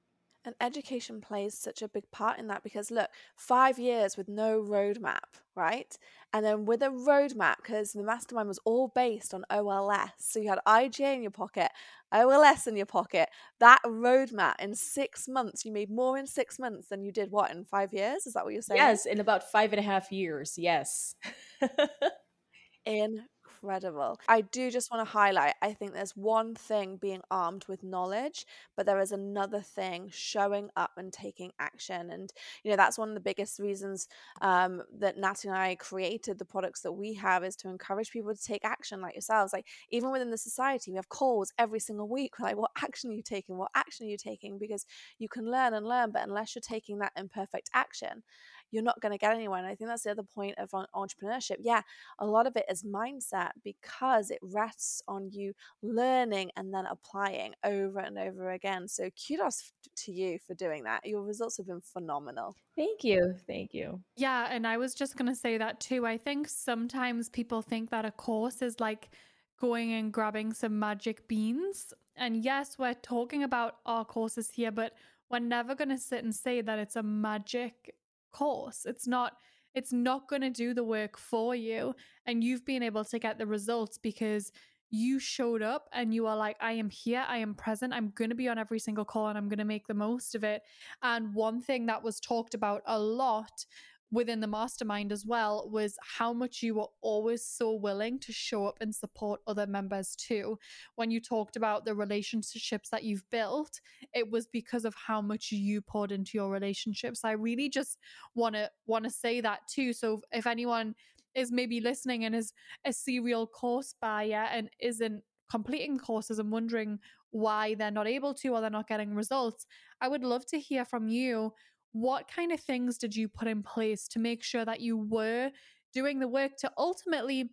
And 0.46 0.54
education 0.62 1.22
plays 1.22 1.58
such 1.58 1.82
a 1.82 1.88
big 1.88 2.10
part 2.12 2.38
in 2.38 2.48
that 2.48 2.64
because 2.64 2.91
look, 2.91 3.10
five 3.36 3.80
years 3.80 4.16
with 4.16 4.28
no 4.30 4.62
roadmap, 4.62 5.39
right? 5.56 5.98
And 6.34 6.46
then 6.46 6.66
with 6.66 6.84
a 6.84 6.89
roadmap, 6.89 7.56
because 7.58 7.93
the 7.93 8.04
mastermind 8.04 8.48
was 8.48 8.60
all 8.64 8.91
based 8.93 9.34
on 9.34 9.43
OLS. 9.50 10.12
So 10.20 10.39
you 10.39 10.50
had 10.50 10.60
IGA 10.68 11.16
in 11.16 11.22
your 11.24 11.32
pocket, 11.32 11.72
OLS 12.12 12.68
in 12.68 12.78
your 12.78 12.86
pocket. 12.86 13.30
That 13.60 13.82
roadmap 13.86 14.56
in 14.60 14.76
six 14.76 15.28
months, 15.28 15.66
you 15.66 15.72
made 15.72 15.89
more 15.89 16.18
in 16.18 16.28
six 16.28 16.60
months 16.60 16.89
than 16.89 17.04
you 17.04 17.12
did 17.12 17.32
what 17.32 17.52
in 17.52 17.66
five 17.66 17.91
years? 17.91 18.28
Is 18.28 18.34
that 18.34 18.46
what 18.46 18.54
you're 18.54 18.62
saying? 18.62 18.78
Yes, 18.78 19.06
in 19.06 19.20
about 19.20 19.52
five 19.52 19.74
and 19.74 19.80
a 19.80 19.84
half 19.84 20.12
years. 20.12 20.56
Yes. 20.58 21.16
in 22.86 23.24
incredible. 23.66 24.20
I 24.28 24.41
do 24.41 24.70
just 24.72 24.91
want 24.91 25.05
to 25.05 25.11
highlight 25.11 25.53
I 25.61 25.74
think 25.74 25.93
there's 25.93 26.16
one 26.16 26.55
thing 26.55 26.97
being 26.97 27.22
armed 27.32 27.66
with 27.68 27.84
knowledge, 27.84 28.45
but 28.76 28.86
there 28.86 28.99
is 28.99 29.11
another 29.11 29.61
thing 29.61 30.09
showing 30.11 30.70
up 30.76 30.91
and 30.97 31.11
taking 31.11 31.51
action. 31.59 32.09
And, 32.11 32.32
you 32.63 32.72
know, 32.72 32.78
that's 32.78 32.97
one 32.97 33.09
of 33.09 33.16
the 33.16 33.22
biggest 33.22 33.59
reasons 33.59 34.07
um, 34.41 34.84
that 34.99 35.18
Natalie 35.18 35.51
and 35.51 35.57
I 35.57 35.76
created 35.76 36.38
the 36.38 36.45
products 36.45 36.82
that 36.82 36.93
we 36.93 37.13
have 37.16 37.43
is 37.43 37.55
to 37.57 37.70
encourage 37.70 38.11
people 38.11 38.34
to 38.34 38.41
take 38.41 38.63
action 38.63 39.01
like 39.01 39.16
yourselves. 39.16 39.53
Like, 39.53 39.66
even 39.89 40.11
within 40.11 40.32
the 40.32 40.38
society, 40.38 40.91
we 40.91 40.97
have 40.97 41.09
calls 41.09 41.51
every 41.57 41.80
single 41.80 42.07
week. 42.07 42.39
Like, 42.39 42.57
what 42.57 42.72
action 42.82 43.09
are 43.09 43.13
you 43.13 43.24
taking? 43.24 43.57
What 43.57 43.72
action 43.76 44.05
are 44.05 44.09
you 44.09 44.18
taking? 44.18 44.57
Because 44.57 44.86
you 45.18 45.30
can 45.30 45.49
learn 45.49 45.74
and 45.74 45.86
learn, 45.86 46.11
but 46.11 46.24
unless 46.24 46.55
you're 46.55 46.61
taking 46.61 46.99
that 46.99 47.13
imperfect 47.18 47.70
action, 47.74 48.24
you're 48.72 48.84
not 48.84 48.99
going 49.01 49.11
to 49.11 49.18
get 49.18 49.34
anywhere. 49.34 49.59
And 49.59 49.68
I 49.68 49.76
think 49.76 49.89
that's 49.89 50.03
the 50.03 50.11
other 50.11 50.24
point 50.24 50.55
of 50.57 50.72
entrepreneurship. 50.72 51.57
Yeah, 51.59 51.82
a 52.20 52.26
lot 52.26 52.47
of 52.47 52.55
it 52.55 52.66
is 52.70 52.84
mindset 52.84 53.51
because 53.63 54.32
it 54.32 54.39
rests 54.41 55.01
on 55.07 55.30
you 55.32 55.53
learning 55.82 56.51
and 56.55 56.74
then 56.74 56.86
applying 56.86 57.53
over 57.63 57.99
and 57.99 58.18
over 58.18 58.51
again. 58.51 58.88
So 58.88 59.09
kudos 59.28 59.72
to 59.97 60.11
you 60.11 60.39
for 60.45 60.53
doing 60.53 60.84
that. 60.84 61.05
Your 61.05 61.22
results 61.22 61.57
have 61.57 61.68
been 61.68 61.82
phenomenal. 61.82 62.55
Thank 62.76 63.03
you. 63.03 63.36
Thank 63.47 63.74
you. 63.74 64.01
Yeah. 64.16 64.47
And 64.49 64.68
I 64.68 64.78
was 64.78 64.93
just 64.93 65.16
going 65.18 65.32
to 65.32 65.36
say 65.36 65.57
that 65.57 65.80
too. 65.80 66.05
I 66.05 66.18
think 66.18 66.47
sometimes 66.47 67.30
people 67.30 67.61
think 67.61 67.89
that 67.91 68.05
a 68.05 68.11
course 68.11 68.61
is 68.61 68.80
like, 68.80 69.09
going 69.57 69.93
and 69.93 70.11
grabbing 70.11 70.51
some 70.51 70.78
magic 70.78 71.26
beans. 71.30 71.93
And 72.18 72.43
yes, 72.43 72.78
we're 72.78 72.93
talking 72.93 73.43
about 73.43 73.78
our 73.86 74.03
courses 74.03 74.49
here, 74.49 74.70
but 74.70 74.91
we're 75.30 75.39
never 75.39 75.76
going 75.76 75.88
to 75.88 75.97
sit 75.97 76.26
and 76.26 76.36
say 76.36 76.59
that 76.59 76.78
it's 76.78 76.97
a 76.97 77.03
magic 77.03 77.95
course. 78.36 78.86
It's 78.86 79.08
not 79.08 79.34
it's 79.74 79.92
not 79.92 80.30
going 80.30 80.42
to 80.42 80.50
do 80.50 80.74
the 80.74 80.84
work 80.84 81.18
for 81.18 81.54
you 81.54 81.94
and 82.26 82.44
you've 82.44 82.66
been 82.66 82.84
able 82.84 83.04
to 83.04 83.20
get 83.20 83.38
the 83.38 83.46
results 83.46 83.98
because 83.98 84.52
you 84.90 85.20
showed 85.20 85.62
up 85.62 85.90
and 85.92 86.14
you 86.14 86.28
are 86.28 86.38
like 86.38 86.56
I 86.62 86.74
am 86.74 86.90
here, 86.90 87.26
I 87.28 87.38
am 87.40 87.56
present, 87.56 87.94
I'm 87.94 88.12
going 88.16 88.30
to 88.30 88.36
be 88.36 88.48
on 88.48 88.58
every 88.58 88.80
single 88.80 89.06
call 89.06 89.28
and 89.28 89.38
I'm 89.38 89.50
going 89.50 89.60
to 89.60 89.66
make 89.66 89.88
the 89.88 89.94
most 89.94 90.36
of 90.36 90.44
it. 90.44 90.62
And 91.02 91.34
one 91.34 91.62
thing 91.62 91.86
that 91.88 92.04
was 92.04 92.20
talked 92.20 92.54
about 92.54 92.82
a 92.86 93.00
lot 93.00 93.66
within 94.12 94.39
the 94.39 94.47
mastermind 94.47 95.12
as 95.12 95.26
well 95.26 95.70
was 95.72 95.97
how 96.01 96.32
much 96.32 96.62
you 96.62 96.76
were 96.76 96.88
always 97.01 97.43
so 97.45 97.74
willing 97.74 98.20
to 98.20 98.32
show 98.32 98.66
up 98.66 98.78
and 98.80 98.93
support 98.93 99.41
other 99.47 99.68
members 99.68 100.16
too. 100.16 100.58
When 100.95 101.12
you 101.12 101.20
talked 101.20 101.56
about 101.56 101.86
the 101.86 101.95
relationships 101.95 102.89
that 102.89 103.03
you've 103.03 103.30
built, 103.30 103.82
it 104.14 104.30
was 104.30 104.47
because 104.47 104.86
of 104.86 104.95
how 104.95 105.22
much 105.22 105.51
you 105.51 105.82
poured 105.82 106.12
into 106.12 106.32
your 106.38 106.49
relationships. 106.49 107.22
I 107.24 107.32
really 107.32 107.70
just 107.70 107.97
want 108.36 108.56
to 108.56 108.70
want 108.86 109.06
to 109.06 109.10
say 109.10 109.41
that 109.41 109.62
too. 109.68 109.91
So 109.91 110.22
if 110.32 110.47
anyone 110.47 110.95
is 111.34 111.51
maybe 111.51 111.82
listening 111.82 112.26
and 112.26 112.36
is 112.36 112.53
a 112.86 112.93
serial 112.93 113.45
course 113.47 113.93
buyer 113.99 114.47
and 114.51 114.70
isn't 114.80 115.22
completing 115.49 115.99
courses 115.99 116.39
and 116.39 116.51
wondering 116.51 116.99
why 117.32 117.76
they're 117.76 117.91
not 117.91 118.08
able 118.08 118.34
to 118.34 118.49
or 118.49 118.62
they're 118.62 118.70
not 118.70 118.88
getting 118.88 119.14
results, 119.14 119.66
I 119.99 120.08
would 120.08 120.24
love 120.24 120.45
to 120.47 120.60
hear 120.60 120.86
from 120.86 121.10
you 121.10 121.53
what 121.96 122.28
kind 122.28 122.52
of 122.52 122.60
things 122.60 122.98
did 122.98 123.16
you 123.16 123.30
put 123.30 123.48
in 123.48 123.64
place 123.64 124.06
to 124.10 124.20
make 124.20 124.43
sure 124.43 124.66
that 124.66 124.82
you 124.82 124.98
were 124.98 125.50
doing 125.93 126.20
the 126.20 126.28
work 126.28 126.58
to 126.58 126.70
ultimately 126.78 127.52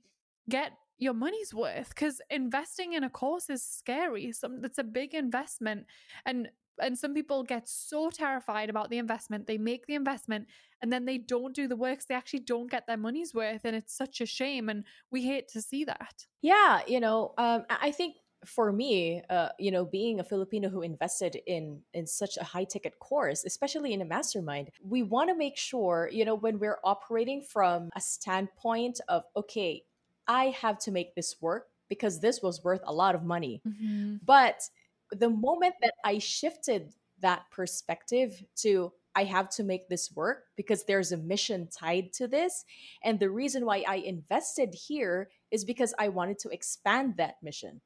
get 0.51 0.73
your 0.99 1.15
money's 1.15 1.55
worth? 1.55 1.91
Because 1.91 2.21
investing 2.29 2.95
in 2.95 3.05
a 3.05 3.09
course 3.09 3.49
is 3.49 3.65
scary. 3.65 4.33
Some 4.33 4.65
it's 4.65 4.79
a 4.79 4.85
big 4.85 5.15
investment 5.15 5.87
and 6.27 6.49
and 6.81 6.99
some 6.99 7.15
people 7.15 7.45
get 7.45 7.69
so 7.69 8.11
terrified 8.11 8.69
about 8.69 8.91
the 8.91 8.99
investment 8.99 9.47
they 9.47 9.59
make 9.59 9.87
the 9.87 9.95
investment 9.95 10.49
and 10.81 10.93
then 10.93 11.05
they 11.05 11.19
don't 11.19 11.55
do 11.55 11.69
the 11.69 11.77
work 11.77 12.01
so 12.01 12.07
they 12.09 12.15
actually 12.17 12.41
don't 12.41 12.71
get 12.71 12.87
their 12.89 12.97
money's 12.97 13.33
worth 13.33 13.61
and 13.65 13.77
it's 13.77 13.95
such 13.95 14.21
a 14.21 14.27
shame 14.27 14.69
and 14.69 14.83
we 15.13 15.23
hate 15.23 15.47
to 15.47 15.63
see 15.63 15.85
that. 15.85 16.27
Yeah, 16.41 16.81
you 16.89 16.99
know, 16.99 17.33
um, 17.39 17.63
I 17.71 17.79
I 17.83 17.91
think 17.93 18.17
for 18.45 18.73
me, 18.73 19.23
uh, 19.31 19.51
you 19.59 19.71
know, 19.71 19.85
being 19.85 20.21
a 20.21 20.25
Filipino 20.25 20.69
who 20.69 20.83
invested 20.83 21.37
in 21.47 21.81
in 21.95 22.07
such 22.07 22.37
a 22.37 22.45
high 22.45 22.65
ticket 22.65 22.99
course, 22.99 23.45
especially 23.45 23.93
in 23.93 24.03
a 24.03 24.05
mastermind, 24.05 24.71
we 24.83 25.03
want 25.03 25.31
to 25.31 25.37
make 25.37 25.57
sure, 25.57 26.09
you 26.13 26.25
know, 26.25 26.35
when 26.35 26.59
we're 26.59 26.79
operating 26.85 27.43
from 27.43 27.91
a 27.97 28.01
standpoint 28.01 29.01
of 29.09 29.25
okay, 29.37 29.85
I 30.27 30.47
have 30.61 30.79
to 30.81 30.91
make 30.91 31.15
this 31.15 31.37
work 31.41 31.69
because 31.89 32.21
this 32.21 32.43
was 32.43 32.65
worth 32.65 32.81
a 32.85 32.93
lot 32.93 33.15
of 33.15 33.23
money. 33.23 33.61
mm-hmm. 33.67 34.17
But 34.25 34.69
the 35.11 35.31
moment 35.31 35.75
that 35.83 35.95
I 36.05 36.19
shifted 36.19 36.95
that 37.21 37.51
perspective 37.51 38.43
to 38.57 38.93
I 39.15 39.25
have 39.25 39.51
to 39.51 39.63
make 39.63 39.89
this 39.89 40.11
work 40.15 40.45
because 40.57 40.85
there's 40.85 41.13
a 41.13 41.17
mission 41.17 41.69
tied 41.69 42.13
to 42.15 42.27
this. 42.27 42.65
And 43.05 43.21
the 43.21 43.31
reason 43.31 43.67
why 43.67 43.85
I 43.87 43.97
invested 43.97 44.75
here 44.75 45.29
is 45.51 45.65
because 45.65 45.95
I 45.99 46.09
wanted 46.09 46.39
to 46.41 46.49
expand 46.49 47.19
that 47.19 47.37
mission. 47.43 47.81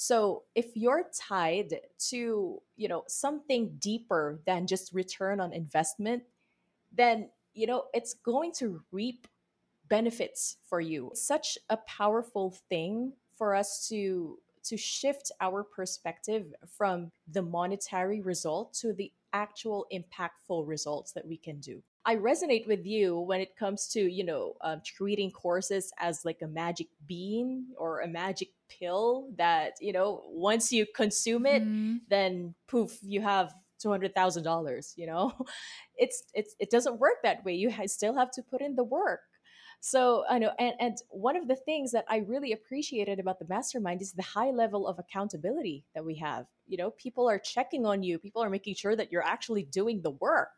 So 0.00 0.44
if 0.54 0.74
you're 0.76 1.10
tied 1.28 1.78
to, 2.08 2.62
you 2.74 2.88
know, 2.88 3.04
something 3.06 3.76
deeper 3.78 4.40
than 4.46 4.66
just 4.66 4.94
return 4.94 5.40
on 5.40 5.52
investment, 5.52 6.22
then, 6.90 7.28
you 7.52 7.66
know, 7.66 7.84
it's 7.92 8.14
going 8.14 8.52
to 8.60 8.80
reap 8.92 9.28
benefits 9.90 10.56
for 10.66 10.80
you. 10.80 11.10
It's 11.10 11.26
such 11.26 11.58
a 11.68 11.76
powerful 11.76 12.56
thing 12.70 13.12
for 13.36 13.54
us 13.54 13.86
to 13.90 14.38
to 14.64 14.78
shift 14.78 15.32
our 15.38 15.62
perspective 15.62 16.46
from 16.78 17.12
the 17.30 17.42
monetary 17.42 18.22
result 18.22 18.72
to 18.80 18.94
the 18.94 19.12
actual 19.32 19.86
impactful 19.92 20.66
results 20.66 21.12
that 21.12 21.26
we 21.26 21.36
can 21.36 21.60
do. 21.60 21.82
I 22.06 22.16
resonate 22.16 22.66
with 22.66 22.86
you 22.86 23.18
when 23.18 23.40
it 23.40 23.56
comes 23.56 23.86
to, 23.88 24.00
you 24.00 24.24
know, 24.24 24.54
um, 24.62 24.80
treating 24.84 25.30
courses 25.30 25.92
as 25.98 26.24
like 26.24 26.40
a 26.42 26.46
magic 26.48 26.88
bean 27.06 27.66
or 27.76 28.00
a 28.00 28.08
magic 28.08 28.48
pill 28.68 29.28
that, 29.36 29.74
you 29.80 29.92
know, 29.92 30.22
once 30.26 30.72
you 30.72 30.86
consume 30.94 31.44
it, 31.46 31.62
Mm-hmm. 31.62 31.96
then 32.08 32.54
poof, 32.68 32.98
you 33.02 33.20
have 33.20 33.54
$200,000, 33.78 34.94
you 34.96 35.06
know? 35.06 35.32
It's 35.96 36.22
it's 36.32 36.54
it 36.58 36.70
doesn't 36.70 36.98
work 36.98 37.16
that 37.22 37.44
way. 37.44 37.52
You 37.54 37.70
ha- 37.70 37.86
still 37.86 38.14
have 38.16 38.30
to 38.32 38.42
put 38.42 38.62
in 38.62 38.74
the 38.74 38.84
work. 38.84 39.20
So 39.80 40.24
I 40.28 40.38
know, 40.38 40.52
and 40.58 40.74
and 40.78 40.96
one 41.08 41.36
of 41.36 41.48
the 41.48 41.56
things 41.56 41.92
that 41.92 42.04
I 42.08 42.18
really 42.18 42.52
appreciated 42.52 43.18
about 43.18 43.38
the 43.38 43.46
mastermind 43.48 44.02
is 44.02 44.12
the 44.12 44.22
high 44.22 44.50
level 44.50 44.86
of 44.86 44.98
accountability 44.98 45.84
that 45.94 46.04
we 46.04 46.16
have. 46.16 46.46
You 46.66 46.76
know, 46.76 46.90
people 46.90 47.28
are 47.28 47.38
checking 47.38 47.86
on 47.86 48.02
you. 48.02 48.18
People 48.18 48.42
are 48.42 48.50
making 48.50 48.74
sure 48.74 48.94
that 48.94 49.10
you're 49.10 49.24
actually 49.24 49.62
doing 49.62 50.02
the 50.02 50.10
work. 50.10 50.50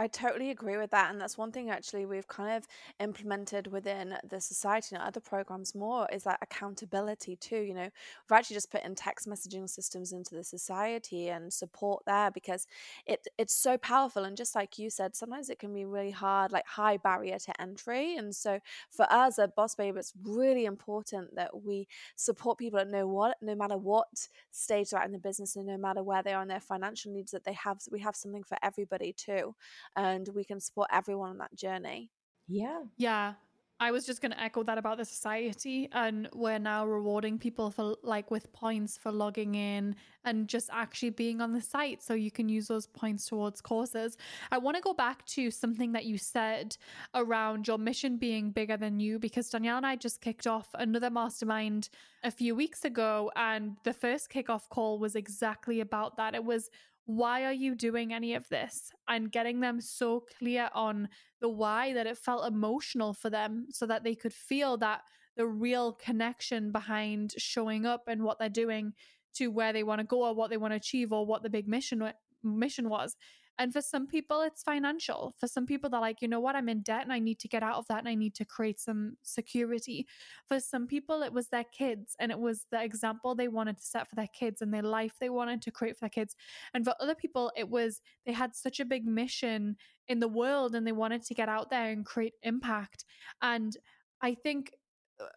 I 0.00 0.06
totally 0.06 0.50
agree 0.50 0.76
with 0.76 0.90
that. 0.92 1.10
And 1.10 1.20
that's 1.20 1.36
one 1.36 1.50
thing 1.50 1.70
actually 1.70 2.06
we've 2.06 2.28
kind 2.28 2.56
of 2.56 2.68
implemented 3.00 3.66
within 3.66 4.14
the 4.28 4.40
society 4.40 4.94
and 4.94 5.02
other 5.02 5.18
programs 5.18 5.74
more 5.74 6.06
is 6.12 6.22
that 6.22 6.38
accountability 6.40 7.34
too. 7.34 7.58
You 7.58 7.74
know, 7.74 7.82
we've 7.82 8.38
actually 8.38 8.54
just 8.54 8.70
put 8.70 8.84
in 8.84 8.94
text 8.94 9.28
messaging 9.28 9.68
systems 9.68 10.12
into 10.12 10.36
the 10.36 10.44
society 10.44 11.28
and 11.30 11.52
support 11.52 12.04
there 12.06 12.30
because 12.30 12.68
it 13.06 13.26
it's 13.38 13.54
so 13.56 13.76
powerful. 13.76 14.22
And 14.24 14.36
just 14.36 14.54
like 14.54 14.78
you 14.78 14.88
said, 14.88 15.16
sometimes 15.16 15.50
it 15.50 15.58
can 15.58 15.74
be 15.74 15.84
really 15.84 16.12
hard, 16.12 16.52
like 16.52 16.66
high 16.66 16.96
barrier 16.96 17.38
to 17.40 17.60
entry. 17.60 18.14
And 18.16 18.34
so 18.36 18.60
for 18.90 19.04
us 19.12 19.36
at 19.40 19.56
Boss 19.56 19.74
Babe, 19.74 19.96
it's 19.96 20.12
really 20.22 20.64
important 20.64 21.34
that 21.34 21.64
we 21.64 21.88
support 22.14 22.58
people 22.58 22.78
at 22.78 22.88
know 22.88 23.08
what 23.08 23.36
no 23.42 23.56
matter 23.56 23.76
what 23.76 24.06
stage 24.52 24.90
they're 24.90 25.00
at 25.00 25.06
in 25.06 25.12
the 25.12 25.18
business 25.18 25.56
and 25.56 25.66
no 25.66 25.76
matter 25.76 26.04
where 26.04 26.22
they 26.22 26.32
are 26.34 26.42
in 26.42 26.48
their 26.48 26.60
financial 26.60 27.12
needs, 27.12 27.32
that 27.32 27.42
they 27.44 27.52
have 27.54 27.80
we 27.90 27.98
have 27.98 28.14
something 28.14 28.44
for 28.44 28.56
everybody 28.62 29.12
too 29.12 29.54
and 29.96 30.28
we 30.34 30.44
can 30.44 30.60
support 30.60 30.88
everyone 30.92 31.30
on 31.30 31.38
that 31.38 31.54
journey. 31.54 32.10
Yeah. 32.48 32.82
Yeah. 32.96 33.34
I 33.80 33.92
was 33.92 34.04
just 34.04 34.20
going 34.20 34.32
to 34.32 34.42
echo 34.42 34.64
that 34.64 34.76
about 34.76 34.98
the 34.98 35.04
society 35.04 35.88
and 35.92 36.28
we're 36.34 36.58
now 36.58 36.84
rewarding 36.84 37.38
people 37.38 37.70
for 37.70 37.94
like 38.02 38.28
with 38.28 38.52
points 38.52 38.98
for 38.98 39.12
logging 39.12 39.54
in 39.54 39.94
and 40.24 40.48
just 40.48 40.68
actually 40.72 41.10
being 41.10 41.40
on 41.40 41.52
the 41.52 41.60
site 41.60 42.02
so 42.02 42.14
you 42.14 42.32
can 42.32 42.48
use 42.48 42.66
those 42.66 42.88
points 42.88 43.26
towards 43.26 43.60
courses. 43.60 44.16
I 44.50 44.58
want 44.58 44.76
to 44.76 44.82
go 44.82 44.94
back 44.94 45.24
to 45.26 45.52
something 45.52 45.92
that 45.92 46.06
you 46.06 46.18
said 46.18 46.76
around 47.14 47.68
your 47.68 47.78
mission 47.78 48.16
being 48.16 48.50
bigger 48.50 48.76
than 48.76 48.98
you 48.98 49.20
because 49.20 49.48
Danielle 49.48 49.76
and 49.76 49.86
I 49.86 49.94
just 49.94 50.20
kicked 50.20 50.48
off 50.48 50.68
another 50.74 51.08
mastermind 51.08 51.88
a 52.24 52.32
few 52.32 52.56
weeks 52.56 52.84
ago 52.84 53.30
and 53.36 53.76
the 53.84 53.92
first 53.92 54.28
kickoff 54.28 54.68
call 54.70 54.98
was 54.98 55.14
exactly 55.14 55.80
about 55.80 56.16
that. 56.16 56.34
It 56.34 56.42
was 56.42 56.68
why 57.08 57.44
are 57.44 57.54
you 57.54 57.74
doing 57.74 58.12
any 58.12 58.34
of 58.34 58.46
this? 58.50 58.92
And 59.08 59.32
getting 59.32 59.60
them 59.60 59.80
so 59.80 60.26
clear 60.38 60.68
on 60.74 61.08
the 61.40 61.48
why 61.48 61.94
that 61.94 62.06
it 62.06 62.18
felt 62.18 62.46
emotional 62.46 63.14
for 63.14 63.30
them 63.30 63.64
so 63.70 63.86
that 63.86 64.04
they 64.04 64.14
could 64.14 64.34
feel 64.34 64.76
that 64.76 65.00
the 65.34 65.46
real 65.46 65.94
connection 65.94 66.70
behind 66.70 67.32
showing 67.38 67.86
up 67.86 68.02
and 68.08 68.22
what 68.22 68.38
they're 68.38 68.50
doing 68.50 68.92
to 69.36 69.46
where 69.46 69.72
they 69.72 69.84
want 69.84 70.00
to 70.00 70.06
go 70.06 70.26
or 70.26 70.34
what 70.34 70.50
they 70.50 70.58
want 70.58 70.72
to 70.72 70.76
achieve 70.76 71.10
or 71.10 71.24
what 71.24 71.42
the 71.42 71.48
big 71.48 71.66
mission 71.66 72.12
mission 72.42 72.90
was 72.90 73.16
and 73.58 73.72
for 73.72 73.80
some 73.82 74.06
people 74.06 74.40
it's 74.42 74.62
financial. 74.62 75.34
For 75.38 75.46
some 75.48 75.66
people 75.66 75.90
they're 75.90 76.00
like 76.00 76.22
you 76.22 76.28
know 76.28 76.40
what? 76.40 76.56
I'm 76.56 76.68
in 76.68 76.82
debt 76.82 77.02
and 77.02 77.12
i 77.12 77.18
need 77.18 77.38
to 77.40 77.48
get 77.48 77.62
out 77.62 77.76
of 77.76 77.86
that 77.88 77.98
and 77.98 78.08
i 78.08 78.14
need 78.14 78.34
to 78.36 78.44
create 78.44 78.80
some 78.80 79.16
security. 79.22 80.06
For 80.48 80.60
some 80.60 80.86
people 80.86 81.22
it 81.22 81.32
was 81.32 81.48
their 81.48 81.64
kids 81.64 82.14
and 82.18 82.30
it 82.30 82.38
was 82.38 82.66
the 82.70 82.82
example 82.82 83.34
they 83.34 83.48
wanted 83.48 83.76
to 83.78 83.82
set 83.84 84.08
for 84.08 84.14
their 84.16 84.28
kids 84.32 84.62
and 84.62 84.72
their 84.72 84.82
life 84.82 85.14
they 85.20 85.30
wanted 85.30 85.62
to 85.62 85.70
create 85.70 85.96
for 85.96 86.00
their 86.02 86.10
kids. 86.10 86.36
And 86.74 86.84
for 86.84 86.94
other 87.00 87.14
people 87.14 87.52
it 87.56 87.68
was 87.68 88.00
they 88.26 88.32
had 88.32 88.54
such 88.54 88.80
a 88.80 88.84
big 88.84 89.06
mission 89.06 89.76
in 90.06 90.20
the 90.20 90.28
world 90.28 90.74
and 90.74 90.86
they 90.86 90.92
wanted 90.92 91.22
to 91.24 91.34
get 91.34 91.48
out 91.48 91.70
there 91.70 91.90
and 91.90 92.04
create 92.04 92.34
impact. 92.42 93.04
And 93.42 93.76
i 94.20 94.34
think 94.34 94.72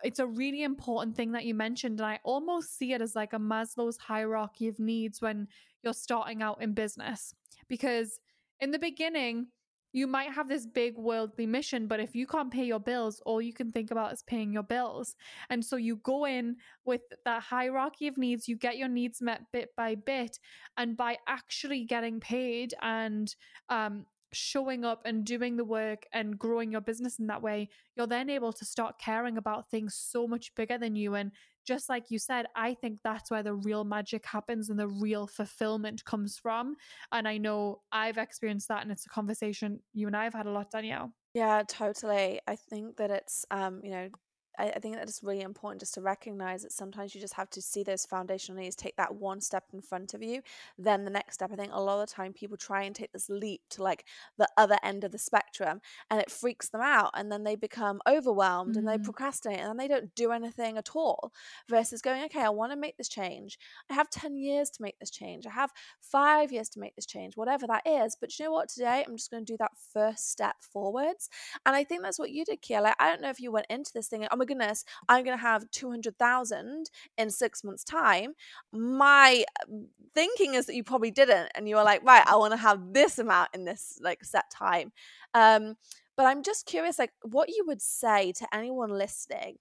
it's 0.04 0.20
a 0.20 0.26
really 0.26 0.64
important 0.64 1.16
thing 1.16 1.32
that 1.32 1.46
you 1.46 1.54
mentioned 1.54 2.00
and 2.00 2.08
i 2.08 2.20
almost 2.24 2.78
see 2.78 2.94
it 2.94 3.02
as 3.02 3.16
like 3.16 3.34
a 3.34 3.40
maslow's 3.40 3.98
hierarchy 3.98 4.68
of 4.68 4.80
needs 4.80 5.22
when 5.22 5.48
you're 5.84 5.94
starting 5.94 6.42
out 6.42 6.62
in 6.62 6.74
business 6.74 7.34
because 7.68 8.20
in 8.60 8.72
the 8.72 8.80
beginning 8.80 9.48
you 9.94 10.08
might 10.08 10.32
have 10.32 10.48
this 10.48 10.66
big 10.66 10.98
worldly 10.98 11.46
mission 11.46 11.88
but 11.88 12.00
if 12.00 12.16
you 12.16 12.26
can't 12.26 12.52
pay 12.52 12.64
your 12.64 12.80
bills 12.80 13.22
all 13.26 13.42
you 13.42 13.54
can 13.54 13.72
think 13.72 13.92
about 13.92 14.14
is 14.14 14.24
paying 14.24 14.54
your 14.54 14.64
bills. 14.64 15.16
And 15.50 15.64
so 15.64 15.76
you 15.76 15.98
go 15.98 16.26
in 16.26 16.56
with 16.86 17.02
that 17.26 17.44
hierarchy 17.44 18.08
of 18.08 18.18
needs 18.18 18.48
you 18.48 18.56
get 18.56 18.78
your 18.78 18.88
needs 18.88 19.22
met 19.22 19.42
bit 19.52 19.70
by 19.76 19.96
bit 19.96 20.40
and 20.78 20.96
by 20.96 21.18
actually 21.28 21.84
getting 21.86 22.20
paid 22.20 22.74
and 22.82 23.36
um, 23.70 24.06
showing 24.34 24.86
up 24.86 25.02
and 25.06 25.26
doing 25.26 25.58
the 25.58 25.66
work 25.66 26.06
and 26.14 26.38
growing 26.38 26.72
your 26.72 26.82
business 26.82 27.20
in 27.20 27.28
that 27.28 27.42
way, 27.42 27.70
you're 27.96 28.08
then 28.08 28.30
able 28.30 28.54
to 28.54 28.66
start 28.66 29.00
caring 29.00 29.38
about 29.38 29.70
things 29.70 29.96
so 29.96 30.28
much 30.28 30.54
bigger 30.56 30.78
than 30.78 30.96
you. 30.96 31.16
And 31.16 31.32
just 31.66 31.90
like 31.90 32.06
you 32.10 32.20
said, 32.20 32.48
I 32.56 32.74
think 32.74 33.00
that's 33.04 33.30
where 33.30 33.44
the 33.44 33.54
real 33.54 33.84
magic 33.84 34.26
happens 34.26 34.70
and 34.70 34.80
the 34.80 34.88
real 34.88 35.28
fulfillment 35.28 36.04
comes 36.06 36.38
from. 36.38 36.76
And 37.12 37.28
I 37.28 37.38
know 37.38 37.82
I've 37.92 38.18
experienced 38.18 38.68
that, 38.70 38.82
and 38.82 38.92
it's 38.92 39.06
a 39.06 39.10
conversation 39.10 39.80
you 39.94 40.08
and 40.08 40.16
I 40.16 40.24
have 40.24 40.34
had 40.34 40.48
a 40.48 40.52
lot, 40.52 40.72
Danielle. 40.72 41.14
Yeah, 41.34 41.64
totally. 41.68 42.42
I 42.48 42.56
think 42.56 42.98
that 42.98 43.12
it's 43.12 43.46
um, 43.52 43.82
you 43.84 43.92
know, 43.92 44.10
I, 44.58 44.70
I 44.72 44.80
think 44.80 44.96
that 44.96 45.04
it's 45.08 45.24
really 45.24 45.42
important 45.42 45.80
just 45.82 45.94
to 45.96 46.02
recognize 46.02 46.64
that 46.64 46.72
sometimes 46.72 47.14
you 47.16 47.22
just 47.22 47.34
have 47.36 47.50
to 47.52 47.62
see 47.62 47.84
those 47.84 48.06
foundational 48.06 48.62
needs, 48.62 48.76
take 48.76 48.96
that 48.98 49.16
one 49.16 49.42
step 49.42 49.66
in 49.74 49.82
front 49.82 50.14
of 50.14 50.22
you, 50.24 50.42
then 50.78 51.04
the 51.06 51.12
next 51.12 51.36
step. 51.36 51.52
I 51.52 51.56
think 51.56 51.72
a 51.74 51.82
lot 51.82 52.02
of 52.02 52.08
the 52.10 52.14
time 52.14 52.34
people 52.34 52.58
try 52.58 52.84
and 52.84 52.96
take 52.96 53.12
this 53.14 53.30
leap 53.30 53.62
to 53.72 53.84
like 53.84 54.06
the 54.38 54.48
other 54.58 54.78
end 54.84 55.04
of 55.04 55.12
the 55.12 55.18
spectrum 55.18 55.82
and 56.10 56.20
it 56.20 56.32
freaks 56.32 56.70
them 56.70 56.82
out 56.82 57.12
and 57.14 57.32
then 57.32 57.44
they 57.44 57.56
become 57.56 58.02
overwhelmed 58.08 58.76
and 58.78 58.88
they 58.88 58.98
Mhm. 58.98 59.04
procrastinate 59.04 59.60
and 59.60 59.70
then 59.70 59.78
they 59.78 59.88
don't 59.88 60.14
do 60.16 60.32
anything 60.32 60.78
at 60.78 60.96
all 60.96 61.32
versus 61.70 62.02
going, 62.02 62.24
okay, 62.26 62.42
I 62.42 62.50
want 62.50 62.72
to 62.72 62.78
make 62.78 62.98
this 62.98 63.10
change. 63.10 63.58
I 63.90 63.94
have 63.94 64.10
10 64.10 64.38
years 64.38 64.70
to 64.72 64.82
make 64.82 65.00
this 65.00 65.10
change. 65.12 65.46
I 65.46 65.52
have 65.52 65.72
five 66.00 66.52
years 66.52 66.70
to 66.70 66.80
make 66.80 66.96
this 66.96 67.06
change, 67.06 67.38
whatever 67.38 67.68
that 67.68 67.84
is. 67.86 68.16
But 68.20 68.38
you 68.38 68.46
know 68.46 68.52
what? 68.52 68.70
Today 68.70 69.04
I'm 69.08 69.16
just 69.18 69.32
going 69.32 69.46
to 69.46 69.54
do 69.54 69.58
that 69.58 69.72
first 69.94 70.30
step 70.30 70.56
forwards. 70.62 71.30
And 71.66 71.76
I 71.76 71.84
think 71.84 72.02
that's 72.04 72.20
what 72.20 72.32
you 72.32 72.46
did, 72.46 72.62
Kia. 72.62 72.82
Like, 72.82 72.96
I 73.00 73.10
don't 73.10 73.22
know 73.22 73.30
if 73.30 73.40
you 73.40 73.52
went 73.52 73.68
into 73.70 73.92
this 73.94 74.08
thing, 74.08 74.28
oh 74.32 74.36
my 74.42 74.46
goodness, 74.46 74.84
I'm 75.08 75.24
going 75.24 75.38
to 75.38 75.42
have 75.42 75.70
200,000 75.70 76.90
in 77.18 77.30
six 77.30 77.64
months' 77.64 77.84
time. 77.84 78.34
My 78.74 79.44
um, 79.70 79.88
thinking 80.16 80.56
is 80.56 80.66
that 80.66 80.76
you 80.76 80.84
probably 80.84 81.12
didn't. 81.12 81.50
And 81.54 81.70
you 81.70 81.76
were 81.76 81.84
like, 81.84 82.04
right, 82.04 82.24
I 82.26 82.36
want 82.38 82.54
to 82.54 82.58
have 82.58 82.92
this 82.92 83.20
amount 83.20 83.50
in 83.54 83.66
this 83.66 84.00
like 84.02 84.24
set 84.24 84.50
time. 84.52 84.92
Um, 85.36 85.76
but 86.18 86.26
I'm 86.26 86.42
just 86.42 86.66
curious, 86.66 86.98
like, 86.98 87.12
what 87.22 87.50
you 87.50 87.64
would 87.68 87.82
say 87.82 88.32
to 88.34 88.48
anyone 88.54 88.90
listening 88.90 89.58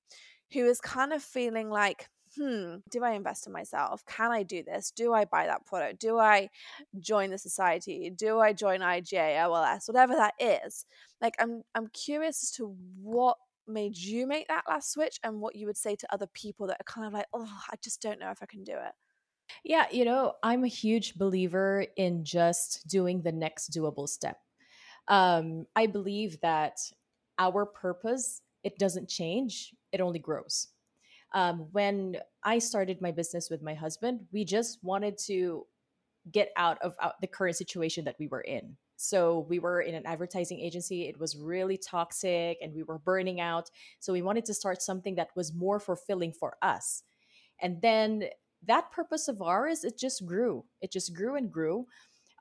who 0.53 0.67
is 0.67 0.81
kind 0.81 1.13
of 1.13 1.23
feeling 1.23 1.69
like, 1.69 2.09
hmm, 2.37 2.77
do 2.91 3.05
I 3.05 3.13
invest 3.13 3.47
in 3.47 3.53
myself? 3.53 4.03
Can 4.07 4.33
I 4.33 4.43
do 4.43 4.63
this? 4.63 4.91
Do 4.91 5.13
I 5.13 5.27
buy 5.27 5.47
that 5.47 5.67
product? 5.67 6.01
Do 6.01 6.19
I 6.19 6.49
join 6.99 7.31
the 7.31 7.39
society? 7.39 8.11
Do 8.11 8.41
I 8.41 8.53
join 8.53 8.81
IGA, 8.81 9.45
OLS, 9.45 9.87
whatever 9.89 10.15
that 10.15 10.35
is? 10.41 10.87
Like 11.21 11.35
I'm 11.39 11.63
I'm 11.75 11.89
curious 11.89 12.43
as 12.43 12.51
to 12.53 12.75
what 13.03 13.37
made 13.71 13.97
you 13.97 14.27
make 14.27 14.49
that 14.49 14.65
last 14.69 14.93
switch 14.93 15.19
and 15.23 15.41
what 15.41 15.57
you 15.57 15.67
would 15.67 15.77
say 15.77 15.97
to 15.97 16.13
other 16.13 16.29
people 16.35 16.67
that 16.67 16.81
are 16.81 16.93
kind 16.93 17.07
of 17.07 17.13
like, 17.13 17.27
oh, 17.33 17.51
I 17.71 17.77
just 17.83 18.03
don't 18.03 18.21
know 18.21 18.31
if 18.31 18.43
I 18.43 18.47
can 18.47 18.65
do 18.65 18.73
it. 18.73 18.93
Yeah, 19.65 19.87
you 19.91 20.05
know, 20.05 20.35
I'm 20.43 20.65
a 20.65 20.69
huge 20.69 21.17
believer 21.17 21.85
in 21.97 22.25
just 22.25 22.87
doing 22.87 23.23
the 23.23 23.33
next 23.33 23.73
doable 23.73 24.09
step. 24.09 24.39
Um, 25.09 25.67
I 25.75 25.87
believe 25.87 26.41
that 26.41 26.79
our 27.39 27.67
purpose 27.67 28.43
it 28.63 28.79
doesn't 28.79 29.09
change; 29.09 29.75
it 29.93 30.01
only 30.01 30.19
grows. 30.19 30.69
Um, 31.33 31.69
when 31.73 32.17
I 32.45 32.59
started 32.59 33.01
my 33.01 33.11
business 33.11 33.49
with 33.51 33.63
my 33.63 33.75
husband, 33.75 34.21
we 34.33 34.45
just 34.45 34.79
wanted 34.83 35.19
to 35.27 35.67
get 36.31 36.51
out 36.57 36.81
of 36.83 36.95
out 37.01 37.21
the 37.21 37.27
current 37.27 37.57
situation 37.57 38.05
that 38.05 38.17
we 38.19 38.29
were 38.29 38.43
in. 38.43 38.77
So 39.01 39.47
we 39.49 39.59
were 39.59 39.81
in 39.81 39.95
an 39.95 40.05
advertising 40.05 40.61
agency. 40.61 41.09
It 41.09 41.19
was 41.19 41.35
really 41.35 41.79
toxic 41.79 42.59
and 42.61 42.75
we 42.75 42.83
were 42.83 42.99
burning 42.99 43.41
out. 43.41 43.71
So 43.99 44.13
we 44.13 44.21
wanted 44.21 44.45
to 44.45 44.55
start 44.55 44.83
something 44.83 45.15
that 45.15 45.31
was 45.35 45.55
more 45.55 45.81
fulfilling 45.81 46.33
for 46.33 46.59
us. 46.61 47.03
And 47.63 47.81
then 47.81 48.25
that 48.67 48.91
purpose 48.91 49.27
of 49.27 49.41
ours, 49.41 49.85
it 49.85 49.99
just 49.99 50.27
grew. 50.27 50.67
It 50.83 50.93
just 50.93 51.15
grew 51.15 51.37
and 51.37 51.51
grew. 51.51 51.87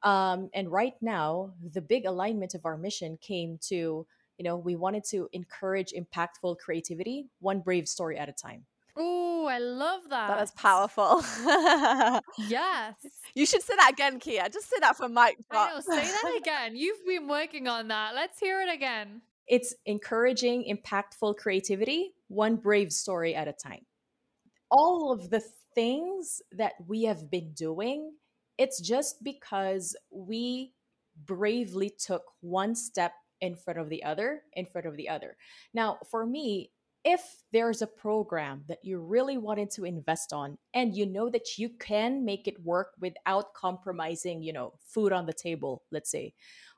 Um, 0.03 0.49
and 0.53 0.69
right 0.69 0.95
now, 1.01 1.53
the 1.71 1.81
big 1.81 2.05
alignment 2.05 2.53
of 2.55 2.65
our 2.65 2.77
mission 2.77 3.17
came 3.21 3.57
to, 3.69 4.05
you 4.37 4.43
know, 4.43 4.57
we 4.57 4.75
wanted 4.75 5.05
to 5.11 5.29
encourage 5.31 5.93
impactful 5.93 6.57
creativity, 6.57 7.27
one 7.39 7.61
brave 7.61 7.87
story 7.87 8.17
at 8.17 8.27
a 8.27 8.33
time. 8.33 8.65
Oh, 8.95 9.45
I 9.45 9.59
love 9.59 10.01
that. 10.09 10.27
That 10.27 10.43
is 10.43 10.51
powerful. 10.51 11.23
Yes. 12.47 12.95
you 13.35 13.45
should 13.45 13.61
say 13.61 13.75
that 13.75 13.91
again, 13.93 14.19
Kia. 14.19 14.47
Just 14.49 14.69
say 14.69 14.77
that 14.79 14.97
for 14.97 15.09
Mike. 15.09 15.37
I 15.51 15.69
know. 15.73 15.79
Say 15.95 16.01
that 16.03 16.37
again. 16.39 16.75
You've 16.75 17.05
been 17.05 17.27
working 17.27 17.67
on 17.67 17.87
that. 17.89 18.15
Let's 18.15 18.39
hear 18.39 18.61
it 18.61 18.73
again. 18.73 19.21
It's 19.47 19.73
encouraging 19.85 20.63
impactful 20.69 21.37
creativity, 21.37 22.13
one 22.27 22.55
brave 22.55 22.91
story 22.91 23.35
at 23.35 23.47
a 23.47 23.53
time. 23.53 23.85
All 24.71 25.11
of 25.11 25.29
the 25.29 25.41
things 25.75 26.41
that 26.51 26.73
we 26.87 27.03
have 27.03 27.29
been 27.29 27.51
doing, 27.53 28.13
it's 28.57 28.79
just 28.79 29.23
because 29.23 29.95
we 30.11 30.73
bravely 31.25 31.89
took 31.89 32.23
one 32.41 32.75
step 32.75 33.13
in 33.41 33.55
front 33.55 33.79
of 33.79 33.89
the 33.89 34.03
other, 34.03 34.43
in 34.53 34.65
front 34.65 34.87
of 34.87 34.95
the 34.97 35.09
other. 35.09 35.35
Now, 35.73 35.97
for 36.09 36.25
me, 36.25 36.71
if 37.05 37.21
there's 37.53 37.81
a 37.81 37.87
program 37.87 38.63
that 38.67 38.79
you 38.83 38.99
really 38.99 39.37
wanted 39.37 39.71
to 39.71 39.85
invest 39.85 40.33
on 40.33 40.57
and 40.73 40.95
you 40.95 41.05
know 41.05 41.29
that 41.29 41.57
you 41.57 41.69
can 41.69 42.25
make 42.25 42.47
it 42.47 42.63
work 42.63 42.91
without 42.99 43.53
compromising 43.53 44.41
you 44.41 44.51
know 44.51 44.73
food 44.85 45.13
on 45.13 45.25
the 45.25 45.33
table 45.33 45.83
let's 45.91 46.11
say 46.11 46.33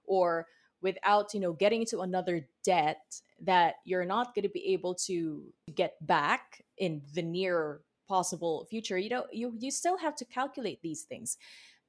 or 0.06 0.46
without 0.82 1.34
you 1.34 1.40
know 1.40 1.54
getting 1.54 1.82
into 1.82 2.02
another 2.02 2.48
debt 2.64 3.22
that 3.40 3.76
you're 3.86 4.06
not 4.06 4.36
going 4.36 4.44
to 4.44 4.50
be 4.50 4.74
able 4.74 4.94
to 4.94 5.44
get 5.74 5.96
back 6.06 6.64
in 6.78 7.02
the 7.14 7.22
near 7.22 7.82
possible 8.08 8.68
future 8.70 8.98
you 8.98 9.10
know 9.10 9.26
you 9.32 9.54
you 9.58 9.72
still 9.72 9.98
have 9.98 10.16
to 10.16 10.26
calculate 10.26 10.82
these 10.82 11.04
things. 11.04 11.38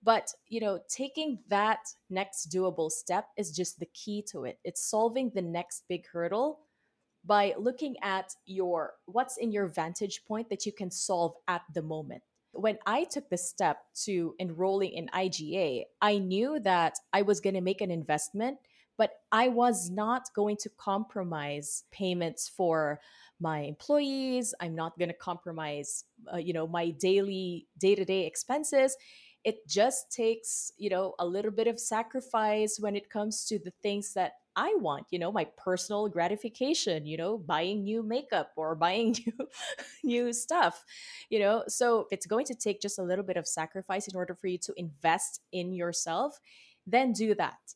But 0.05 0.33
you 0.49 0.61
know 0.61 0.81
taking 0.89 1.39
that 1.49 1.81
next 2.11 2.51
doable 2.51 2.91
step 2.91 3.27
is 3.37 3.55
just 3.55 3.79
the 3.79 3.87
key 3.87 4.25
to 4.31 4.45
it. 4.45 4.59
It's 4.65 4.85
solving 4.85 5.31
the 5.35 5.43
next 5.43 5.85
big 5.89 6.07
hurdle 6.13 6.61
by 7.25 7.55
looking 7.59 7.97
at 8.03 8.35
your 8.47 8.95
what's 9.07 9.37
in 9.37 9.53
your 9.53 9.69
vantage 9.69 10.25
point 10.25 10.49
that 10.51 10.67
you 10.67 10.73
can 10.73 10.91
solve 10.91 11.35
at 11.49 11.63
the 11.75 11.83
moment. 11.83 12.23
When 12.53 12.79
I 12.87 13.05
took 13.05 13.31
the 13.31 13.39
step 13.39 13.79
to 14.05 14.35
enrolling 14.39 14.93
in 14.93 15.09
IGA, 15.09 15.85
I 16.01 16.19
knew 16.19 16.61
that 16.61 16.99
I 17.13 17.23
was 17.23 17.41
going 17.41 17.55
to 17.55 17.61
make 17.61 17.81
an 17.81 17.91
investment, 17.91 18.59
but 18.99 19.13
I 19.31 19.49
was 19.49 19.91
not 19.91 20.29
going 20.35 20.57
to 20.59 20.69
compromise 20.69 21.85
payments 21.93 22.49
for 22.49 23.01
my 23.41 23.61
employees. 23.61 24.55
I'm 24.61 24.75
not 24.75 24.99
going 24.99 25.09
to 25.09 25.15
compromise, 25.15 26.05
uh, 26.33 26.37
you 26.37 26.53
know, 26.53 26.67
my 26.67 26.91
daily 26.91 27.67
day-to-day 27.79 28.27
expenses 28.27 28.97
it 29.45 29.67
just 29.67 30.13
takes 30.13 30.73
you 30.79 30.91
know 30.91 31.15
a 31.19 31.27
little 31.27 31.51
bit 31.51 31.67
of 31.67 31.81
sacrifice 31.81 32.79
when 32.79 32.95
it 32.95 33.11
comes 33.11 33.45
to 33.45 33.59
the 33.59 33.73
things 33.83 34.15
that 34.15 34.35
i 34.57 34.75
want 34.81 35.07
you 35.11 35.19
know 35.19 35.33
my 35.33 35.47
personal 35.57 36.09
gratification 36.09 37.07
you 37.07 37.17
know 37.17 37.39
buying 37.39 37.83
new 37.83 38.03
makeup 38.03 38.51
or 38.57 38.75
buying 38.75 39.17
new 39.27 39.49
new 40.03 40.33
stuff 40.33 40.85
you 41.31 41.39
know? 41.39 41.65
So 41.67 42.09
it's 42.11 42.27
going 42.27 42.45
to 42.47 42.55
take 42.55 42.83
just 42.83 42.99
a 42.99 43.03
little 43.03 43.25
bit 43.25 43.39
of 43.39 43.47
sacrifice 43.47 44.07
in 44.07 44.15
order 44.15 44.35
for 44.35 44.49
you 44.49 44.59
to 44.59 44.75
invest 44.77 45.41
in 45.51 45.73
yourself 45.73 46.39
then 46.87 47.13
do 47.13 47.35
that. 47.37 47.75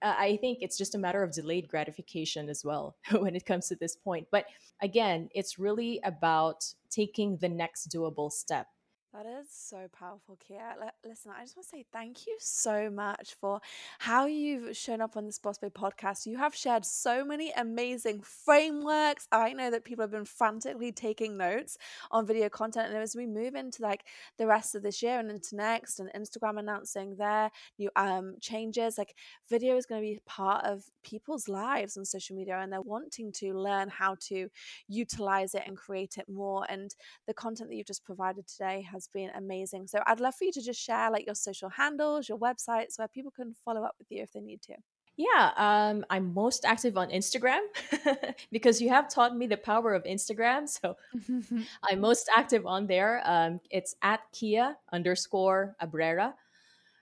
Uh, 0.00 0.14
I 0.16 0.36
think 0.36 0.58
it's 0.60 0.78
just 0.78 0.94
a 0.94 0.98
matter 0.98 1.22
of 1.22 1.32
delayed 1.32 1.68
gratification 1.68 2.48
as 2.48 2.64
well 2.64 2.96
when 3.10 3.34
it 3.34 3.44
comes 3.44 3.68
to 3.68 3.76
this 3.76 3.96
point. 3.96 4.28
But 4.30 4.46
again, 4.80 5.28
it's 5.34 5.58
really 5.58 6.00
about 6.04 6.64
taking 6.90 7.36
the 7.36 7.48
next 7.48 7.90
doable 7.90 8.30
step 8.30 8.68
that 9.14 9.24
is 9.24 9.48
so 9.50 9.88
powerful, 9.98 10.36
Kia. 10.46 10.74
listen, 11.02 11.32
I 11.34 11.42
just 11.42 11.56
want 11.56 11.66
to 11.66 11.70
say 11.70 11.84
thank 11.92 12.26
you 12.26 12.36
so 12.38 12.90
much 12.90 13.36
for 13.40 13.58
how 14.00 14.26
you've 14.26 14.76
shown 14.76 15.00
up 15.00 15.16
on 15.16 15.24
this 15.24 15.38
Boss 15.38 15.56
Babe 15.56 15.72
podcast. 15.72 16.26
You 16.26 16.36
have 16.36 16.54
shared 16.54 16.84
so 16.84 17.24
many 17.24 17.50
amazing 17.56 18.20
frameworks. 18.20 19.26
I 19.32 19.54
know 19.54 19.70
that 19.70 19.84
people 19.84 20.02
have 20.02 20.10
been 20.10 20.26
frantically 20.26 20.92
taking 20.92 21.38
notes 21.38 21.78
on 22.10 22.26
video 22.26 22.50
content. 22.50 22.88
And 22.92 22.98
as 22.98 23.16
we 23.16 23.26
move 23.26 23.54
into 23.54 23.82
like 23.82 24.04
the 24.36 24.46
rest 24.46 24.74
of 24.74 24.82
this 24.82 25.02
year 25.02 25.18
and 25.18 25.30
into 25.30 25.56
next, 25.56 26.00
and 26.00 26.10
Instagram 26.14 26.58
announcing 26.58 27.16
their 27.16 27.50
new 27.78 27.90
um 27.96 28.34
changes, 28.42 28.98
like 28.98 29.14
video 29.48 29.76
is 29.76 29.86
going 29.86 30.02
to 30.02 30.06
be 30.06 30.20
part 30.26 30.66
of 30.66 30.84
people's 31.02 31.48
lives 31.48 31.96
on 31.96 32.04
social 32.04 32.36
media, 32.36 32.58
and 32.58 32.70
they're 32.70 32.82
wanting 32.82 33.32
to 33.32 33.54
learn 33.54 33.88
how 33.88 34.16
to 34.20 34.48
utilize 34.86 35.54
it 35.54 35.62
and 35.66 35.78
create 35.78 36.18
it 36.18 36.28
more. 36.28 36.66
And 36.68 36.94
the 37.26 37.34
content 37.34 37.70
that 37.70 37.76
you've 37.76 37.86
just 37.86 38.04
provided 38.04 38.46
today 38.46 38.82
has 38.98 39.08
been 39.08 39.30
amazing. 39.36 39.86
So 39.86 40.00
I'd 40.06 40.20
love 40.20 40.34
for 40.34 40.44
you 40.44 40.52
to 40.52 40.62
just 40.62 40.80
share 40.80 41.10
like 41.10 41.26
your 41.26 41.34
social 41.34 41.68
handles, 41.68 42.28
your 42.28 42.38
websites, 42.38 42.98
where 42.98 43.08
people 43.08 43.30
can 43.30 43.54
follow 43.64 43.84
up 43.84 43.94
with 43.98 44.08
you 44.10 44.22
if 44.22 44.32
they 44.32 44.40
need 44.40 44.60
to. 44.62 44.74
Yeah, 45.16 45.50
um, 45.56 46.04
I'm 46.10 46.32
most 46.32 46.64
active 46.64 46.96
on 46.96 47.10
Instagram 47.10 47.60
because 48.52 48.80
you 48.80 48.88
have 48.90 49.08
taught 49.08 49.36
me 49.36 49.48
the 49.48 49.56
power 49.56 49.94
of 49.94 50.04
Instagram. 50.04 50.68
So 50.68 50.96
I'm 51.82 52.00
most 52.00 52.28
active 52.36 52.66
on 52.66 52.86
there. 52.86 53.22
Um, 53.24 53.60
it's 53.70 53.96
at 54.02 54.20
Kia 54.32 54.76
underscore 54.92 55.74
Abrera. 55.80 56.34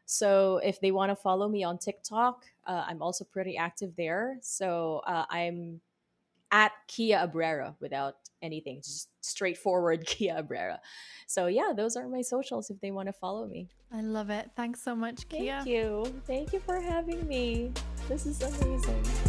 So 0.07 0.61
if 0.65 0.81
they 0.81 0.93
want 0.93 1.11
to 1.11 1.17
follow 1.17 1.49
me 1.49 1.65
on 1.65 1.79
TikTok, 1.79 2.45
uh, 2.67 2.85
I'm 2.87 3.03
also 3.03 3.25
pretty 3.25 3.57
active 3.57 3.93
there. 3.97 4.39
So 4.41 5.03
uh, 5.07 5.25
I'm 5.29 5.81
at 6.51 6.73
Kia 6.89 7.19
Abrera 7.19 7.77
without 7.81 8.15
anything, 8.43 8.81
just 8.83 9.09
straightforward 9.21 10.07
Kia 10.07 10.35
Abrera. 10.37 10.81
So 11.27 11.47
yeah, 11.47 11.73
those 11.77 11.97
are 11.97 12.09
my 12.09 12.23
socials 12.23 12.71
if 12.71 12.81
they 12.81 12.91
want 12.91 13.09
to 13.09 13.13
follow 13.13 13.47
me. 13.47 13.69
I 13.93 14.01
love 14.01 14.31
it. 14.31 14.51
Thanks 14.57 14.83
so 14.83 14.95
much, 14.95 15.29
Kia. 15.29 15.57
Thank 15.57 15.69
you. 15.69 16.23
Thank 16.27 16.53
you 16.53 16.61
for 16.61 16.81
having 16.81 17.27
me. 17.27 17.73
This 18.09 18.27
is 18.27 18.43
amazing. 18.43 19.26